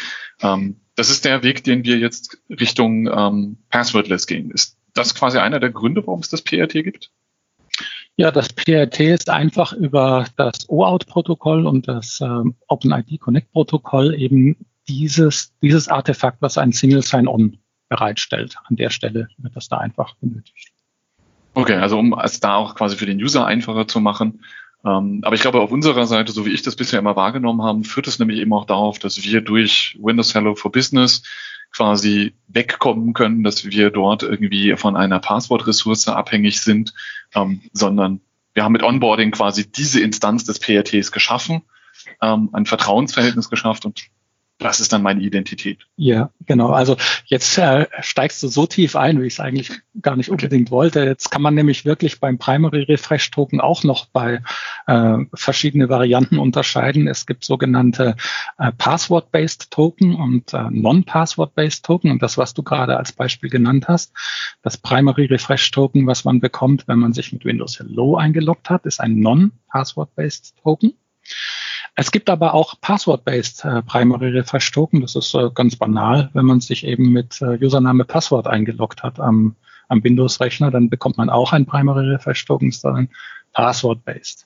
Ähm, 0.41 0.77
das 0.95 1.09
ist 1.09 1.25
der 1.25 1.43
Weg, 1.43 1.63
den 1.63 1.83
wir 1.83 1.97
jetzt 1.97 2.37
Richtung 2.49 3.07
ähm, 3.07 3.57
Passwordless 3.69 4.27
gehen. 4.27 4.51
Ist 4.51 4.77
das 4.93 5.15
quasi 5.15 5.37
einer 5.37 5.59
der 5.59 5.69
Gründe, 5.69 6.05
warum 6.05 6.21
es 6.21 6.29
das 6.29 6.41
PRT 6.41 6.73
gibt? 6.73 7.11
Ja, 8.15 8.31
das 8.31 8.51
PRT 8.51 8.99
ist 9.01 9.29
einfach 9.29 9.73
über 9.73 10.25
das 10.37 10.67
OAuth-Protokoll 10.69 11.67
und 11.67 11.87
das 11.87 12.19
ähm, 12.19 12.55
OpenID 12.67 13.19
Connect-Protokoll 13.19 14.15
eben 14.15 14.65
dieses, 14.87 15.53
dieses 15.61 15.87
Artefakt, 15.87 16.41
was 16.41 16.57
ein 16.57 16.71
Single 16.71 17.03
Sign-On 17.03 17.59
bereitstellt. 17.89 18.55
An 18.65 18.75
der 18.75 18.89
Stelle 18.89 19.27
wird 19.37 19.55
das 19.55 19.67
da 19.67 19.77
einfach 19.77 20.15
benötigt. 20.15 20.71
Okay, 21.57 21.73
also 21.73 21.97
um 21.97 22.13
es 22.23 22.39
da 22.39 22.53
auch 22.53 22.75
quasi 22.75 22.97
für 22.97 23.07
den 23.07 23.17
User 23.17 23.47
einfacher 23.47 23.87
zu 23.87 23.99
machen. 23.99 24.43
Ähm, 24.85 25.21
aber 25.23 25.33
ich 25.33 25.41
glaube, 25.41 25.59
auf 25.59 25.71
unserer 25.71 26.05
Seite, 26.05 26.31
so 26.31 26.45
wie 26.45 26.51
ich 26.51 26.61
das 26.61 26.75
bisher 26.75 26.99
immer 26.99 27.15
wahrgenommen 27.15 27.63
habe, 27.63 27.83
führt 27.83 28.05
es 28.05 28.19
nämlich 28.19 28.37
eben 28.37 28.53
auch 28.53 28.65
darauf, 28.65 28.99
dass 28.99 29.23
wir 29.23 29.41
durch 29.41 29.97
Windows 29.99 30.35
Hello 30.35 30.53
for 30.53 30.71
Business 30.71 31.23
quasi 31.71 32.35
wegkommen 32.47 33.13
können, 33.13 33.43
dass 33.43 33.65
wir 33.65 33.89
dort 33.89 34.21
irgendwie 34.21 34.75
von 34.75 34.95
einer 34.95 35.17
Passwortressource 35.17 36.09
abhängig 36.09 36.61
sind, 36.61 36.93
ähm, 37.33 37.63
sondern 37.73 38.21
wir 38.53 38.63
haben 38.63 38.73
mit 38.73 38.83
Onboarding 38.83 39.31
quasi 39.31 39.67
diese 39.67 39.99
Instanz 39.99 40.43
des 40.43 40.59
PRTs 40.59 41.11
geschaffen, 41.11 41.63
ähm, 42.21 42.49
ein 42.53 42.67
Vertrauensverhältnis 42.67 43.49
geschafft 43.49 43.83
und 43.83 44.03
das 44.59 44.79
ist 44.79 44.91
dann 44.91 45.03
meine 45.03 45.21
Identität. 45.21 45.85
Ja, 45.97 46.31
genau. 46.45 46.69
Also 46.69 46.97
jetzt 47.25 47.57
äh, 47.59 47.85
steigst 47.99 48.41
du 48.41 48.47
so 48.47 48.65
tief 48.65 48.95
ein, 48.95 49.21
wie 49.21 49.27
ich 49.27 49.33
es 49.33 49.39
eigentlich 49.39 49.71
gar 50.01 50.15
nicht 50.15 50.29
unbedingt 50.29 50.71
wollte. 50.71 51.03
Jetzt 51.03 51.29
kann 51.29 51.43
man 51.43 51.53
nämlich 51.53 51.85
wirklich 51.85 52.19
beim 52.19 52.39
Primary 52.39 52.83
Refresh 52.83 53.29
Token 53.29 53.61
auch 53.61 53.83
noch 53.83 54.07
bei 54.07 54.41
äh, 54.87 55.17
verschiedene 55.33 55.89
Varianten 55.89 56.39
unterscheiden. 56.39 57.07
Es 57.07 57.27
gibt 57.27 57.45
sogenannte 57.45 58.15
äh, 58.57 58.71
Password-Based 58.71 59.69
Token 59.69 60.15
und 60.15 60.53
äh, 60.53 60.69
Non-Password-Based 60.71 61.85
Token. 61.85 62.09
Und 62.09 62.23
das, 62.23 62.37
was 62.37 62.55
du 62.55 62.63
gerade 62.63 62.97
als 62.97 63.11
Beispiel 63.11 63.51
genannt 63.51 63.87
hast, 63.87 64.11
das 64.63 64.77
Primary 64.77 65.25
Refresh 65.25 65.69
Token, 65.69 66.07
was 66.07 66.25
man 66.25 66.39
bekommt, 66.39 66.87
wenn 66.87 66.99
man 66.99 67.13
sich 67.13 67.31
mit 67.31 67.45
Windows 67.45 67.77
Hello 67.77 68.17
eingeloggt 68.17 68.71
hat, 68.71 68.87
ist 68.87 69.01
ein 69.01 69.19
Non-Password-Based 69.19 70.55
Token. 70.63 70.93
Es 71.99 72.11
gibt 72.11 72.29
aber 72.29 72.53
auch 72.53 72.79
Password-based 72.79 73.65
äh, 73.65 73.81
Primary 73.81 74.29
Refresh 74.29 74.71
Token. 74.71 75.01
Das 75.01 75.15
ist 75.15 75.33
äh, 75.33 75.49
ganz 75.51 75.75
banal, 75.75 76.29
wenn 76.33 76.45
man 76.45 76.61
sich 76.61 76.85
eben 76.85 77.11
mit 77.11 77.41
äh, 77.41 77.57
Username 77.59 78.05
Passwort 78.05 78.45
eingeloggt 78.45 79.01
hat 79.01 79.19
am, 79.19 79.55
am 79.87 80.03
Windows-Rechner, 80.03 80.69
dann 80.69 80.91
bekommt 80.91 81.17
man 81.17 81.31
auch 81.31 81.53
ein 81.53 81.65
Primary 81.65 82.07
Refresh 82.07 82.45
Token, 82.45 82.71
sondern 82.71 83.09
Password-based. 83.53 84.45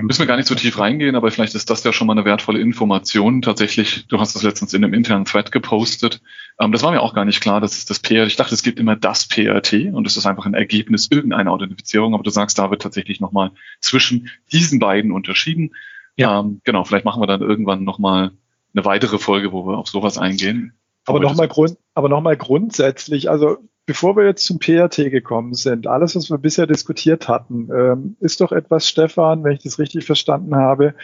Müssen 0.00 0.20
wir 0.20 0.26
gar 0.26 0.38
nicht 0.38 0.48
so 0.48 0.54
tief 0.54 0.78
reingehen, 0.78 1.16
aber 1.16 1.30
vielleicht 1.30 1.54
ist 1.54 1.68
das 1.68 1.84
ja 1.84 1.92
schon 1.92 2.06
mal 2.06 2.14
eine 2.14 2.24
wertvolle 2.24 2.60
Information. 2.60 3.42
Tatsächlich, 3.42 4.06
du 4.08 4.18
hast 4.18 4.34
das 4.34 4.42
letztens 4.42 4.72
in 4.72 4.82
einem 4.82 4.94
internen 4.94 5.26
Thread 5.26 5.52
gepostet. 5.52 6.22
Ähm, 6.58 6.72
das 6.72 6.82
war 6.82 6.92
mir 6.92 7.02
auch 7.02 7.12
gar 7.12 7.26
nicht 7.26 7.42
klar, 7.42 7.60
dass 7.60 7.76
es 7.76 7.84
das 7.84 8.00
PRT, 8.00 8.28
ich 8.28 8.36
dachte, 8.36 8.54
es 8.54 8.62
gibt 8.62 8.80
immer 8.80 8.96
das 8.96 9.28
PRT 9.28 9.92
und 9.92 10.06
es 10.06 10.16
ist 10.16 10.24
einfach 10.24 10.46
ein 10.46 10.54
Ergebnis 10.54 11.08
irgendeiner 11.10 11.52
Authentifizierung, 11.52 12.14
aber 12.14 12.22
du 12.22 12.30
sagst, 12.30 12.58
da 12.58 12.70
wird 12.70 12.80
tatsächlich 12.80 13.20
nochmal 13.20 13.50
zwischen 13.80 14.30
diesen 14.50 14.78
beiden 14.78 15.12
unterschieden. 15.12 15.72
Ja. 16.16 16.40
Ähm, 16.40 16.60
genau, 16.64 16.84
vielleicht 16.84 17.04
machen 17.04 17.22
wir 17.22 17.26
dann 17.26 17.42
irgendwann 17.42 17.84
nochmal 17.84 18.32
eine 18.74 18.84
weitere 18.84 19.18
Folge, 19.18 19.52
wo 19.52 19.66
wir 19.66 19.78
auf 19.78 19.88
sowas 19.88 20.18
eingehen. 20.18 20.74
Aber 21.06 21.20
nochmal 21.20 21.48
grund, 21.48 21.78
aber 21.94 22.08
noch 22.08 22.20
mal 22.20 22.36
grundsätzlich, 22.36 23.30
also 23.30 23.58
bevor 23.86 24.16
wir 24.16 24.24
jetzt 24.24 24.44
zum 24.44 24.58
PRT 24.58 24.96
gekommen 25.10 25.54
sind, 25.54 25.86
alles, 25.86 26.16
was 26.16 26.28
wir 26.28 26.38
bisher 26.38 26.66
diskutiert 26.66 27.28
hatten, 27.28 27.68
ähm, 27.72 28.16
ist 28.18 28.40
doch 28.40 28.50
etwas, 28.50 28.88
Stefan, 28.88 29.44
wenn 29.44 29.52
ich 29.52 29.62
das 29.62 29.78
richtig 29.78 30.04
verstanden 30.04 30.56
habe, 30.56 30.94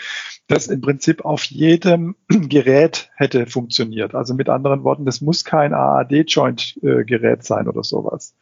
das 0.49 0.67
im 0.67 0.81
Prinzip 0.81 1.25
auf 1.25 1.45
jedem 1.45 2.17
Gerät 2.29 3.11
hätte 3.15 3.47
funktioniert. 3.47 4.17
Also 4.17 4.35
mit 4.35 4.49
anderen 4.49 4.83
Worten, 4.83 5.07
das 5.07 5.21
muss 5.21 5.45
kein 5.45 5.73
AAD-Joint-Gerät 5.73 7.41
äh, 7.41 7.43
sein 7.43 7.69
oder 7.69 7.85
sowas. 7.85 8.37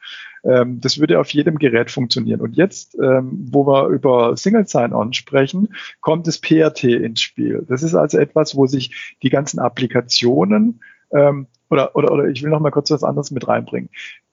Ähm, 0.45 0.81
das 0.81 0.99
würde 0.99 1.21
auf 1.21 1.31
jedem 1.31 1.59
Gerät 1.59 1.91
funktionieren. 1.91 2.41
Und 2.41 2.57
jetzt, 2.57 2.97
ähm, 3.01 3.49
wo 3.51 3.67
wir 3.67 3.89
über 3.89 4.37
Single 4.37 4.67
Sign-On 4.67 5.13
sprechen, 5.13 5.75
kommt 6.01 6.27
das 6.27 6.39
PRT 6.39 6.85
ins 6.85 7.21
Spiel. 7.21 7.65
Das 7.69 7.83
ist 7.83 7.95
also 7.95 8.19
etwas, 8.19 8.57
wo 8.57 8.67
sich 8.67 9.17
die 9.23 9.31
ganzen 9.31 9.59
Applikationen 9.59 10.81
ähm, 11.13 11.47
oder, 11.69 11.95
oder, 11.95 12.13
oder 12.13 12.29
ich 12.29 12.43
will 12.43 12.51
noch 12.51 12.61
mal 12.61 12.71
kurz 12.71 12.91
was 12.91 13.05
anderes 13.05 13.31
mit 13.31 13.47
reinbringen. 13.47 13.91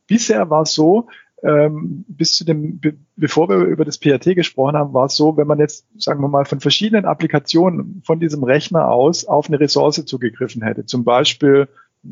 Bisher 0.08 0.50
war 0.50 0.64
es 0.64 0.74
so, 0.74 1.08
ähm, 1.44 2.04
bis 2.08 2.36
zu 2.36 2.46
dem, 2.46 2.80
be 2.80 2.98
bevor 3.16 3.48
wir 3.50 3.58
über 3.58 3.86
das 3.86 4.00
PRT 4.00 4.36
gesprochen 4.36 4.76
haben, 4.76 4.94
war 4.94 5.06
es 5.06 5.16
so, 5.16 5.38
wenn 5.38 5.48
man 5.48 5.60
jetzt, 5.60 5.86
sagen 5.98 6.22
wir 6.22 6.28
mal, 6.28 6.46
von 6.46 6.60
verschiedenen 6.60 7.06
Applikationen 7.06 8.02
von 8.06 8.20
diesem 8.20 8.44
Rechner 8.44 8.90
aus 8.90 9.26
auf 9.26 9.48
eine 9.48 9.60
Ressource 9.60 10.04
zugegriffen 10.06 10.64
hätte. 10.64 10.86
Zum 10.86 11.04
Beispiel, 11.04 11.68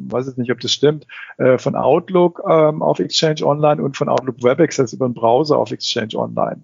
weiß 0.08 0.28
jetzt 0.28 0.38
nicht, 0.38 0.52
ob 0.52 0.60
das 0.60 0.72
stimmt, 0.72 1.08
äh, 1.38 1.58
von 1.58 1.76
Outlook 1.76 2.42
ähm, 2.50 2.82
auf 2.82 3.00
Exchange 3.00 3.46
Online 3.46 3.82
und 3.82 3.98
von 3.98 4.10
Outlook 4.10 4.44
Web 4.44 4.60
Access 4.60 4.94
über 4.94 5.08
den 5.08 5.14
Browser 5.14 5.58
auf 5.58 5.72
Exchange 5.72 6.16
Online. 6.16 6.64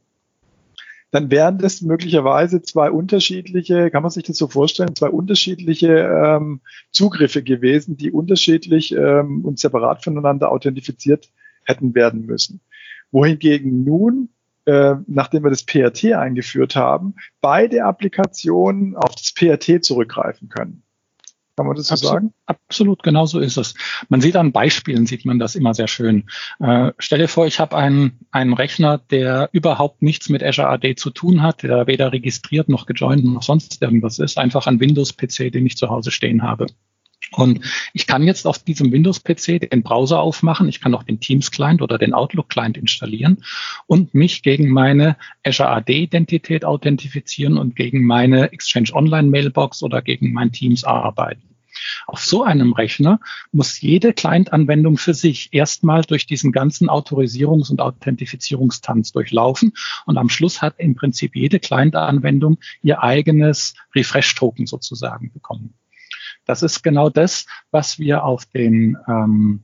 Dann 1.12 1.30
wären 1.30 1.58
das 1.58 1.82
möglicherweise 1.82 2.62
zwei 2.62 2.89
unterschiedliche, 2.89 3.91
kann 3.91 4.02
man 4.02 4.12
sich 4.12 4.24
das 4.24 4.38
so 4.38 4.48
vorstellen, 4.48 4.96
zwei 4.96 5.10
unterschiedliche 5.10 5.89
ähm, 5.89 6.62
Zugriffe 6.91 7.44
gewesen, 7.44 7.98
die 7.98 8.12
unterschiedlich 8.12 8.94
ähm, 8.96 9.44
und 9.44 9.60
separat 9.60 10.04
voneinander 10.04 10.52
authentifiziert 10.52 11.30
hätten 11.65 11.94
werden 11.96 12.26
müssen. 12.26 12.62
Wohingegen 13.12 13.84
nun, 13.84 14.30
äh, 14.65 14.96
nachdem 15.08 15.44
wir 15.44 15.50
das 15.50 15.63
PRT 15.63 16.13
eingeführt 16.13 16.78
haben, 16.78 17.16
beide 17.41 17.84
Applikationen 17.84 18.95
auf 18.95 19.14
das 19.16 19.34
PRT 19.34 19.84
zurückgreifen 19.84 20.47
können. 20.47 20.84
Kann 21.56 21.68
man 21.68 21.76
das 21.76 21.88
so 21.88 21.93
absolut, 21.93 22.14
sagen? 22.14 22.34
Absolut, 22.45 23.04
genau 23.04 23.26
so 23.26 23.39
ist 23.39 23.58
es. 23.58 23.74
Man 24.10 24.22
sieht 24.22 24.36
an 24.36 24.52
Beispielen, 24.52 25.06
sieht 25.06 25.26
man 25.26 25.38
das 25.38 25.56
immer 25.56 25.74
sehr 25.74 25.88
schön. 25.88 26.30
Äh, 26.60 26.91
stell 26.97 27.20
dir 27.20 27.28
vor, 27.28 27.45
ich 27.45 27.60
habe 27.60 27.76
einen, 27.76 28.20
einen 28.32 28.54
Rechner, 28.54 28.97
der 28.97 29.49
überhaupt 29.52 30.02
nichts 30.02 30.30
mit 30.30 30.43
Azure 30.43 30.70
AD 30.70 30.95
zu 30.95 31.10
tun 31.10 31.41
hat, 31.41 31.64
der 31.64 31.88
weder 31.88 32.12
registriert 32.12 32.70
noch 32.70 32.86
gejoint 32.86 33.26
noch 33.26 33.43
sonst 33.43 33.82
irgendwas 33.82 34.20
ist, 34.20 34.38
einfach 34.38 34.68
ein 34.68 34.80
Windows-PC, 34.80 35.52
den 35.52 35.66
ich 35.66 35.78
zu 35.78 35.89
Hause 35.89 36.12
stehen 36.12 36.43
habe. 36.43 36.68
Und 37.34 37.62
ich 37.94 38.08
kann 38.08 38.24
jetzt 38.24 38.46
auf 38.46 38.60
diesem 38.60 38.92
Windows-PC 38.92 39.70
den 39.70 39.84
Browser 39.84 40.20
aufmachen, 40.20 40.68
ich 40.68 40.82
kann 40.82 40.94
auch 40.94 41.04
den 41.04 41.22
Teams-Client 41.22 41.82
oder 41.82 41.98
den 41.98 42.14
Outlook-Client 42.14 42.78
installieren 42.78 43.44
und 43.88 44.14
mich 44.14 44.44
gegen 44.44 44.70
meine 44.70 45.16
Azure 45.46 45.70
AD-Identität 45.70 46.66
authentifizieren 46.66 47.58
und 47.58 47.76
gegen 47.76 48.06
meine 48.06 48.52
Exchange 48.52 48.90
Online-Mailbox 48.94 49.82
oder 49.82 50.02
gegen 50.02 50.34
mein 50.34 50.52
Teams 50.52 50.84
arbeiten. 50.84 51.52
Auf 52.06 52.20
so 52.24 52.44
einem 52.44 52.74
Rechner 52.74 53.20
muss 53.54 53.80
jede 53.80 54.12
Client-Anwendung 54.12 54.98
für 54.98 55.14
sich 55.14 55.54
erstmal 55.54 56.02
durch 56.02 56.26
diesen 56.26 56.52
ganzen 56.52 56.90
Autorisierungs- 56.90 57.72
und 57.72 57.80
Authentifizierungstanz 57.80 59.14
durchlaufen 59.14 59.74
und 60.06 60.18
am 60.18 60.28
Schluss 60.30 60.62
hat 60.62 60.76
im 60.80 60.96
Prinzip 60.96 61.36
jede 61.36 61.60
Client-Anwendung 61.60 62.58
ihr 62.84 63.02
eigenes 63.02 63.76
Refresh-Token 63.96 64.66
sozusagen 64.66 65.32
bekommen. 65.32 65.74
Das 66.46 66.64
ist 66.64 66.84
genau 66.84 67.10
das, 67.10 67.46
was 67.72 68.00
wir 68.00 68.24
auf 68.24 68.46
den 68.46 68.98
ähm, 69.08 69.64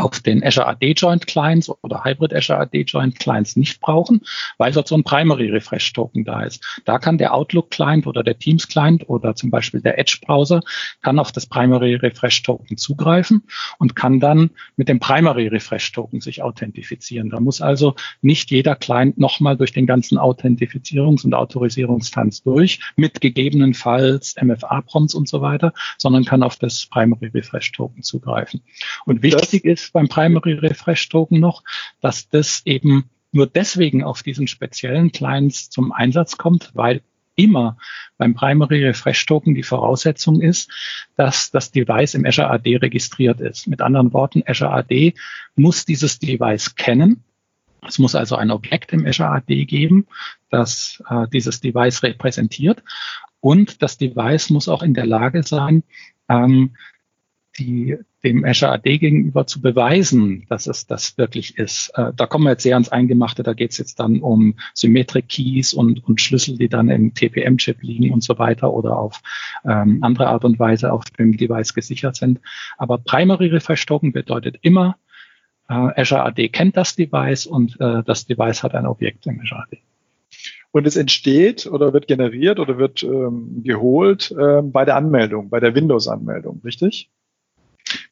auf 0.00 0.20
den 0.20 0.42
Azure 0.42 0.66
AD 0.66 0.92
Joint 0.92 1.26
Clients 1.26 1.70
oder 1.82 2.04
Hybrid 2.04 2.34
Azure 2.34 2.58
AD 2.58 2.82
Joint 2.82 3.18
Clients 3.18 3.56
nicht 3.56 3.80
brauchen, 3.80 4.22
weil 4.58 4.72
dort 4.72 4.88
so 4.88 4.94
ein 4.94 5.04
Primary 5.04 5.50
Refresh 5.50 5.92
Token 5.92 6.24
da 6.24 6.42
ist. 6.42 6.64
Da 6.84 6.98
kann 6.98 7.18
der 7.18 7.34
Outlook 7.34 7.70
Client 7.70 8.06
oder 8.06 8.22
der 8.22 8.38
Teams 8.38 8.66
Client 8.68 9.08
oder 9.08 9.34
zum 9.34 9.50
Beispiel 9.50 9.80
der 9.80 9.98
Edge 9.98 10.18
Browser 10.24 10.60
kann 11.02 11.18
auf 11.18 11.32
das 11.32 11.46
Primary 11.46 11.96
Refresh 11.96 12.42
Token 12.42 12.76
zugreifen 12.76 13.42
und 13.78 13.94
kann 13.94 14.20
dann 14.20 14.50
mit 14.76 14.88
dem 14.88 15.00
Primary 15.00 15.48
Refresh 15.48 15.92
Token 15.92 16.20
sich 16.20 16.42
authentifizieren. 16.42 17.30
Da 17.30 17.40
muss 17.40 17.60
also 17.60 17.94
nicht 18.22 18.50
jeder 18.50 18.76
Client 18.76 19.18
nochmal 19.18 19.56
durch 19.56 19.72
den 19.72 19.86
ganzen 19.86 20.18
Authentifizierungs- 20.18 21.24
und 21.24 21.34
Autorisierungstanz 21.34 22.42
durch, 22.42 22.80
mit 22.96 23.20
gegebenenfalls 23.20 24.36
MFA-Prompts 24.40 25.14
und 25.14 25.28
so 25.28 25.42
weiter, 25.42 25.72
sondern 25.98 26.24
kann 26.24 26.42
auf 26.42 26.56
das 26.56 26.86
Primary 26.86 27.26
Refresh 27.26 27.72
Token 27.72 28.02
zugreifen. 28.02 28.62
Und 29.04 29.22
wichtig 29.22 29.62
das 29.64 29.72
ist, 29.72 29.89
beim 29.92 30.08
Primary 30.08 30.54
Refresh 30.54 31.08
Token 31.08 31.40
noch, 31.40 31.62
dass 32.00 32.28
das 32.28 32.62
eben 32.64 33.10
nur 33.32 33.46
deswegen 33.46 34.02
auf 34.02 34.22
diesen 34.22 34.46
speziellen 34.46 35.12
Clients 35.12 35.70
zum 35.70 35.92
Einsatz 35.92 36.36
kommt, 36.36 36.70
weil 36.74 37.02
immer 37.36 37.76
beim 38.18 38.34
Primary 38.34 38.84
Refresh 38.84 39.24
Token 39.26 39.54
die 39.54 39.62
Voraussetzung 39.62 40.40
ist, 40.40 40.70
dass 41.16 41.50
das 41.50 41.70
Device 41.70 42.14
im 42.14 42.26
Azure 42.26 42.50
AD 42.50 42.76
registriert 42.76 43.40
ist. 43.40 43.66
Mit 43.66 43.80
anderen 43.80 44.12
Worten, 44.12 44.42
Azure 44.46 44.72
AD 44.72 45.14
muss 45.54 45.84
dieses 45.84 46.18
Device 46.18 46.74
kennen. 46.74 47.24
Es 47.86 47.98
muss 47.98 48.14
also 48.14 48.36
ein 48.36 48.50
Objekt 48.50 48.92
im 48.92 49.06
Azure 49.06 49.30
AD 49.30 49.64
geben, 49.64 50.06
das 50.50 51.02
äh, 51.08 51.26
dieses 51.32 51.60
Device 51.60 52.02
repräsentiert. 52.02 52.82
Und 53.40 53.80
das 53.82 53.96
Device 53.96 54.50
muss 54.50 54.68
auch 54.68 54.82
in 54.82 54.92
der 54.92 55.06
Lage 55.06 55.42
sein, 55.42 55.82
ähm, 56.28 56.76
die, 57.58 57.96
dem 58.22 58.44
Azure 58.44 58.72
AD 58.72 58.98
gegenüber 58.98 59.46
zu 59.46 59.62
beweisen, 59.62 60.44
dass 60.48 60.66
es 60.66 60.86
das 60.86 61.16
wirklich 61.16 61.56
ist. 61.58 61.90
Äh, 61.94 62.12
da 62.14 62.26
kommen 62.26 62.44
wir 62.44 62.50
jetzt 62.50 62.62
sehr 62.62 62.74
ans 62.74 62.90
Eingemachte. 62.90 63.42
Da 63.42 63.54
geht 63.54 63.72
es 63.72 63.78
jetzt 63.78 63.98
dann 63.98 64.20
um 64.20 64.56
Symmetric 64.74 65.28
Keys 65.28 65.72
und, 65.72 66.04
und 66.06 66.20
Schlüssel, 66.20 66.58
die 66.58 66.68
dann 66.68 66.90
im 66.90 67.14
TPM-Chip 67.14 67.82
liegen 67.82 68.12
und 68.12 68.22
so 68.22 68.38
weiter 68.38 68.72
oder 68.72 68.98
auf 68.98 69.20
ähm, 69.64 69.98
andere 70.02 70.28
Art 70.28 70.44
und 70.44 70.58
Weise 70.58 70.92
auf 70.92 71.04
dem 71.18 71.36
Device 71.36 71.74
gesichert 71.74 72.16
sind. 72.16 72.40
Aber 72.76 72.98
Primary 72.98 73.46
Refresh 73.46 73.86
Token 73.86 74.12
bedeutet 74.12 74.58
immer, 74.60 74.96
äh, 75.68 75.74
Azure 75.74 76.24
AD 76.24 76.48
kennt 76.50 76.76
das 76.76 76.96
Device 76.96 77.46
und 77.46 77.80
äh, 77.80 78.02
das 78.04 78.26
Device 78.26 78.62
hat 78.62 78.74
ein 78.74 78.86
Objekt 78.86 79.26
im 79.26 79.40
Azure 79.40 79.62
AD. 79.62 79.78
Und 80.72 80.86
es 80.86 80.96
entsteht 80.96 81.66
oder 81.66 81.92
wird 81.92 82.06
generiert 82.06 82.60
oder 82.60 82.78
wird 82.78 83.02
ähm, 83.02 83.62
geholt 83.64 84.34
ähm, 84.38 84.70
bei 84.70 84.84
der 84.84 84.96
Anmeldung, 84.96 85.48
bei 85.48 85.58
der 85.58 85.74
Windows-Anmeldung, 85.74 86.60
richtig? 86.64 87.10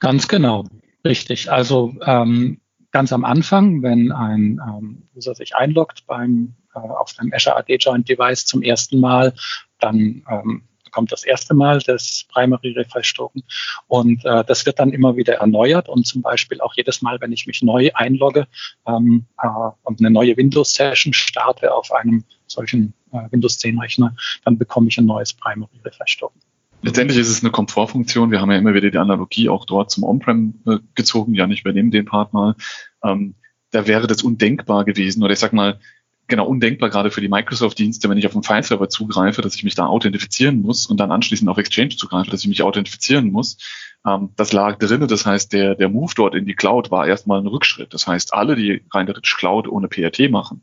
Ganz 0.01 0.29
genau, 0.29 0.65
richtig. 1.05 1.51
Also 1.51 1.95
ähm, 2.05 2.61
ganz 2.91 3.13
am 3.13 3.25
Anfang, 3.25 3.83
wenn 3.83 4.13
ein 4.13 4.61
ähm, 4.67 5.09
User 5.17 5.35
sich 5.35 5.57
einloggt 5.57 6.07
beim 6.07 6.55
äh, 6.75 6.79
auf 6.79 7.15
einem 7.19 7.33
Azure 7.33 7.57
AD 7.57 7.77
Joint 7.77 8.09
Device 8.09 8.47
zum 8.47 8.63
ersten 8.63 9.01
Mal, 9.01 9.35
dann 9.81 10.23
ähm, 10.31 10.63
kommt 10.91 11.13
das 11.13 11.25
erste 11.25 11.55
Mal 11.55 11.81
das 11.81 12.25
Primary 12.33 12.73
Refresh 12.73 13.13
Token 13.15 13.43
und 13.87 14.25
äh, 14.25 14.45
das 14.45 14.65
wird 14.67 14.79
dann 14.79 14.93
immer 14.93 15.17
wieder 15.17 15.35
erneuert 15.35 15.89
und 15.89 16.07
zum 16.07 16.23
Beispiel 16.23 16.61
auch 16.61 16.75
jedes 16.75 17.03
Mal, 17.03 17.21
wenn 17.21 17.33
ich 17.33 17.47
mich 17.47 17.63
neu 17.63 17.91
einlogge 17.95 18.47
ähm, 18.87 19.27
äh, 19.43 19.49
und 19.83 20.01
eine 20.01 20.11
neue 20.11 20.37
Windows 20.37 20.75
Session 20.75 21.13
starte 21.13 21.75
auf 21.75 21.93
einem 21.93 22.25
solchen 22.47 22.95
äh, 23.13 23.31
Windows 23.31 23.59
10 23.59 23.79
Rechner, 23.79 24.15
dann 24.45 24.59
bekomme 24.59 24.89
ich 24.89 24.99
ein 24.99 25.07
neues 25.07 25.35
Primary 25.35 25.79
Refresh 25.85 26.19
Token. 26.19 26.41
Letztendlich 26.83 27.19
ist 27.19 27.29
es 27.29 27.43
eine 27.43 27.51
Komfortfunktion. 27.51 28.31
Wir 28.31 28.41
haben 28.41 28.51
ja 28.51 28.59
immer 28.59 28.75
wieder 28.75 28.91
die 28.91 28.99
Analogie 28.99 29.49
auch 29.49 29.65
dort 29.65 29.91
zum 29.91 30.05
On-Prem 30.05 30.55
äh, 30.67 30.79
gezogen. 30.95 31.35
Ja, 31.35 31.49
ich 31.49 31.63
übernehme 31.63 31.91
den 31.91 32.05
Part 32.05 32.33
mal. 32.33 32.55
Ähm, 33.03 33.35
da 33.71 33.87
wäre 33.87 34.07
das 34.07 34.23
undenkbar 34.23 34.85
gewesen. 34.85 35.23
Oder 35.23 35.33
ich 35.33 35.41
sag 35.41 35.53
mal, 35.53 35.81
genau, 36.29 36.47
undenkbar 36.47 36.91
gerade 36.91 37.11
für 37.11 37.21
die 37.21 37.29
Microsoft-Dienste, 37.29 38.09
wenn 38.09 38.19
ich 38.19 38.27
auf 38.27 38.35
einen 38.35 38.45
File-Server 38.45 38.89
zugreife, 38.89 39.43
dass 39.43 39.57
ich 39.57 39.65
mich 39.65 39.75
da 39.75 39.87
authentifizieren 39.87 40.61
muss 40.61 40.87
und 40.87 40.99
dann 40.99 41.11
anschließend 41.11 41.51
auf 41.51 41.59
Exchange 41.59 41.97
zugreife, 41.97 42.31
dass 42.31 42.43
ich 42.43 42.49
mich 42.49 42.63
authentifizieren 42.63 43.33
muss. 43.33 43.59
Ähm, 44.07 44.31
das 44.37 44.53
lag 44.53 44.79
drinne. 44.79 45.09
Das 45.09 45.27
heißt, 45.27 45.53
der, 45.53 45.75
der 45.75 45.89
Move 45.89 46.13
dort 46.15 46.37
in 46.37 46.47
die 46.47 46.55
Cloud 46.55 46.93
war 46.93 47.09
erstmal 47.09 47.41
ein 47.41 47.47
Rückschritt. 47.47 47.93
Das 47.93 48.07
heißt, 48.07 48.35
alle, 48.35 48.55
die 48.55 48.85
rein 48.93 49.07
theoretisch 49.07 49.37
Cloud 49.37 49.67
ohne 49.67 49.89
PRT 49.89 50.31
machen, 50.31 50.63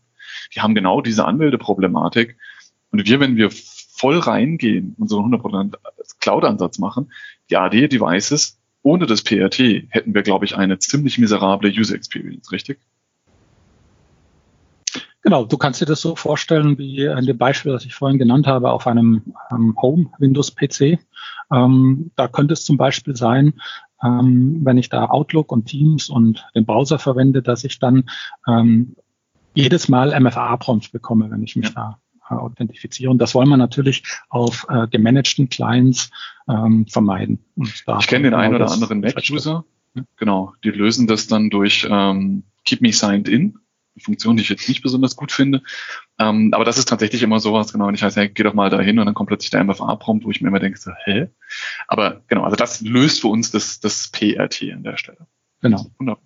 die 0.55 0.61
haben 0.61 0.75
genau 0.75 1.01
diese 1.01 1.25
Anmeldeproblematik. 1.25 2.37
Und 2.91 3.05
wir, 3.05 3.19
wenn 3.19 3.35
wir 3.35 3.49
voll 3.95 4.19
reingehen 4.19 4.95
und 4.99 5.09
so 5.09 5.21
einen 5.21 5.33
100% 5.33 5.75
Cloud-Ansatz 6.19 6.79
machen, 6.79 7.11
die 7.49 7.57
AD-Devices 7.57 8.59
ohne 8.81 9.07
das 9.07 9.23
PRT 9.23 9.87
hätten 9.89 10.13
wir, 10.13 10.21
glaube 10.21 10.45
ich, 10.45 10.55
eine 10.55 10.77
ziemlich 10.77 11.17
miserable 11.17 11.71
User 11.71 11.95
Experience, 11.95 12.51
richtig? 12.51 12.79
Genau, 15.23 15.43
du 15.43 15.57
kannst 15.57 15.81
dir 15.81 15.87
das 15.87 16.01
so 16.01 16.15
vorstellen 16.15 16.77
wie 16.77 17.03
in 17.03 17.25
dem 17.25 17.37
Beispiel, 17.37 17.71
das 17.71 17.83
ich 17.83 17.95
vorhin 17.95 18.19
genannt 18.19 18.45
habe, 18.45 18.69
auf 18.69 18.85
einem 18.85 19.33
ähm, 19.49 19.75
Home 19.81 20.11
Windows 20.19 20.53
PC. 20.53 20.99
Ähm, 21.51 22.11
da 22.15 22.27
könnte 22.27 22.53
es 22.53 22.63
zum 22.63 22.77
Beispiel 22.77 23.15
sein, 23.15 23.59
ähm, 24.03 24.59
wenn 24.63 24.77
ich 24.77 24.89
da 24.89 25.05
Outlook 25.05 25.51
und 25.51 25.65
Teams 25.65 26.09
und 26.09 26.45
den 26.53 26.67
Browser 26.67 26.99
verwende, 26.99 27.41
dass 27.41 27.63
ich 27.63 27.79
dann 27.79 28.07
ähm, 28.47 28.95
jedes 29.55 29.89
Mal 29.89 30.13
MFA-Prompts 30.19 30.89
bekomme, 30.89 31.31
wenn 31.31 31.41
ich 31.41 31.55
mich 31.55 31.69
ja. 31.69 31.73
da 31.73 31.99
authentifizieren. 32.29 33.17
Das 33.17 33.35
wollen 33.35 33.49
wir 33.49 33.57
natürlich 33.57 34.03
auf 34.29 34.65
äh, 34.69 34.87
gemanagten 34.87 35.49
Clients 35.49 36.09
ähm, 36.47 36.85
vermeiden. 36.87 37.39
ich 37.55 37.83
kenne 38.07 38.23
den 38.23 38.31
genau 38.31 38.37
einen 38.37 38.55
oder 38.55 38.71
anderen 38.71 38.99
Mac-User. 39.01 39.65
Genau, 40.17 40.53
die 40.63 40.71
lösen 40.71 41.07
das 41.07 41.27
dann 41.27 41.49
durch 41.49 41.87
ähm, 41.89 42.43
Keep 42.65 42.81
Me 42.81 42.91
Signed 42.91 43.29
In. 43.29 43.59
Eine 43.95 44.03
Funktion, 44.03 44.35
die 44.35 44.41
ich 44.41 44.49
jetzt 44.49 44.67
nicht 44.67 44.81
besonders 44.81 45.15
gut 45.15 45.31
finde. 45.31 45.63
Ähm, 46.19 46.49
aber 46.53 46.65
das 46.65 46.77
ist 46.77 46.89
tatsächlich 46.89 47.23
immer 47.23 47.39
sowas, 47.39 47.71
genau, 47.71 47.87
wenn 47.87 47.95
ich 47.95 48.03
heiße, 48.03 48.19
hey, 48.19 48.29
geh 48.29 48.43
doch 48.43 48.53
mal 48.53 48.69
dahin 48.69 48.99
und 48.99 49.05
dann 49.05 49.15
kommt 49.15 49.29
plötzlich 49.29 49.51
der 49.51 49.63
MFA-Prompt, 49.63 50.25
wo 50.25 50.31
ich 50.31 50.41
mir 50.41 50.49
immer 50.49 50.59
denke, 50.59 50.77
so, 50.77 50.91
hä? 51.05 51.29
Aber 51.87 52.21
genau, 52.27 52.43
also 52.43 52.57
das 52.57 52.81
löst 52.81 53.21
für 53.21 53.27
uns 53.27 53.51
das, 53.51 53.79
das 53.79 54.09
PRT 54.09 54.63
an 54.73 54.83
der 54.83 54.97
Stelle. 54.97 55.27
Genau. 55.61 55.85
Wunderbar. 55.97 56.24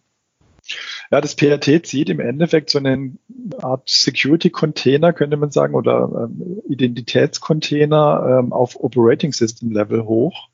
Ja, 1.11 1.21
das 1.21 1.35
PRT 1.35 1.85
zieht 1.85 2.09
im 2.09 2.19
Endeffekt 2.19 2.69
so 2.69 2.77
eine 2.77 3.13
Art 3.61 3.83
Security-Container, 3.87 5.13
könnte 5.13 5.37
man 5.37 5.51
sagen, 5.51 5.73
oder 5.73 6.29
ähm, 6.29 6.61
Identitätscontainer 6.67 8.39
ähm, 8.39 8.53
auf 8.53 8.79
Operating 8.79 9.33
System 9.33 9.71
Level 9.71 10.05
hoch, 10.05 10.49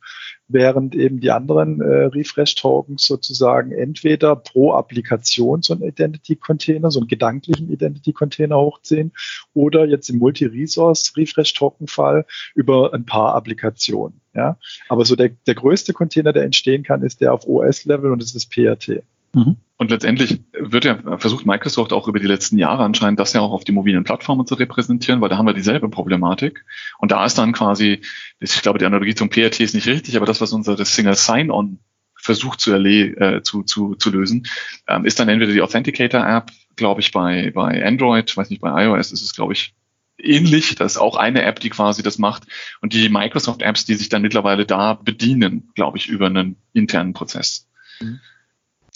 während 0.48 0.96
eben 0.96 1.20
die 1.20 1.32
anderen 1.32 1.82
äh, 1.82 2.06
Refresh-Tokens 2.06 3.06
sozusagen 3.06 3.74
entweder 3.74 4.38
pro 4.38 4.72
Applikation 4.74 5.62
so 5.62 5.74
einen 5.74 5.84
Identity-Container, 5.84 6.90
so 6.90 7.02
einen 7.02 7.10
gedanklichen 7.10 7.70
Identity-Container 7.70 8.58
hochziehen 8.58 9.12
oder 9.54 9.86
jetzt 9.86 10.10
im 10.10 10.20
Multi-Resource-Refresh-Token-Fall 10.20 12.26
über 12.54 12.94
ein 12.94 13.06
paar 13.06 13.36
Applikationen. 13.36 14.22
Ja, 14.34 14.58
aber 14.90 15.06
so 15.06 15.16
der, 15.16 15.30
der 15.30 15.56
größte 15.56 15.94
Container, 15.94 16.34
der 16.34 16.44
entstehen 16.44 16.84
kann, 16.84 17.04
ist 17.04 17.22
der 17.22 17.34
auf 17.34 17.48
OS-Level 17.48 18.12
und 18.12 18.22
das 18.22 18.36
ist 18.36 18.52
PRT. 18.52 19.04
Mhm. 19.36 19.58
Und 19.78 19.92
letztendlich 19.92 20.40
wird 20.58 20.86
ja 20.86 21.18
versucht 21.18 21.46
Microsoft 21.46 21.92
auch 21.92 22.08
über 22.08 22.20
die 22.20 22.28
letzten 22.28 22.58
Jahre 22.58 22.84
anscheinend 22.84 23.20
das 23.20 23.34
ja 23.34 23.42
auch 23.42 23.52
auf 23.52 23.66
die 23.66 23.74
mobilen 23.74 24.06
Plattformen 24.06 24.48
zu 24.48 24.56
repräsentieren, 24.56 25.20
weil 25.20 25.28
da 25.28 25.38
haben 25.38 25.46
wir 25.46 25.54
dieselbe 25.54 25.90
Problematik. 25.90 26.64
Und 26.98 27.12
da 27.12 27.26
ist 27.26 27.38
dann 27.38 27.52
quasi, 27.52 28.00
ich 28.40 28.62
glaube, 28.62 28.80
die 28.80 28.86
Analogie 28.86 29.14
zum 29.14 29.30
PRT 29.30 29.60
ist 29.60 29.76
nicht 29.76 29.88
richtig, 29.88 30.16
aber 30.16 30.26
das, 30.26 30.40
was 30.40 30.54
unser 30.54 30.78
das 30.78 30.96
Single 30.96 31.16
Sign-On 31.16 31.80
versucht 32.16 32.62
zu, 32.62 32.74
äh, 32.74 33.42
zu, 33.44 33.64
zu, 33.64 33.96
zu 33.96 34.10
lösen, 34.10 34.48
ähm, 34.88 35.04
ist 35.04 35.20
dann 35.20 35.28
entweder 35.28 35.52
die 35.52 35.62
Authenticator-App, 35.62 36.52
glaube 36.78 37.02
ich, 37.02 37.12
bei, 37.12 37.52
bei 37.54 37.86
Android, 37.86 38.36
weiß 38.36 38.50
nicht, 38.50 38.62
bei 38.62 38.86
iOS 38.86 39.12
ist 39.12 39.22
es, 39.22 39.36
glaube 39.36 39.52
ich, 39.52 39.76
ähnlich. 40.18 40.76
Das 40.76 40.94
ist 40.94 40.98
auch 40.98 41.18
eine 41.18 41.44
App, 41.44 41.60
die 41.60 41.70
quasi 41.70 42.02
das 42.02 42.18
macht. 42.18 42.44
Und 42.80 42.94
die 42.94 43.10
Microsoft-Apps, 43.10 43.84
die 43.84 43.96
sich 43.96 44.08
dann 44.08 44.22
mittlerweile 44.22 44.66
da 44.66 44.94
bedienen, 44.94 45.70
glaube 45.76 45.98
ich, 45.98 46.08
über 46.08 46.28
einen 46.28 46.56
internen 46.72 47.12
Prozess. 47.12 47.68
Mhm. 48.00 48.22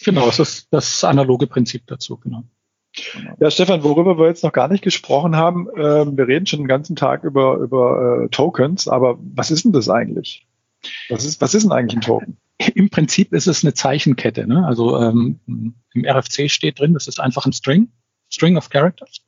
Genau, 0.03 0.25
das 0.25 0.39
ist 0.39 0.67
das 0.71 1.03
analoge 1.03 1.47
Prinzip 1.47 1.87
dazu, 1.87 2.17
genau. 2.17 2.43
Ja, 3.39 3.51
Stefan, 3.51 3.83
worüber 3.83 4.17
wir 4.17 4.27
jetzt 4.27 4.43
noch 4.43 4.51
gar 4.51 4.67
nicht 4.67 4.83
gesprochen 4.83 5.35
haben, 5.35 5.69
äh, 5.69 6.05
wir 6.05 6.27
reden 6.27 6.45
schon 6.45 6.59
den 6.59 6.67
ganzen 6.67 6.95
Tag 6.95 7.23
über, 7.23 7.57
über 7.57 8.23
äh, 8.23 8.29
Tokens, 8.29 8.87
aber 8.87 9.17
was 9.19 9.51
ist 9.51 9.63
denn 9.65 9.71
das 9.71 9.89
eigentlich? 9.89 10.47
Was 11.09 11.23
ist, 11.23 11.39
was 11.41 11.53
ist 11.53 11.63
denn 11.63 11.71
eigentlich 11.71 11.97
ein 11.97 12.01
Token? 12.01 12.37
Im 12.75 12.89
Prinzip 12.89 13.33
ist 13.33 13.47
es 13.47 13.63
eine 13.63 13.73
Zeichenkette. 13.73 14.47
Ne? 14.47 14.65
Also 14.65 14.97
ähm, 14.97 15.39
im 15.45 16.05
RFC 16.05 16.49
steht 16.49 16.79
drin, 16.79 16.93
das 16.93 17.07
ist 17.07 17.19
einfach 17.19 17.45
ein 17.45 17.53
String, 17.53 17.89
String 18.29 18.57
of 18.57 18.69
Characters. 18.69 19.21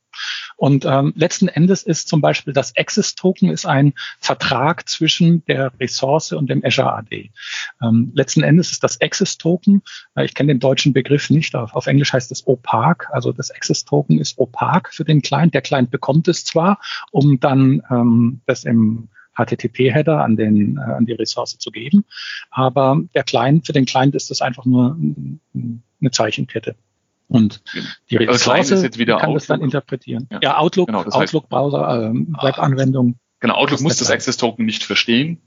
Und 0.62 0.84
ähm, 0.84 1.12
letzten 1.16 1.48
Endes 1.48 1.82
ist 1.82 2.06
zum 2.06 2.20
Beispiel 2.20 2.52
das 2.52 2.76
Access-Token 2.76 3.50
ist 3.50 3.66
ein 3.66 3.94
Vertrag 4.20 4.88
zwischen 4.88 5.44
der 5.46 5.72
Ressource 5.80 6.30
und 6.30 6.48
dem 6.48 6.64
Azure 6.64 6.92
AD. 6.98 7.32
Ähm, 7.82 8.12
letzten 8.14 8.44
Endes 8.44 8.70
ist 8.70 8.84
das 8.84 9.00
Access-Token, 9.00 9.82
äh, 10.14 10.24
ich 10.24 10.34
kenne 10.34 10.52
den 10.52 10.60
deutschen 10.60 10.92
Begriff 10.92 11.30
nicht, 11.30 11.56
auf, 11.56 11.74
auf 11.74 11.88
Englisch 11.88 12.12
heißt 12.12 12.30
es 12.30 12.46
opak, 12.46 13.08
also 13.10 13.32
das 13.32 13.50
Access-Token 13.50 14.20
ist 14.20 14.38
opak 14.38 14.94
für 14.94 15.04
den 15.04 15.20
Client. 15.20 15.52
Der 15.52 15.62
Client 15.62 15.90
bekommt 15.90 16.28
es 16.28 16.44
zwar, 16.44 16.78
um 17.10 17.40
dann 17.40 17.82
ähm, 17.90 18.40
das 18.46 18.62
im 18.62 19.08
HTTP-Header 19.36 20.22
an, 20.22 20.36
den, 20.36 20.76
äh, 20.76 20.80
an 20.80 21.06
die 21.06 21.14
Ressource 21.14 21.58
zu 21.58 21.72
geben. 21.72 22.04
Aber 22.52 23.00
der 23.16 23.24
Client, 23.24 23.66
für 23.66 23.72
den 23.72 23.86
Client 23.86 24.14
ist 24.14 24.30
das 24.30 24.40
einfach 24.40 24.64
nur 24.64 24.96
eine 25.54 26.10
Zeichenkette. 26.12 26.76
Und 27.32 27.62
die 28.10 28.18
Also 28.18 28.18
Client 28.18 28.30
Ressource 28.30 28.70
ist 28.70 28.82
jetzt 28.82 28.98
wieder 28.98 29.16
kann 29.18 29.32
das 29.34 29.46
dann 29.46 29.56
Outlook. 29.56 29.64
interpretieren. 29.74 30.28
Ja. 30.30 30.38
Ja, 30.42 30.58
Outlook, 30.58 30.86
Genau, 30.88 31.02
das 31.04 31.14
heißt- 31.14 31.28
Outlook-Browser, 31.34 32.06
ähm, 32.10 32.36
Webanwendung. 32.40 33.16
Genau, 33.40 33.54
Outlook 33.54 33.80
muss 33.80 33.96
das 33.96 34.08
der 34.08 34.14
Access-Token 34.16 34.64
nicht 34.64 34.84
verstehen, 34.84 35.40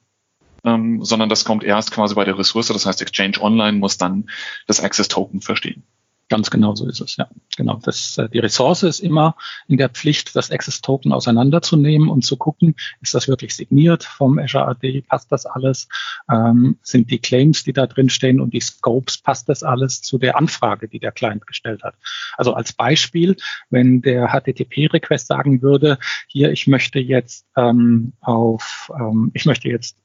ähm, 0.64 1.04
sondern 1.06 1.30
das 1.30 1.46
kommt 1.46 1.64
erst 1.64 1.92
quasi 1.92 2.16
bei 2.16 2.26
der 2.26 2.38
Ressource. 2.38 2.68
Das 2.68 2.86
heißt, 2.86 3.02
Exchange 3.02 3.40
Online 3.42 3.78
muss 3.78 3.98
dann 3.98 4.30
das 4.68 4.82
Access-Token 4.82 5.42
verstehen. 5.42 5.84
Ganz 6.28 6.50
genau 6.50 6.74
so 6.74 6.88
ist 6.88 7.02
es, 7.02 7.18
ja. 7.18 7.28
Genau. 7.56 7.80
Das, 7.84 8.18
äh, 8.18 8.28
die 8.30 8.40
Ressource 8.40 8.82
ist 8.82 9.00
immer 9.00 9.36
in 9.68 9.78
der 9.78 9.90
Pflicht, 9.90 10.36
das 10.36 10.50
Access-Token 10.50 11.12
auseinanderzunehmen 11.12 12.10
und 12.10 12.26
zu 12.26 12.36
gucken, 12.36 12.76
ist 13.02 13.14
das 13.14 13.28
wirklich 13.28 13.56
signiert 13.56 14.04
vom 14.04 14.40
Azure 14.40 14.66
AD, 14.66 15.04
passt 15.04 15.32
das 15.32 15.46
alles, 15.46 15.88
ähm, 16.32 16.80
sind 16.82 17.12
die 17.12 17.20
Claims, 17.20 17.64
die 17.64 17.74
da 17.74 17.86
drin 17.86 18.10
stehen 18.10 18.42
und 18.42 18.56
die 18.56 18.60
Scopes, 18.60 19.20
passt 19.20 19.50
das 19.50 19.62
alles 19.62 20.02
zu 20.02 20.18
der 20.18 20.36
Anfrage, 20.36 20.88
die 20.88 21.00
der 21.00 21.12
Client 21.12 21.46
gestellt 21.46 21.84
hat. 21.84 21.96
Also 22.38 22.54
als 22.54 22.74
Beispiel, 22.74 23.36
wenn 23.70 24.02
der 24.02 24.30
HTTP-Request 24.30 25.28
sagen 25.28 25.62
würde, 25.62 26.00
hier, 26.28 26.52
ich 26.52 26.66
möchte 26.66 26.98
jetzt 26.98 27.46
ähm, 27.56 28.14
auf, 28.22 28.92
ähm, 29.00 29.30
ich 29.36 29.46
möchte 29.46 29.70
jetzt 29.70 30.05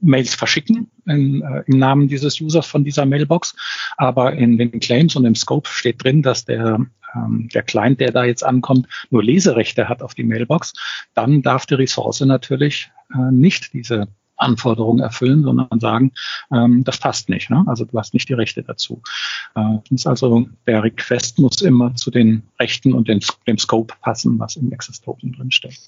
Mails 0.00 0.34
verschicken 0.34 0.90
in, 1.06 1.42
äh, 1.42 1.62
im 1.66 1.78
Namen 1.78 2.08
dieses 2.08 2.40
Users 2.40 2.66
von 2.66 2.84
dieser 2.84 3.06
Mailbox. 3.06 3.54
Aber 3.96 4.32
in 4.34 4.58
den 4.58 4.80
Claims 4.80 5.16
und 5.16 5.24
im 5.24 5.34
Scope 5.34 5.68
steht 5.68 6.02
drin, 6.02 6.22
dass 6.22 6.44
der, 6.44 6.80
ähm, 7.14 7.48
der 7.52 7.62
Client, 7.62 8.00
der 8.00 8.12
da 8.12 8.24
jetzt 8.24 8.44
ankommt, 8.44 8.88
nur 9.10 9.22
Leserechte 9.22 9.88
hat 9.88 10.02
auf 10.02 10.14
die 10.14 10.24
Mailbox. 10.24 10.72
Dann 11.14 11.42
darf 11.42 11.66
die 11.66 11.74
Ressource 11.74 12.20
natürlich 12.20 12.90
äh, 13.14 13.30
nicht 13.30 13.72
diese 13.72 14.08
Anforderungen 14.44 15.00
erfüllen, 15.00 15.42
sondern 15.42 15.80
sagen, 15.80 16.12
ähm, 16.52 16.84
das 16.84 16.98
passt 16.98 17.28
nicht. 17.28 17.50
Ne? 17.50 17.64
Also 17.66 17.84
du 17.84 17.98
hast 17.98 18.14
nicht 18.14 18.28
die 18.28 18.34
Rechte 18.34 18.62
dazu. 18.62 19.02
Äh, 19.54 19.78
muss 19.90 20.06
also 20.06 20.46
der 20.66 20.82
Request 20.82 21.38
muss 21.38 21.62
immer 21.62 21.94
zu 21.94 22.10
den 22.10 22.42
Rechten 22.60 22.92
und 22.92 23.08
den, 23.08 23.20
dem 23.46 23.58
Scope 23.58 23.94
passen, 24.00 24.38
was 24.38 24.56
im 24.56 24.72
Access 24.72 25.00
Token 25.00 25.32
drin 25.32 25.50
steht. 25.50 25.78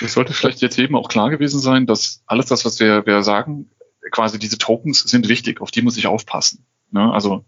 Es 0.00 0.14
sollte 0.14 0.32
vielleicht 0.32 0.62
jetzt 0.62 0.78
eben 0.78 0.96
auch 0.96 1.08
klar 1.08 1.30
gewesen 1.30 1.60
sein, 1.60 1.86
dass 1.86 2.22
alles 2.26 2.46
das, 2.46 2.64
was 2.64 2.80
wir, 2.80 3.04
wir 3.06 3.22
sagen, 3.22 3.70
quasi 4.10 4.38
diese 4.38 4.58
Tokens 4.58 5.00
sind 5.00 5.28
wichtig, 5.28 5.60
auf 5.60 5.70
die 5.70 5.82
muss 5.82 5.96
ich 5.96 6.06
aufpassen. 6.06 6.64
Ne? 6.90 7.12
Also 7.12 7.44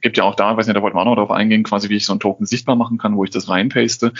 gibt 0.00 0.16
ja 0.16 0.24
auch 0.24 0.34
da, 0.34 0.56
weiß 0.56 0.66
nicht, 0.66 0.76
da 0.76 0.82
wollten 0.82 0.96
wir 0.96 1.00
auch 1.00 1.06
noch 1.06 1.16
darauf 1.16 1.30
eingehen, 1.30 1.62
quasi 1.62 1.88
wie 1.88 1.96
ich 1.96 2.06
so 2.06 2.12
einen 2.12 2.20
Token 2.20 2.46
sichtbar 2.46 2.76
machen 2.76 2.98
kann, 2.98 3.16
wo 3.16 3.24
ich 3.24 3.30
das 3.30 3.48
reinpaste. 3.48 4.12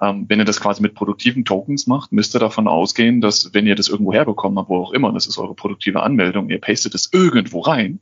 Ähm, 0.00 0.26
wenn 0.28 0.38
ihr 0.38 0.44
das 0.44 0.60
quasi 0.60 0.82
mit 0.82 0.94
produktiven 0.94 1.44
Tokens 1.44 1.86
macht, 1.86 2.12
müsst 2.12 2.34
ihr 2.34 2.40
davon 2.40 2.68
ausgehen, 2.68 3.20
dass 3.20 3.54
wenn 3.54 3.66
ihr 3.66 3.74
das 3.74 3.88
irgendwo 3.88 4.12
herbekommen 4.12 4.58
habt, 4.58 4.68
wo 4.68 4.78
auch 4.78 4.92
immer, 4.92 5.12
das 5.12 5.26
ist 5.26 5.38
eure 5.38 5.54
produktive 5.54 6.02
Anmeldung, 6.02 6.50
ihr 6.50 6.60
pastet 6.60 6.94
es 6.94 7.12
irgendwo 7.12 7.60
rein, 7.60 8.00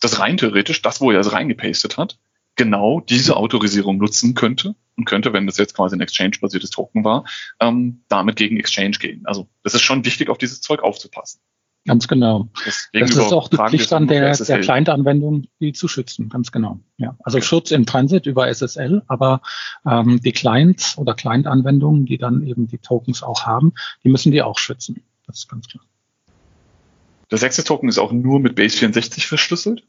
das 0.00 0.18
rein 0.18 0.36
theoretisch, 0.36 0.82
das, 0.82 1.00
wo 1.00 1.12
ihr 1.12 1.20
es 1.20 1.32
reingepastet 1.32 1.96
hat, 1.96 2.18
genau 2.56 3.00
diese 3.00 3.36
Autorisierung 3.36 3.98
nutzen 3.98 4.34
könnte 4.34 4.74
und 4.96 5.04
könnte, 5.06 5.32
wenn 5.32 5.46
das 5.46 5.56
jetzt 5.56 5.74
quasi 5.74 5.96
ein 5.96 6.00
Exchange-basiertes 6.00 6.70
Token 6.70 7.04
war, 7.04 7.24
ähm, 7.60 8.02
damit 8.08 8.36
gegen 8.36 8.58
Exchange 8.58 8.98
gehen. 8.98 9.22
Also 9.24 9.48
das 9.62 9.74
ist 9.74 9.82
schon 9.82 10.04
wichtig, 10.04 10.28
auf 10.28 10.38
dieses 10.38 10.60
Zeug 10.60 10.82
aufzupassen. 10.82 11.40
Ganz 11.84 12.06
genau. 12.06 12.48
Deswegen 12.64 13.06
Das 13.06 13.16
ist 13.16 13.32
auch 13.32 13.48
die 13.48 13.56
Pflicht 13.56 13.92
an 13.92 14.06
der, 14.06 14.36
der. 14.36 14.60
Client-Anwendung, 14.60 15.48
die 15.58 15.72
zu 15.72 15.88
schützen, 15.88 16.28
ganz 16.28 16.52
genau. 16.52 16.78
Ja, 16.96 17.16
also 17.24 17.38
Okay. 17.38 17.46
Schutz 17.46 17.70
im 17.72 17.86
Transit 17.86 18.26
über 18.26 18.46
SSL, 18.46 19.02
aber 19.08 19.42
ähm, 19.84 20.20
die 20.22 20.30
Clients 20.32 20.96
oder 20.96 21.14
Client-Anwendungen, 21.14 22.06
die 22.06 22.18
dann 22.18 22.46
eben 22.46 22.68
die 22.68 22.78
Tokens 22.78 23.24
auch 23.24 23.46
haben, 23.46 23.72
die 24.04 24.10
müssen 24.10 24.30
die 24.30 24.42
auch 24.42 24.58
schützen. 24.58 25.02
Das 25.26 25.38
ist 25.38 25.48
ganz 25.48 25.66
klar. 25.66 25.82
Das 27.28 27.42
Access-Token 27.42 27.88
ist 27.88 27.98
auch 27.98 28.12
nur 28.12 28.38
mit 28.38 28.54
Base 28.54 28.76
64 28.76 29.26
verschlüsselt. 29.26 29.84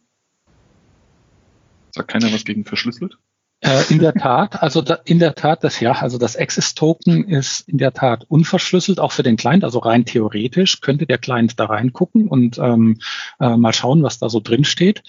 Sagt 1.91 2.09
keiner 2.09 2.33
was 2.33 2.43
gegen 2.43 2.65
verschlüsselt? 2.65 3.19
Äh, 3.63 3.83
in 3.89 3.99
der 3.99 4.13
Tat, 4.13 4.61
also 4.61 4.81
da, 4.81 4.95
in 5.05 5.19
der 5.19 5.35
Tat, 5.35 5.63
das 5.63 5.79
ja, 5.79 5.93
also 5.93 6.17
das 6.17 6.35
Access-Token 6.35 7.29
ist 7.29 7.61
in 7.69 7.77
der 7.77 7.93
Tat 7.93 8.25
unverschlüsselt, 8.27 8.99
auch 8.99 9.13
für 9.13 9.23
den 9.23 9.37
Client. 9.37 9.63
Also 9.63 9.79
rein 9.79 10.03
theoretisch 10.03 10.81
könnte 10.81 11.05
der 11.05 11.17
Client 11.17 11.57
da 11.57 11.65
reingucken 11.65 12.27
und 12.27 12.57
ähm, 12.57 12.99
äh, 13.39 13.55
mal 13.55 13.71
schauen, 13.71 14.03
was 14.03 14.19
da 14.19 14.27
so 14.27 14.41
drin 14.41 14.65
steht. 14.65 15.03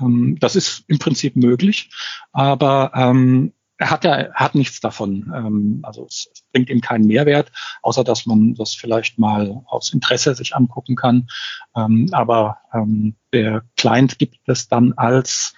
Ähm, 0.00 0.36
das 0.38 0.54
ist 0.54 0.84
im 0.86 1.00
Prinzip 1.00 1.34
möglich, 1.34 1.90
aber 2.30 2.92
ähm, 2.94 3.52
er 3.76 3.90
hat 3.90 4.04
ja 4.04 4.14
er 4.14 4.34
hat 4.34 4.54
nichts 4.54 4.80
davon. 4.80 5.32
Ähm, 5.34 5.80
also 5.82 6.06
es, 6.06 6.30
bringt 6.52 6.70
ihm 6.70 6.80
keinen 6.80 7.08
Mehrwert, 7.08 7.50
außer 7.82 8.04
dass 8.04 8.24
man 8.24 8.54
das 8.54 8.74
vielleicht 8.74 9.18
mal 9.18 9.62
aus 9.66 9.92
Interesse 9.92 10.32
sich 10.36 10.54
angucken 10.54 10.94
kann. 10.94 11.26
Ähm, 11.74 12.08
aber 12.12 12.58
ähm, 12.72 13.16
der 13.32 13.64
Client 13.76 14.20
gibt 14.20 14.48
es 14.48 14.68
dann 14.68 14.92
als 14.92 15.54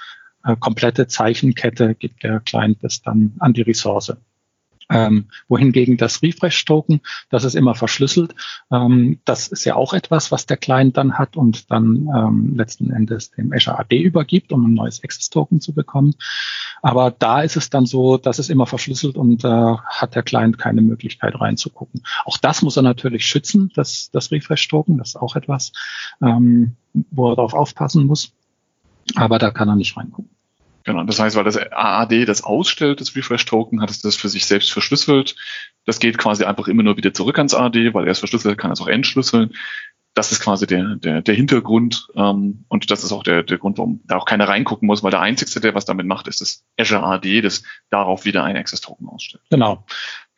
äh, 0.49 0.57
komplette 0.59 1.07
Zeichenkette 1.07 1.95
gibt 1.95 2.23
der 2.23 2.41
Client 2.41 2.79
das 2.83 3.03
dann 3.03 3.35
an 3.39 3.53
die 3.53 3.63
Ressource. 3.63 4.17
Ähm, 4.91 5.27
wohingegen 5.49 5.99
das 5.99 6.23
Refresh-Token, 6.23 7.03
das 7.29 7.45
ist 7.45 7.55
immer 7.55 7.75
verschlüsselt. 7.75 8.35
Ähm, 8.73 9.21
das 9.27 9.49
ist 9.49 9.67
ja 9.67 9.75
auch 9.75 9.93
etwas, 9.93 10.33
was 10.33 10.47
der 10.47 10.57
Client 10.57 10.97
dann 10.97 11.19
hat 11.19 11.37
und 11.37 11.71
dann 11.71 12.09
ähm, 12.17 12.57
letzten 12.57 12.91
Endes 12.91 13.31
dem 13.33 13.53
Azure 13.53 13.79
AD 13.79 14.01
übergibt, 14.01 14.51
um 14.51 14.65
ein 14.65 14.73
neues 14.73 15.05
Access-Token 15.05 15.61
zu 15.61 15.75
bekommen. 15.75 16.15
Aber 16.81 17.11
da 17.11 17.43
ist 17.43 17.59
es 17.59 17.69
dann 17.69 17.85
so, 17.85 18.17
dass 18.17 18.39
es 18.39 18.49
immer 18.49 18.65
verschlüsselt 18.65 19.17
und 19.17 19.45
da 19.45 19.75
äh, 19.75 19.77
hat 19.85 20.15
der 20.15 20.23
Client 20.23 20.57
keine 20.57 20.81
Möglichkeit 20.81 21.39
reinzugucken. 21.39 22.03
Auch 22.25 22.39
das 22.39 22.63
muss 22.63 22.79
er 22.79 22.83
natürlich 22.83 23.27
schützen, 23.27 23.71
das, 23.75 24.11
das 24.11 24.31
Refresh-Token. 24.31 24.97
Das 24.97 25.09
ist 25.09 25.17
auch 25.17 25.37
etwas, 25.37 25.73
ähm, 26.23 26.77
wo 27.11 27.31
er 27.31 27.37
darauf 27.37 27.53
aufpassen 27.53 28.07
muss. 28.07 28.33
Aber 29.17 29.39
da 29.39 29.51
kann 29.51 29.69
er 29.69 29.77
nicht 29.77 29.97
reingucken. 29.99 30.38
Genau, 30.89 31.05
das 31.05 31.21
heißt, 31.21 31.37
weil 31.37 31.45
das 31.45 31.59
AAD 31.59 32.27
das 32.27 32.43
ausstellt, 32.43 33.03
das 33.03 33.15
Refresh-Token, 33.15 33.83
hat 33.83 33.91
es 33.91 34.01
das 34.01 34.17
für 34.17 34.31
sich 34.31 34.47
selbst 34.47 34.73
verschlüsselt. 34.73 35.37
Das 35.85 35.99
geht 35.99 36.17
quasi 36.17 36.45
einfach 36.45 36.67
immer 36.67 36.83
nur 36.83 36.97
wieder 36.97 37.13
zurück 37.13 37.37
ans 37.37 37.53
AAD, 37.53 37.93
weil 37.93 38.07
er 38.07 38.13
es 38.13 38.21
verschlüsselt, 38.21 38.57
kann 38.57 38.71
es 38.71 38.81
auch 38.81 38.89
entschlüsseln. 38.89 39.53
Das 40.15 40.33
ist 40.33 40.41
quasi 40.41 40.67
der, 40.67 40.97
der, 40.97 41.21
der 41.21 41.35
Hintergrund 41.35 42.09
ähm, 42.15 42.65
und 42.69 42.91
das 42.91 43.05
ist 43.05 43.13
auch 43.13 43.23
der, 43.23 43.43
der 43.43 43.59
Grund, 43.59 43.77
warum 43.77 44.01
da 44.07 44.17
auch 44.17 44.25
keiner 44.25 44.49
reingucken 44.49 44.87
muss, 44.87 45.03
weil 45.03 45.11
der 45.11 45.21
Einzige, 45.21 45.61
der 45.61 45.75
was 45.75 45.85
damit 45.85 46.07
macht, 46.07 46.27
ist 46.27 46.41
das 46.41 46.65
Azure 46.79 47.03
AD, 47.03 47.43
das 47.43 47.65
darauf 47.91 48.25
wieder 48.25 48.45
ein 48.45 48.57
Access-Token 48.57 49.09
ausstellt. 49.09 49.45
Genau. 49.51 49.85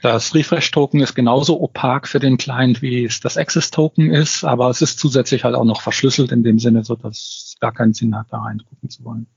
Das 0.03 0.35
Refresh-Token 0.35 0.99
ist 0.99 1.15
genauso 1.15 1.61
opak 1.61 2.09
für 2.09 2.19
den 2.19 2.39
Client, 2.39 2.83
wie 2.83 3.05
es 3.05 3.21
das 3.21 3.37
Access-Token 3.37 4.11
ist, 4.11 4.43
aber 4.43 4.69
es 4.69 4.83
ist 4.83 4.99
zusätzlich 4.99 5.45
halt 5.45 5.55
auch 5.55 5.65
noch 5.65 5.81
verschlüsselt 5.81 6.33
in 6.33 6.43
dem 6.43 6.59
Sinne, 6.59 6.83
so 6.83 6.97
dass 6.97 7.19
es 7.53 7.57
gar 7.61 7.73
keinen 7.73 7.95
Sinn 7.95 8.17
hat, 8.17 8.27
da 8.31 8.39
reingucken 8.39 8.91
zu 8.91 9.05
wollen. 9.05 9.29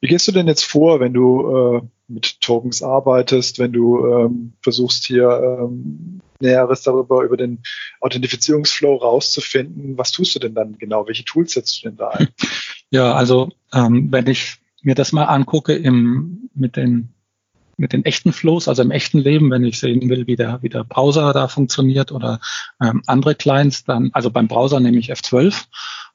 Wie 0.00 0.08
gehst 0.08 0.28
du 0.28 0.32
denn 0.32 0.46
jetzt 0.46 0.64
vor, 0.64 1.00
wenn 1.00 1.14
du 1.14 1.78
äh, 1.78 1.80
mit 2.08 2.40
Tokens 2.40 2.82
arbeitest, 2.82 3.58
wenn 3.58 3.72
du 3.72 4.06
ähm, 4.06 4.52
versuchst 4.62 5.06
hier 5.06 5.58
ähm, 5.60 6.20
Näheres 6.40 6.82
darüber, 6.82 7.22
über 7.22 7.36
den 7.36 7.62
Authentifizierungsflow 8.00 8.96
rauszufinden? 8.96 9.96
Was 9.96 10.12
tust 10.12 10.34
du 10.34 10.38
denn 10.38 10.54
dann 10.54 10.78
genau? 10.78 11.06
Welche 11.06 11.24
Tools 11.24 11.52
setzt 11.52 11.82
du 11.82 11.88
denn 11.88 11.96
da 11.96 12.08
ein? 12.10 12.28
Ja, 12.90 13.14
also 13.14 13.50
ähm, 13.72 14.12
wenn 14.12 14.28
ich 14.28 14.58
mir 14.82 14.94
das 14.94 15.12
mal 15.12 15.24
angucke 15.24 15.74
im, 15.74 16.50
mit 16.54 16.76
den 16.76 17.12
mit 17.76 17.92
den 17.92 18.04
echten 18.04 18.32
Flows, 18.32 18.68
also 18.68 18.82
im 18.82 18.90
echten 18.90 19.18
Leben, 19.18 19.50
wenn 19.50 19.64
ich 19.64 19.78
sehen 19.78 20.08
will, 20.08 20.26
wie 20.26 20.36
der, 20.36 20.62
wie 20.62 20.68
der 20.68 20.84
Browser 20.84 21.32
da 21.32 21.46
funktioniert 21.46 22.10
oder 22.10 22.40
ähm, 22.80 23.02
andere 23.06 23.34
Clients, 23.34 23.84
dann, 23.84 24.10
also 24.12 24.30
beim 24.30 24.48
Browser 24.48 24.80
nehme 24.80 24.98
ich 24.98 25.12
F12, 25.12 25.64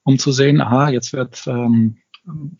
um 0.02 0.18
zu 0.18 0.32
sehen, 0.32 0.60
aha, 0.60 0.90
jetzt 0.90 1.12
wird 1.12 1.46
ähm, 1.46 1.98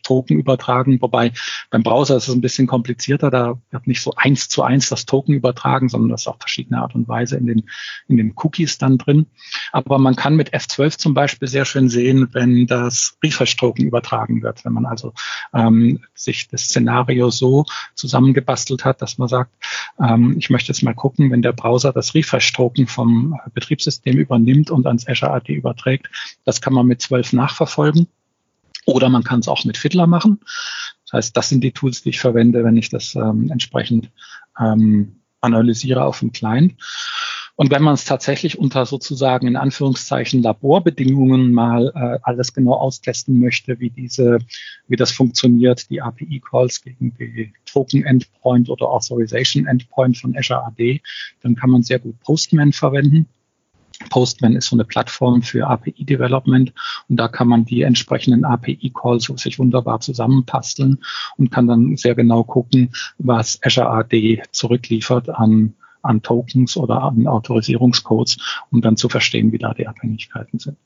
Token 0.03 0.39
übertragen, 0.39 1.01
wobei 1.01 1.33
beim 1.71 1.85
Browser 1.85 2.17
ist 2.17 2.29
es 2.29 2.35
ein 2.35 2.41
bisschen 2.41 2.67
komplizierter, 2.67 3.31
da 3.31 3.59
wird 3.71 3.87
nicht 3.87 4.03
so 4.03 4.13
eins 4.17 4.49
zu 4.49 4.63
eins 4.63 4.89
das 4.89 5.07
Token 5.07 5.35
übertragen, 5.35 5.89
sondern 5.89 6.11
das 6.11 6.23
ist 6.23 6.27
auf 6.27 6.39
verschiedene 6.41 6.81
Art 6.81 6.95
und 6.95 7.07
Weise 7.09 7.37
in 7.37 7.47
den, 7.47 7.63
in 8.09 8.17
den 8.17 8.33
Cookies 8.37 8.79
dann 8.79 8.99
drin. 8.99 9.27
Aber 9.71 9.99
man 9.99 10.17
kann 10.17 10.35
mit 10.35 10.53
F12 10.53 10.99
zum 10.99 11.15
Beispiel 11.15 11.47
sehr 11.47 11.65
schön 11.65 11.89
sehen, 11.89 12.29
wenn 12.33 12.67
das 12.67 13.17
Refresh-Token 13.23 13.87
übertragen 13.87 14.43
wird, 14.43 14.65
wenn 14.65 14.73
man 14.73 14.85
also 14.85 15.13
ähm, 15.55 16.01
sich 16.15 16.49
das 16.49 16.63
Szenario 16.63 17.31
so 17.31 17.65
zusammengebastelt 17.95 18.85
hat, 18.85 19.01
dass 19.01 19.19
man 19.19 19.29
sagt, 19.29 19.55
ähm, 20.01 20.37
ich 20.39 20.51
möchte 20.51 20.73
jetzt 20.73 20.83
mal 20.83 20.95
gucken, 20.95 21.31
wenn 21.31 21.43
der 21.43 21.53
Browser 21.53 21.93
das 21.93 22.15
Refresh-Token 22.15 22.89
vom 22.89 23.39
Betriebssystem 23.55 24.19
übernimmt 24.19 24.71
und 24.73 24.87
ans 24.87 25.07
Azure 25.07 25.33
AD 25.33 25.53
überträgt, 25.53 26.09
das 26.45 26.61
kann 26.61 26.73
man 26.73 26.87
mit 26.87 27.01
12 27.01 27.33
nachverfolgen. 27.33 28.09
Oder 28.87 29.09
man 29.09 29.25
kann 29.25 29.41
es 29.41 29.49
auch 29.49 29.65
mit 29.65 29.77
Fiddler 29.77 30.07
machen. 30.07 30.41
Das 31.05 31.13
heißt, 31.13 31.37
das 31.37 31.49
sind 31.49 31.63
die 31.63 31.73
Tools, 31.73 32.03
die 32.03 32.11
ich 32.11 32.21
verwende, 32.21 32.65
wenn 32.65 32.77
ich 32.77 32.89
das 32.89 33.15
ähm, 33.15 33.51
entsprechend 33.51 34.11
ähm, 34.59 35.23
analysiere 35.41 36.05
auf 36.05 36.21
dem 36.21 36.33
Client. 36.33 36.75
Und 37.55 37.71
wenn 37.71 37.83
man 37.83 37.95
es 37.95 38.05
tatsächlich 38.07 38.59
unter 38.59 38.87
sozusagen 38.87 39.47
in 39.47 39.57
Anführungszeichen 39.57 40.43
Laborbedingungen 40.43 41.53
mal 41.53 41.93
äh, 41.95 42.19
alles 42.23 42.55
genau 42.55 42.73
austesten 42.73 43.39
möchte, 43.39 43.79
wie 43.79 43.91
diese, 43.91 44.39
wie 44.89 44.97
das 44.97 45.13
funktioniert, 45.13 45.91
die 45.91 46.01
API-Calls 46.01 46.81
gegen 46.81 47.15
die 47.19 47.53
Token-Endpoint 47.67 48.71
oder 48.71 48.89
Authorization-Endpoint 48.89 50.19
von 50.19 50.37
Azure 50.37 50.65
AD, 50.65 51.03
dann 51.43 51.55
kann 51.55 51.71
man 51.71 51.83
sehr 51.83 51.99
gut 51.99 52.19
Postman 52.21 52.73
verwenden. 52.73 53.29
Postman 54.11 54.57
ist 54.57 54.67
so 54.67 54.77
eine 54.77 54.85
Plattform 54.85 55.43
für 55.43 55.67
API-Development 55.67 56.73
und 57.09 57.17
da 57.17 57.29
kann 57.29 57.49
man 57.49 57.65
die 57.65 57.83
entsprechenden 57.83 58.45
API-Calls 58.45 59.31
sich 59.37 59.59
wunderbar 59.59 60.01
zusammenpasteln 60.01 60.99
und 61.37 61.51
kann 61.51 61.67
dann 61.67 61.97
sehr 61.97 62.15
genau 62.15 62.45
gucken, 62.45 62.91
was 63.19 63.59
Azure 63.63 63.91
AD 63.91 64.43
zurückliefert 64.53 65.29
an, 65.29 65.75
an 66.03 66.23
Tokens 66.23 66.77
oder 66.77 67.03
an 67.03 67.27
Autorisierungscodes, 67.27 68.39
um 68.71 68.81
dann 68.81 68.97
zu 68.97 69.09
verstehen, 69.09 69.53
wie 69.53 69.59
da 69.59 69.75
die 69.75 69.87
Abhängigkeiten 69.87 70.59
sind. 70.59 70.77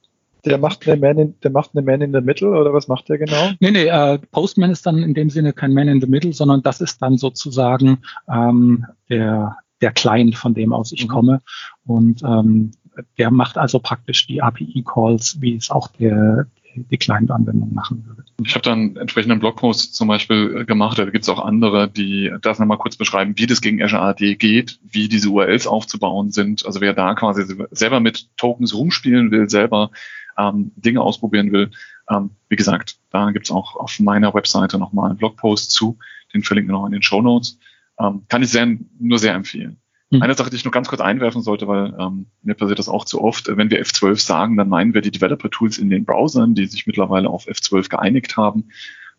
Der 0.46 0.58
macht 0.58 0.88
eine 0.88 1.00
Man 1.00 1.18
in, 1.18 1.34
der 1.42 1.50
macht 1.50 1.70
eine 1.74 1.84
Man 1.84 2.00
in 2.00 2.12
the 2.12 2.20
Middle 2.20 2.50
oder 2.50 2.72
was 2.72 2.86
macht 2.86 3.08
der 3.08 3.18
genau? 3.18 3.50
Nee, 3.58 3.72
nee, 3.72 3.86
äh, 3.86 4.18
Postman 4.30 4.70
ist 4.70 4.86
dann 4.86 4.98
in 4.98 5.12
dem 5.12 5.28
Sinne 5.28 5.52
kein 5.52 5.74
Man 5.74 5.88
in 5.88 6.00
the 6.00 6.06
Middle, 6.06 6.32
sondern 6.32 6.62
das 6.62 6.80
ist 6.80 7.02
dann 7.02 7.18
sozusagen 7.18 7.98
ähm, 8.32 8.86
der, 9.10 9.56
der 9.80 9.92
Client, 9.92 10.36
von 10.36 10.54
dem 10.54 10.72
aus 10.72 10.92
ich 10.92 11.04
mhm. 11.04 11.08
komme. 11.08 11.42
Und 11.84 12.22
ähm, 12.22 12.70
der 13.18 13.30
macht 13.30 13.58
also 13.58 13.78
praktisch 13.78 14.26
die 14.26 14.42
API-Calls, 14.42 15.40
wie 15.40 15.56
es 15.56 15.70
auch 15.70 15.88
der, 15.88 16.46
die 16.74 16.96
Client-Anwendung 16.96 17.72
machen 17.74 18.04
würde. 18.06 18.24
Ich 18.44 18.54
habe 18.54 18.62
dann 18.62 18.96
entsprechenden 18.96 19.40
Blogpost 19.40 19.94
zum 19.94 20.08
Beispiel 20.08 20.64
gemacht, 20.64 20.98
da 20.98 21.04
gibt 21.04 21.22
es 21.24 21.28
auch 21.28 21.44
andere, 21.44 21.88
die 21.88 22.32
das 22.42 22.58
nochmal 22.58 22.78
kurz 22.78 22.96
beschreiben, 22.96 23.34
wie 23.36 23.46
das 23.46 23.60
gegen 23.60 23.82
Azure 23.82 24.02
AD 24.02 24.36
geht, 24.36 24.78
wie 24.82 25.08
diese 25.08 25.30
URLs 25.30 25.66
aufzubauen 25.66 26.30
sind. 26.30 26.64
Also 26.66 26.80
wer 26.80 26.92
da 26.92 27.14
quasi 27.14 27.44
selber 27.70 28.00
mit 28.00 28.28
Tokens 28.36 28.74
rumspielen 28.74 29.30
will, 29.30 29.48
selber 29.48 29.90
ähm, 30.38 30.72
Dinge 30.76 31.00
ausprobieren 31.00 31.52
will, 31.52 31.70
ähm, 32.10 32.30
wie 32.48 32.56
gesagt, 32.56 32.98
da 33.10 33.30
gibt 33.30 33.46
es 33.46 33.50
auch 33.50 33.76
auf 33.76 33.98
meiner 33.98 34.34
Webseite 34.34 34.78
nochmal 34.78 35.10
einen 35.10 35.18
Blogpost 35.18 35.70
zu, 35.70 35.98
den 36.34 36.42
verlinken 36.42 36.72
wir 36.72 36.78
noch 36.78 36.86
in 36.86 36.92
den 36.92 37.02
Show 37.02 37.22
Notes. 37.22 37.58
Ähm, 37.98 38.24
kann 38.28 38.42
ich 38.42 38.50
sehr, 38.50 38.76
nur 38.98 39.18
sehr 39.18 39.34
empfehlen. 39.34 39.78
Mhm. 40.10 40.22
Eine 40.22 40.34
Sache, 40.34 40.50
die 40.50 40.56
ich 40.56 40.64
nur 40.64 40.72
ganz 40.72 40.88
kurz 40.88 41.00
einwerfen 41.00 41.42
sollte, 41.42 41.66
weil 41.66 41.94
ähm, 41.98 42.26
mir 42.42 42.54
passiert 42.54 42.78
das 42.78 42.88
auch 42.88 43.04
zu 43.04 43.22
oft, 43.22 43.48
wenn 43.48 43.70
wir 43.70 43.82
F12 43.82 44.18
sagen, 44.24 44.56
dann 44.56 44.68
meinen 44.68 44.94
wir 44.94 45.00
die 45.00 45.10
Developer-Tools 45.10 45.78
in 45.78 45.90
den 45.90 46.04
Browsern, 46.04 46.54
die 46.54 46.66
sich 46.66 46.86
mittlerweile 46.86 47.28
auf 47.28 47.46
F12 47.46 47.88
geeinigt 47.88 48.36
haben. 48.36 48.70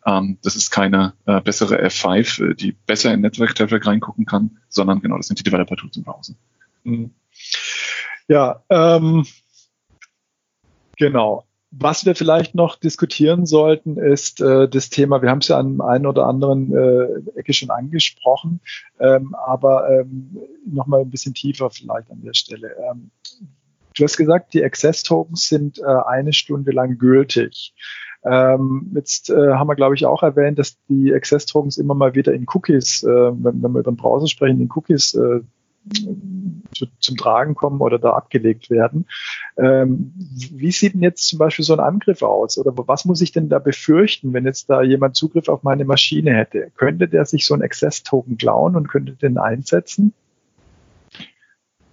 Ähm, 0.06 0.38
das 0.42 0.56
ist 0.56 0.70
keine 0.70 1.14
äh, 1.26 1.40
bessere 1.40 1.84
F5, 1.84 2.54
die 2.54 2.72
besser 2.72 3.12
in 3.12 3.20
Network 3.20 3.54
Traffic 3.54 3.86
reingucken 3.86 4.24
kann, 4.24 4.58
sondern 4.68 5.00
genau, 5.00 5.16
das 5.18 5.26
sind 5.26 5.38
die 5.38 5.44
Developer-Tools 5.44 5.96
im 5.96 6.04
Browser. 6.04 6.34
Mhm. 6.84 7.10
Ja, 8.28 8.62
ähm, 8.70 9.26
genau. 10.96 11.47
Was 11.70 12.06
wir 12.06 12.14
vielleicht 12.14 12.54
noch 12.54 12.76
diskutieren 12.76 13.44
sollten, 13.44 13.98
ist 13.98 14.40
äh, 14.40 14.68
das 14.68 14.88
Thema, 14.88 15.20
wir 15.20 15.30
haben 15.30 15.40
es 15.40 15.48
ja 15.48 15.58
an 15.58 15.82
einen 15.82 16.06
oder 16.06 16.26
anderen 16.26 16.74
äh, 16.74 17.38
Ecke 17.38 17.52
schon 17.52 17.68
angesprochen, 17.68 18.60
ähm, 18.98 19.34
aber 19.34 19.88
ähm, 19.90 20.38
nochmal 20.66 21.02
ein 21.02 21.10
bisschen 21.10 21.34
tiefer 21.34 21.68
vielleicht 21.68 22.10
an 22.10 22.22
der 22.22 22.32
Stelle. 22.32 22.74
Ähm, 22.90 23.10
du 23.94 24.04
hast 24.04 24.16
gesagt, 24.16 24.54
die 24.54 24.64
Access-Tokens 24.64 25.46
sind 25.48 25.78
äh, 25.78 25.84
eine 25.84 26.32
Stunde 26.32 26.70
lang 26.70 26.96
gültig. 26.96 27.74
Ähm, 28.24 28.90
jetzt 28.94 29.28
äh, 29.28 29.52
haben 29.52 29.68
wir, 29.68 29.76
glaube 29.76 29.94
ich, 29.94 30.06
auch 30.06 30.22
erwähnt, 30.22 30.58
dass 30.58 30.78
die 30.88 31.12
Access-Tokens 31.12 31.76
immer 31.76 31.94
mal 31.94 32.14
wieder 32.14 32.32
in 32.32 32.46
Cookies, 32.48 33.02
äh, 33.02 33.06
wenn, 33.08 33.62
wenn 33.62 33.72
wir 33.72 33.80
über 33.80 33.92
den 33.92 33.96
Browser 33.96 34.26
sprechen, 34.26 34.60
in 34.60 34.70
Cookies 34.74 35.14
äh, 35.14 35.40
zu, 36.74 36.86
zum 36.98 37.16
Tragen 37.16 37.54
kommen 37.54 37.80
oder 37.80 37.98
da 37.98 38.12
abgelegt 38.12 38.70
werden. 38.70 39.06
Ähm, 39.56 40.12
wie 40.52 40.70
sieht 40.70 40.94
denn 40.94 41.02
jetzt 41.02 41.28
zum 41.28 41.38
Beispiel 41.38 41.64
so 41.64 41.72
ein 41.72 41.80
Angriff 41.80 42.22
aus? 42.22 42.58
Oder 42.58 42.72
was 42.76 43.04
muss 43.04 43.20
ich 43.20 43.32
denn 43.32 43.48
da 43.48 43.58
befürchten, 43.58 44.32
wenn 44.32 44.44
jetzt 44.44 44.70
da 44.70 44.82
jemand 44.82 45.16
Zugriff 45.16 45.48
auf 45.48 45.62
meine 45.62 45.84
Maschine 45.84 46.34
hätte? 46.34 46.70
Könnte 46.76 47.08
der 47.08 47.24
sich 47.24 47.46
so 47.46 47.54
ein 47.54 47.62
Access-Token 47.62 48.36
klauen 48.36 48.76
und 48.76 48.88
könnte 48.88 49.12
den 49.12 49.38
einsetzen? 49.38 50.12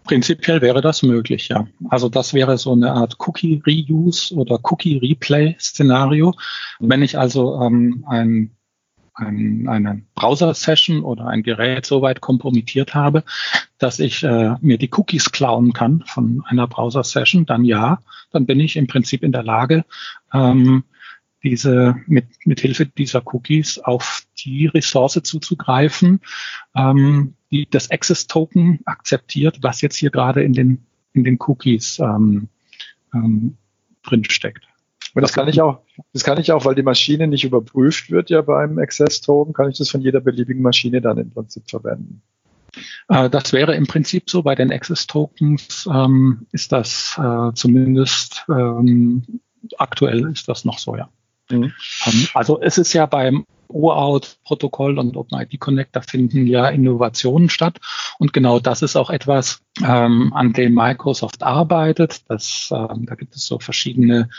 Prinzipiell 0.03 0.61
wäre 0.61 0.81
das 0.81 1.01
möglich, 1.01 1.47
ja. 1.47 1.67
Also 1.89 2.09
das 2.09 2.35
wäre 2.35 2.59
so 2.59 2.73
eine 2.73 2.91
Art 2.91 3.15
Cookie-Reuse 3.17 4.35
oder 4.35 4.59
Cookie-Replay-Szenario. 4.61 6.35
Wenn 6.79 7.01
ich 7.01 7.17
also 7.17 7.59
ähm, 7.59 8.05
ein 8.07 8.51
ein, 9.15 9.67
eine 9.67 10.01
Browser-Session 10.15 11.03
oder 11.03 11.27
ein 11.27 11.41
Gerät 11.43 11.85
so 11.85 12.01
weit 12.01 12.21
kompromittiert 12.21 12.93
habe, 12.93 13.23
dass 13.77 13.99
ich 13.99 14.23
äh, 14.23 14.55
mir 14.61 14.77
die 14.77 14.89
Cookies 14.93 15.31
klauen 15.31 15.73
kann 15.73 16.03
von 16.05 16.43
einer 16.45 16.67
Browser-Session, 16.67 17.45
dann 17.45 17.65
ja, 17.65 17.99
dann 18.31 18.45
bin 18.45 18.59
ich 18.59 18.75
im 18.77 18.87
Prinzip 18.87 19.23
in 19.23 19.31
der 19.31 19.43
Lage, 19.43 19.85
ähm, 20.33 20.83
diese 21.43 21.95
mit, 22.07 22.25
mit 22.45 22.59
Hilfe 22.59 22.85
dieser 22.87 23.21
Cookies 23.33 23.77
auf 23.77 24.23
die 24.43 24.65
Ressource 24.67 25.21
zuzugreifen, 25.23 26.21
ähm, 26.75 27.35
die 27.51 27.67
das 27.69 27.91
Access-Token 27.91 28.79
akzeptiert, 28.85 29.59
was 29.61 29.81
jetzt 29.81 29.95
hier 29.95 30.09
gerade 30.09 30.43
in 30.43 30.53
den, 30.53 30.85
in 31.13 31.23
den 31.23 31.37
Cookies 31.39 31.99
ähm, 31.99 32.49
ähm, 33.13 33.57
drinsteckt. 34.03 34.67
Und 35.13 35.21
das 35.21 35.33
kann 35.33 35.47
ich 35.47 35.61
auch, 35.61 35.81
das 36.11 36.23
kann 36.23 36.39
ich 36.39 36.51
auch, 36.51 36.65
weil 36.65 36.75
die 36.75 36.83
Maschine 36.83 37.27
nicht 37.27 37.45
überprüft 37.45 38.11
wird 38.11 38.29
ja 38.29 38.41
beim 38.41 38.79
Access 38.79 39.21
Token, 39.21 39.53
kann 39.53 39.69
ich 39.69 39.77
das 39.77 39.89
von 39.89 40.01
jeder 40.01 40.19
beliebigen 40.19 40.61
Maschine 40.61 40.99
dann 40.99 41.17
im 41.17 41.29
Prinzip 41.29 41.69
verwenden. 41.69 42.21
Äh, 43.09 43.29
das 43.29 43.53
wäre 43.53 43.75
im 43.75 43.87
Prinzip 43.87 44.29
so. 44.29 44.43
Bei 44.43 44.55
den 44.55 44.71
Access 44.71 45.07
Tokens 45.07 45.87
ähm, 45.91 46.47
ist 46.51 46.71
das 46.71 47.19
äh, 47.21 47.51
zumindest 47.53 48.45
ähm, 48.49 49.41
aktuell 49.77 50.31
ist 50.31 50.47
das 50.47 50.65
noch 50.65 50.79
so, 50.79 50.95
ja. 50.95 51.09
Mhm. 51.49 51.73
Ähm, 52.05 52.27
also 52.33 52.61
es 52.61 52.77
ist 52.77 52.93
ja 52.93 53.05
beim 53.05 53.45
OAuth-Protokoll 53.67 54.97
und 54.99 55.17
OpenID 55.17 55.59
Connect, 55.59 55.95
da 55.95 56.01
finden 56.01 56.47
ja 56.47 56.69
Innovationen 56.69 57.49
statt. 57.49 57.79
Und 58.19 58.31
genau 58.31 58.59
das 58.59 58.83
ist 58.83 58.95
auch 58.95 59.09
etwas, 59.09 59.59
ähm, 59.83 60.31
an 60.33 60.53
dem 60.53 60.73
Microsoft 60.73 61.43
arbeitet. 61.43 62.21
Das, 62.29 62.69
ähm, 62.71 63.05
da 63.05 63.15
gibt 63.15 63.35
es 63.35 63.45
so 63.45 63.59
verschiedene 63.59 64.29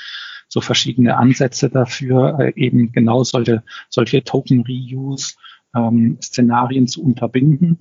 so 0.49 0.61
verschiedene 0.61 1.17
Ansätze 1.17 1.71
dafür, 1.71 2.39
äh, 2.39 2.53
eben 2.55 2.93
genau 2.93 3.25
solche, 3.25 3.65
solche 3.89 4.23
Token-Reuse-Szenarien 4.23 6.87
zu 6.87 7.03
unterbinden. 7.03 7.81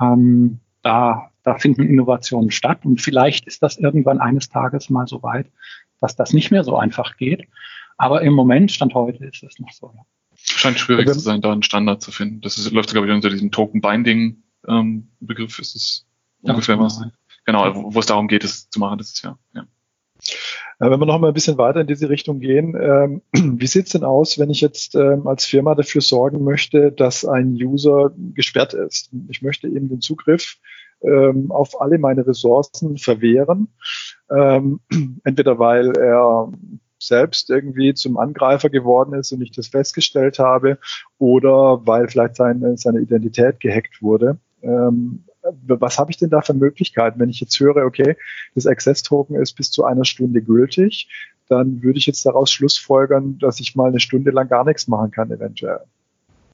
Ähm, 0.00 0.60
da, 0.82 1.30
da 1.42 1.58
finden 1.58 1.82
Innovationen 1.82 2.50
statt 2.50 2.84
und 2.84 3.00
vielleicht 3.00 3.46
ist 3.46 3.62
das 3.62 3.78
irgendwann 3.78 4.20
eines 4.20 4.48
Tages 4.48 4.90
mal 4.90 5.06
so 5.06 5.22
weit, 5.22 5.50
dass 6.00 6.16
das 6.16 6.32
nicht 6.32 6.50
mehr 6.50 6.64
so 6.64 6.76
einfach 6.76 7.16
geht. 7.16 7.48
Aber 7.96 8.22
im 8.22 8.34
Moment, 8.34 8.72
Stand 8.72 8.94
heute, 8.94 9.24
ist 9.24 9.42
es 9.42 9.58
noch 9.58 9.72
so. 9.72 9.92
Ja. 9.94 10.02
Scheint 10.36 10.78
schwierig 10.78 11.08
zu 11.08 11.20
sein, 11.20 11.40
da 11.40 11.52
einen 11.52 11.62
Standard 11.62 12.02
zu 12.02 12.10
finden. 12.10 12.40
Das 12.40 12.58
ist, 12.58 12.70
läuft, 12.72 12.90
glaube 12.90 13.06
ich, 13.06 13.12
unter 13.12 13.30
diesem 13.30 13.50
Token-Binding-Begriff, 13.50 15.58
ähm, 15.58 15.62
ist 15.62 15.76
es 15.76 16.06
ungefähr 16.42 16.78
was. 16.78 17.02
Genau, 17.46 17.74
wo, 17.74 17.94
wo 17.94 18.00
es 18.00 18.06
darum 18.06 18.28
geht, 18.28 18.44
es 18.44 18.68
zu 18.68 18.80
machen, 18.80 18.98
das 18.98 19.10
ist 19.10 19.22
ja. 19.22 19.38
ja. 19.54 19.64
Äh, 20.80 20.90
wenn 20.90 21.00
wir 21.00 21.06
noch 21.06 21.18
mal 21.18 21.28
ein 21.28 21.34
bisschen 21.34 21.58
weiter 21.58 21.80
in 21.80 21.86
diese 21.86 22.08
Richtung 22.08 22.40
gehen, 22.40 22.76
ähm, 22.80 23.22
wie 23.60 23.66
sieht's 23.66 23.92
denn 23.92 24.04
aus, 24.04 24.38
wenn 24.38 24.50
ich 24.50 24.60
jetzt 24.60 24.94
ähm, 24.94 25.26
als 25.26 25.44
Firma 25.44 25.74
dafür 25.74 26.00
sorgen 26.00 26.44
möchte, 26.44 26.92
dass 26.92 27.24
ein 27.24 27.52
User 27.52 28.12
gesperrt 28.34 28.74
ist? 28.74 29.10
Ich 29.28 29.42
möchte 29.42 29.68
eben 29.68 29.88
den 29.88 30.00
Zugriff 30.00 30.56
ähm, 31.02 31.50
auf 31.50 31.80
alle 31.80 31.98
meine 31.98 32.26
Ressourcen 32.26 32.96
verwehren, 32.98 33.68
ähm, 34.30 34.80
entweder 35.24 35.58
weil 35.58 35.96
er 35.96 36.50
selbst 36.98 37.50
irgendwie 37.50 37.92
zum 37.94 38.16
Angreifer 38.16 38.70
geworden 38.70 39.14
ist 39.14 39.32
und 39.32 39.42
ich 39.42 39.50
das 39.52 39.68
festgestellt 39.68 40.38
habe 40.38 40.78
oder 41.18 41.86
weil 41.86 42.08
vielleicht 42.08 42.36
seine, 42.36 42.76
seine 42.78 43.00
Identität 43.00 43.60
gehackt 43.60 44.00
wurde. 44.00 44.38
Was 45.66 45.98
habe 45.98 46.10
ich 46.10 46.16
denn 46.16 46.30
da 46.30 46.40
für 46.40 46.54
Möglichkeiten? 46.54 47.20
Wenn 47.20 47.28
ich 47.28 47.40
jetzt 47.40 47.58
höre, 47.60 47.84
okay, 47.84 48.16
das 48.54 48.66
Access-Token 48.66 49.36
ist 49.36 49.54
bis 49.54 49.70
zu 49.70 49.84
einer 49.84 50.04
Stunde 50.04 50.42
gültig, 50.42 51.08
dann 51.48 51.82
würde 51.82 51.98
ich 51.98 52.06
jetzt 52.06 52.24
daraus 52.24 52.50
schlussfolgern, 52.50 53.38
dass 53.38 53.60
ich 53.60 53.76
mal 53.76 53.88
eine 53.88 54.00
Stunde 54.00 54.30
lang 54.30 54.48
gar 54.48 54.64
nichts 54.64 54.88
machen 54.88 55.10
kann, 55.10 55.30
eventuell. 55.30 55.80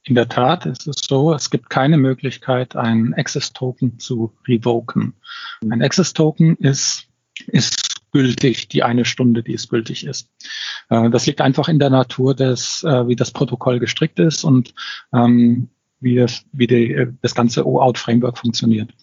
In 0.03 0.15
der 0.15 0.27
Tat 0.27 0.65
ist 0.65 0.87
es 0.87 0.95
so, 1.07 1.33
es 1.33 1.49
gibt 1.49 1.69
keine 1.69 1.97
Möglichkeit, 1.97 2.75
einen 2.75 3.13
Access-Token 3.13 3.99
zu 3.99 4.33
revoken. 4.47 5.13
Ein 5.61 5.83
Access-Token 5.83 6.57
ist, 6.57 7.07
ist 7.47 8.01
gültig, 8.11 8.67
die 8.67 8.83
eine 8.83 9.05
Stunde, 9.05 9.43
die 9.43 9.53
es 9.53 9.69
gültig 9.69 10.05
ist. 10.05 10.29
Äh, 10.89 11.09
das 11.09 11.27
liegt 11.27 11.39
einfach 11.39 11.69
in 11.69 11.79
der 11.79 11.91
Natur 11.91 12.35
des, 12.35 12.83
äh, 12.83 13.07
wie 13.07 13.15
das 13.15 13.31
Protokoll 13.31 13.79
gestrickt 13.79 14.19
ist 14.19 14.43
und 14.43 14.73
ähm, 15.13 15.69
wie, 16.01 16.15
das, 16.15 16.43
wie 16.51 16.67
die, 16.67 17.07
das 17.21 17.35
ganze 17.35 17.65
OAuth-Framework 17.65 18.37
funktioniert. 18.37 18.93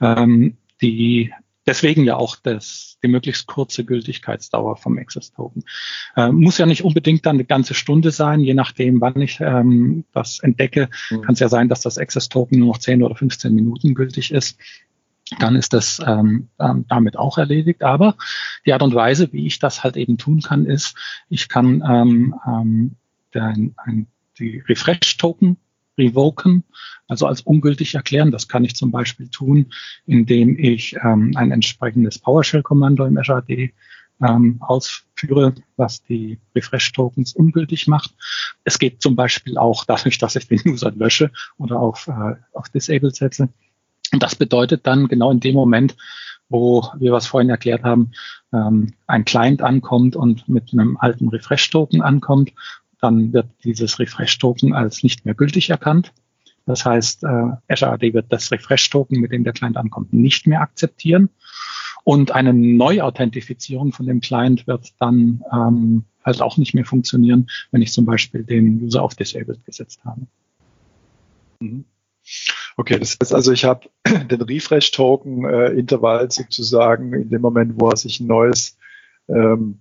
Ähm, 0.00 0.56
die 0.80 1.32
Deswegen 1.66 2.04
ja 2.04 2.16
auch 2.16 2.36
das, 2.36 2.96
die 3.02 3.08
möglichst 3.08 3.48
kurze 3.48 3.84
Gültigkeitsdauer 3.84 4.76
vom 4.76 4.98
Access-Token. 4.98 5.64
Äh, 6.14 6.30
muss 6.30 6.58
ja 6.58 6.66
nicht 6.66 6.84
unbedingt 6.84 7.26
dann 7.26 7.36
eine 7.36 7.44
ganze 7.44 7.74
Stunde 7.74 8.12
sein, 8.12 8.40
je 8.40 8.54
nachdem, 8.54 9.00
wann 9.00 9.20
ich 9.20 9.40
ähm, 9.40 10.04
das 10.12 10.38
entdecke. 10.38 10.88
Mhm. 11.10 11.22
Kann 11.22 11.32
es 11.32 11.40
ja 11.40 11.48
sein, 11.48 11.68
dass 11.68 11.80
das 11.80 11.98
Access-Token 11.98 12.60
nur 12.60 12.68
noch 12.68 12.78
10 12.78 13.02
oder 13.02 13.16
15 13.16 13.52
Minuten 13.52 13.94
gültig 13.94 14.30
ist. 14.30 14.58
Dann 15.40 15.56
ist 15.56 15.72
das 15.72 16.00
ähm, 16.06 16.50
damit 16.56 17.16
auch 17.16 17.36
erledigt. 17.36 17.82
Aber 17.82 18.14
die 18.64 18.72
Art 18.72 18.82
und 18.82 18.94
Weise, 18.94 19.32
wie 19.32 19.48
ich 19.48 19.58
das 19.58 19.82
halt 19.82 19.96
eben 19.96 20.18
tun 20.18 20.40
kann, 20.40 20.66
ist, 20.66 20.94
ich 21.28 21.48
kann 21.48 21.82
ähm, 21.84 22.36
ähm, 22.46 22.94
den, 23.34 23.74
ein, 23.76 24.06
die 24.38 24.60
Refresh-Token 24.60 25.56
revoken, 25.98 26.64
also 27.08 27.26
als 27.26 27.40
ungültig 27.42 27.94
erklären. 27.94 28.30
Das 28.30 28.48
kann 28.48 28.64
ich 28.64 28.76
zum 28.76 28.90
Beispiel 28.90 29.28
tun, 29.28 29.66
indem 30.06 30.58
ich 30.58 30.96
ähm, 31.02 31.32
ein 31.36 31.52
entsprechendes 31.52 32.18
PowerShell-Kommando 32.18 33.04
im 33.04 33.18
Azure 33.18 33.70
ähm, 34.20 34.56
ausführe, 34.60 35.54
was 35.76 36.02
die 36.02 36.38
Refresh-Tokens 36.54 37.34
ungültig 37.34 37.86
macht. 37.86 38.14
Es 38.64 38.78
geht 38.78 39.02
zum 39.02 39.16
Beispiel 39.16 39.58
auch 39.58 39.84
dadurch, 39.84 40.18
dass 40.18 40.36
ich 40.36 40.48
den 40.48 40.60
User 40.66 40.90
lösche 40.90 41.30
oder 41.58 41.78
auf, 41.78 42.08
äh, 42.08 42.36
auf 42.52 42.68
Disable 42.68 43.10
setze. 43.10 43.48
Und 44.12 44.22
das 44.22 44.36
bedeutet 44.36 44.86
dann 44.86 45.08
genau 45.08 45.30
in 45.30 45.40
dem 45.40 45.54
Moment, 45.54 45.96
wo 46.48 46.88
wir 46.98 47.12
was 47.12 47.26
vorhin 47.26 47.50
erklärt 47.50 47.82
haben, 47.82 48.12
ähm, 48.52 48.94
ein 49.06 49.24
Client 49.24 49.62
ankommt 49.62 50.14
und 50.14 50.48
mit 50.48 50.72
einem 50.72 50.96
alten 50.96 51.28
Refresh-Token 51.28 52.02
ankommt 52.02 52.52
dann 53.00 53.32
wird 53.32 53.48
dieses 53.64 53.98
Refresh-Token 53.98 54.74
als 54.74 55.02
nicht 55.02 55.24
mehr 55.24 55.34
gültig 55.34 55.70
erkannt. 55.70 56.12
Das 56.66 56.84
heißt, 56.84 57.22
äh, 57.24 57.52
Azure 57.68 57.92
AD 57.92 58.12
wird 58.12 58.32
das 58.32 58.50
Refresh-Token, 58.50 59.20
mit 59.20 59.32
dem 59.32 59.44
der 59.44 59.52
Client 59.52 59.76
ankommt, 59.76 60.12
nicht 60.12 60.46
mehr 60.46 60.60
akzeptieren. 60.60 61.30
Und 62.02 62.32
eine 62.32 62.52
Neuauthentifizierung 62.52 63.92
von 63.92 64.06
dem 64.06 64.20
Client 64.20 64.66
wird 64.66 64.92
dann 64.98 65.42
ähm, 65.52 66.04
halt 66.24 66.42
auch 66.42 66.56
nicht 66.56 66.74
mehr 66.74 66.84
funktionieren, 66.84 67.48
wenn 67.70 67.82
ich 67.82 67.92
zum 67.92 68.04
Beispiel 68.04 68.44
den 68.44 68.82
User 68.82 69.02
auf 69.02 69.14
Disabled 69.14 69.64
gesetzt 69.64 70.00
habe. 70.04 70.26
Mhm. 71.60 71.84
Okay, 72.76 72.98
das 72.98 73.16
heißt 73.20 73.32
also, 73.32 73.52
ich 73.52 73.64
habe 73.64 73.88
den 74.30 74.42
Refresh-Token-Intervall 74.42 76.26
äh, 76.26 76.30
sozusagen 76.30 77.12
in 77.12 77.30
dem 77.30 77.40
Moment, 77.40 77.74
wo 77.80 77.88
er 77.90 77.96
sich 77.96 78.20
ein 78.20 78.26
neues 78.26 78.76
ähm, 79.28 79.78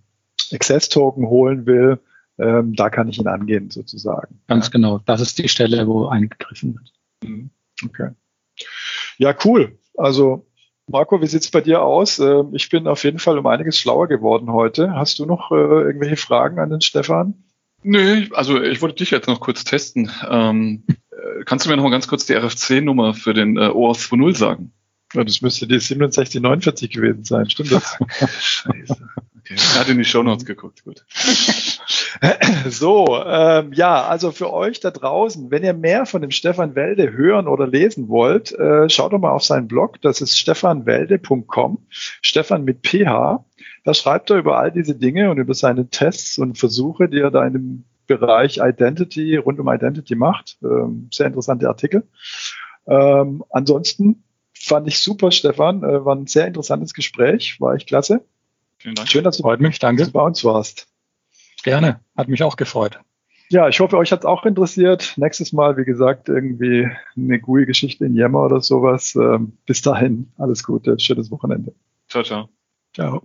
Access-Token 0.51 1.27
holen 1.27 1.65
will, 1.65 1.99
ähm, 2.37 2.75
da 2.75 2.89
kann 2.89 3.07
ich 3.07 3.19
ihn 3.19 3.27
angehen 3.27 3.69
sozusagen. 3.71 4.41
Ganz 4.47 4.67
ja. 4.67 4.71
genau. 4.71 4.99
Das 5.05 5.21
ist 5.21 5.37
die 5.37 5.49
Stelle, 5.49 5.87
wo 5.87 6.07
eingegriffen 6.07 6.75
wird. 6.75 6.93
Mhm. 7.23 7.49
Okay. 7.83 8.09
Ja, 9.17 9.35
cool. 9.45 9.77
Also 9.97 10.45
Marco, 10.87 11.21
wie 11.21 11.27
sieht's 11.27 11.49
bei 11.49 11.61
dir 11.61 11.81
aus? 11.81 12.19
Ähm, 12.19 12.49
ich 12.53 12.69
bin 12.69 12.87
auf 12.87 13.03
jeden 13.03 13.19
Fall 13.19 13.37
um 13.37 13.47
einiges 13.47 13.79
schlauer 13.79 14.07
geworden 14.07 14.51
heute. 14.51 14.93
Hast 14.93 15.19
du 15.19 15.25
noch 15.25 15.51
äh, 15.51 15.55
irgendwelche 15.55 16.17
Fragen 16.17 16.59
an 16.59 16.69
den 16.69 16.81
Stefan? 16.81 17.33
Nö, 17.83 18.27
also 18.33 18.61
ich 18.61 18.81
wollte 18.81 18.97
dich 18.97 19.11
jetzt 19.11 19.27
noch 19.27 19.39
kurz 19.39 19.63
testen. 19.63 20.11
Ähm, 20.29 20.83
äh, 21.11 21.43
kannst 21.45 21.65
du 21.65 21.69
mir 21.69 21.77
noch 21.77 21.83
mal 21.83 21.91
ganz 21.91 22.07
kurz 22.07 22.25
die 22.25 22.33
RFC-Nummer 22.33 23.13
für 23.13 23.33
den 23.33 23.57
äh, 23.57 23.69
OAuth 23.69 23.97
2.0 23.97 24.35
sagen? 24.35 24.73
Ja, 25.13 25.23
das 25.23 25.41
müsste 25.41 25.67
die 25.67 25.79
6749 25.79 26.89
gewesen 26.89 27.23
sein, 27.23 27.49
stimmt 27.49 27.71
das? 27.71 27.97
Scheiße. 28.39 28.97
Okay, 29.45 29.57
hat 29.57 29.89
in 29.89 29.99
die 29.99 30.05
Shownotes 30.05 30.45
geguckt, 30.45 30.83
gut. 30.83 31.05
So, 32.67 33.23
ähm, 33.25 33.73
ja, 33.73 34.05
also 34.05 34.31
für 34.31 34.51
euch 34.51 34.79
da 34.79 34.89
draußen, 34.89 35.51
wenn 35.51 35.63
ihr 35.63 35.73
mehr 35.73 36.05
von 36.05 36.21
dem 36.21 36.31
Stefan 36.31 36.73
Welde 36.73 37.11
hören 37.11 37.47
oder 37.47 37.67
lesen 37.67 38.07
wollt, 38.07 38.53
äh, 38.53 38.89
schaut 38.89 39.13
doch 39.13 39.19
mal 39.19 39.31
auf 39.31 39.43
seinen 39.43 39.67
Blog, 39.67 40.01
das 40.01 40.21
ist 40.21 40.39
stefanwelde.com, 40.39 41.85
Stefan 41.89 42.63
mit 42.63 42.87
PH. 42.87 43.45
Da 43.83 43.93
schreibt 43.93 44.31
er 44.31 44.37
über 44.37 44.57
all 44.57 44.71
diese 44.71 44.95
Dinge 44.95 45.29
und 45.29 45.37
über 45.37 45.53
seine 45.53 45.89
Tests 45.89 46.39
und 46.39 46.57
Versuche, 46.57 47.07
die 47.07 47.19
er 47.19 47.31
da 47.31 47.45
in 47.45 47.53
dem 47.53 47.83
Bereich 48.07 48.57
Identity, 48.57 49.35
rund 49.35 49.59
um 49.59 49.67
Identity 49.67 50.15
macht. 50.15 50.57
Ähm, 50.63 51.09
sehr 51.11 51.27
interessante 51.27 51.67
Artikel. 51.67 52.07
Ähm, 52.87 53.43
ansonsten 53.49 54.23
fand 54.53 54.87
ich 54.87 54.99
super, 54.99 55.31
Stefan. 55.31 55.83
Äh, 55.83 56.05
war 56.05 56.15
ein 56.15 56.27
sehr 56.27 56.47
interessantes 56.47 56.93
Gespräch, 56.93 57.59
war 57.59 57.75
echt 57.75 57.87
klasse. 57.87 58.23
Vielen 58.85 58.93
Dank. 58.93 59.09
Schön, 59.09 59.23
dass 59.23 59.37
du, 59.37 59.41
Freut 59.41 59.61
mich, 59.61 59.79
danke. 59.79 60.07
bei 60.11 60.21
uns 60.21 60.45
warst. 60.45 60.87
Gerne, 61.63 62.01
hat 62.15 62.27
mich 62.27 62.43
auch 62.43 62.55
gefreut. 62.55 62.99
Ja, 63.49 63.67
ich 63.67 63.79
hoffe, 63.79 63.97
euch 63.97 64.11
hat 64.11 64.19
es 64.19 64.25
auch 64.25 64.45
interessiert. 64.45 65.15
Nächstes 65.17 65.53
Mal, 65.53 65.75
wie 65.77 65.85
gesagt, 65.85 66.29
irgendwie 66.29 66.87
eine 67.17 67.39
GUI-Geschichte 67.39 68.05
in 68.05 68.13
Yammer 68.13 68.45
oder 68.45 68.61
sowas. 68.61 69.15
Ähm, 69.15 69.53
bis 69.65 69.81
dahin, 69.81 70.31
alles 70.37 70.63
Gute, 70.63 70.99
schönes 70.99 71.31
Wochenende. 71.31 71.73
Ciao, 72.09 72.21
ciao. 72.21 72.49
Ciao. 72.93 73.23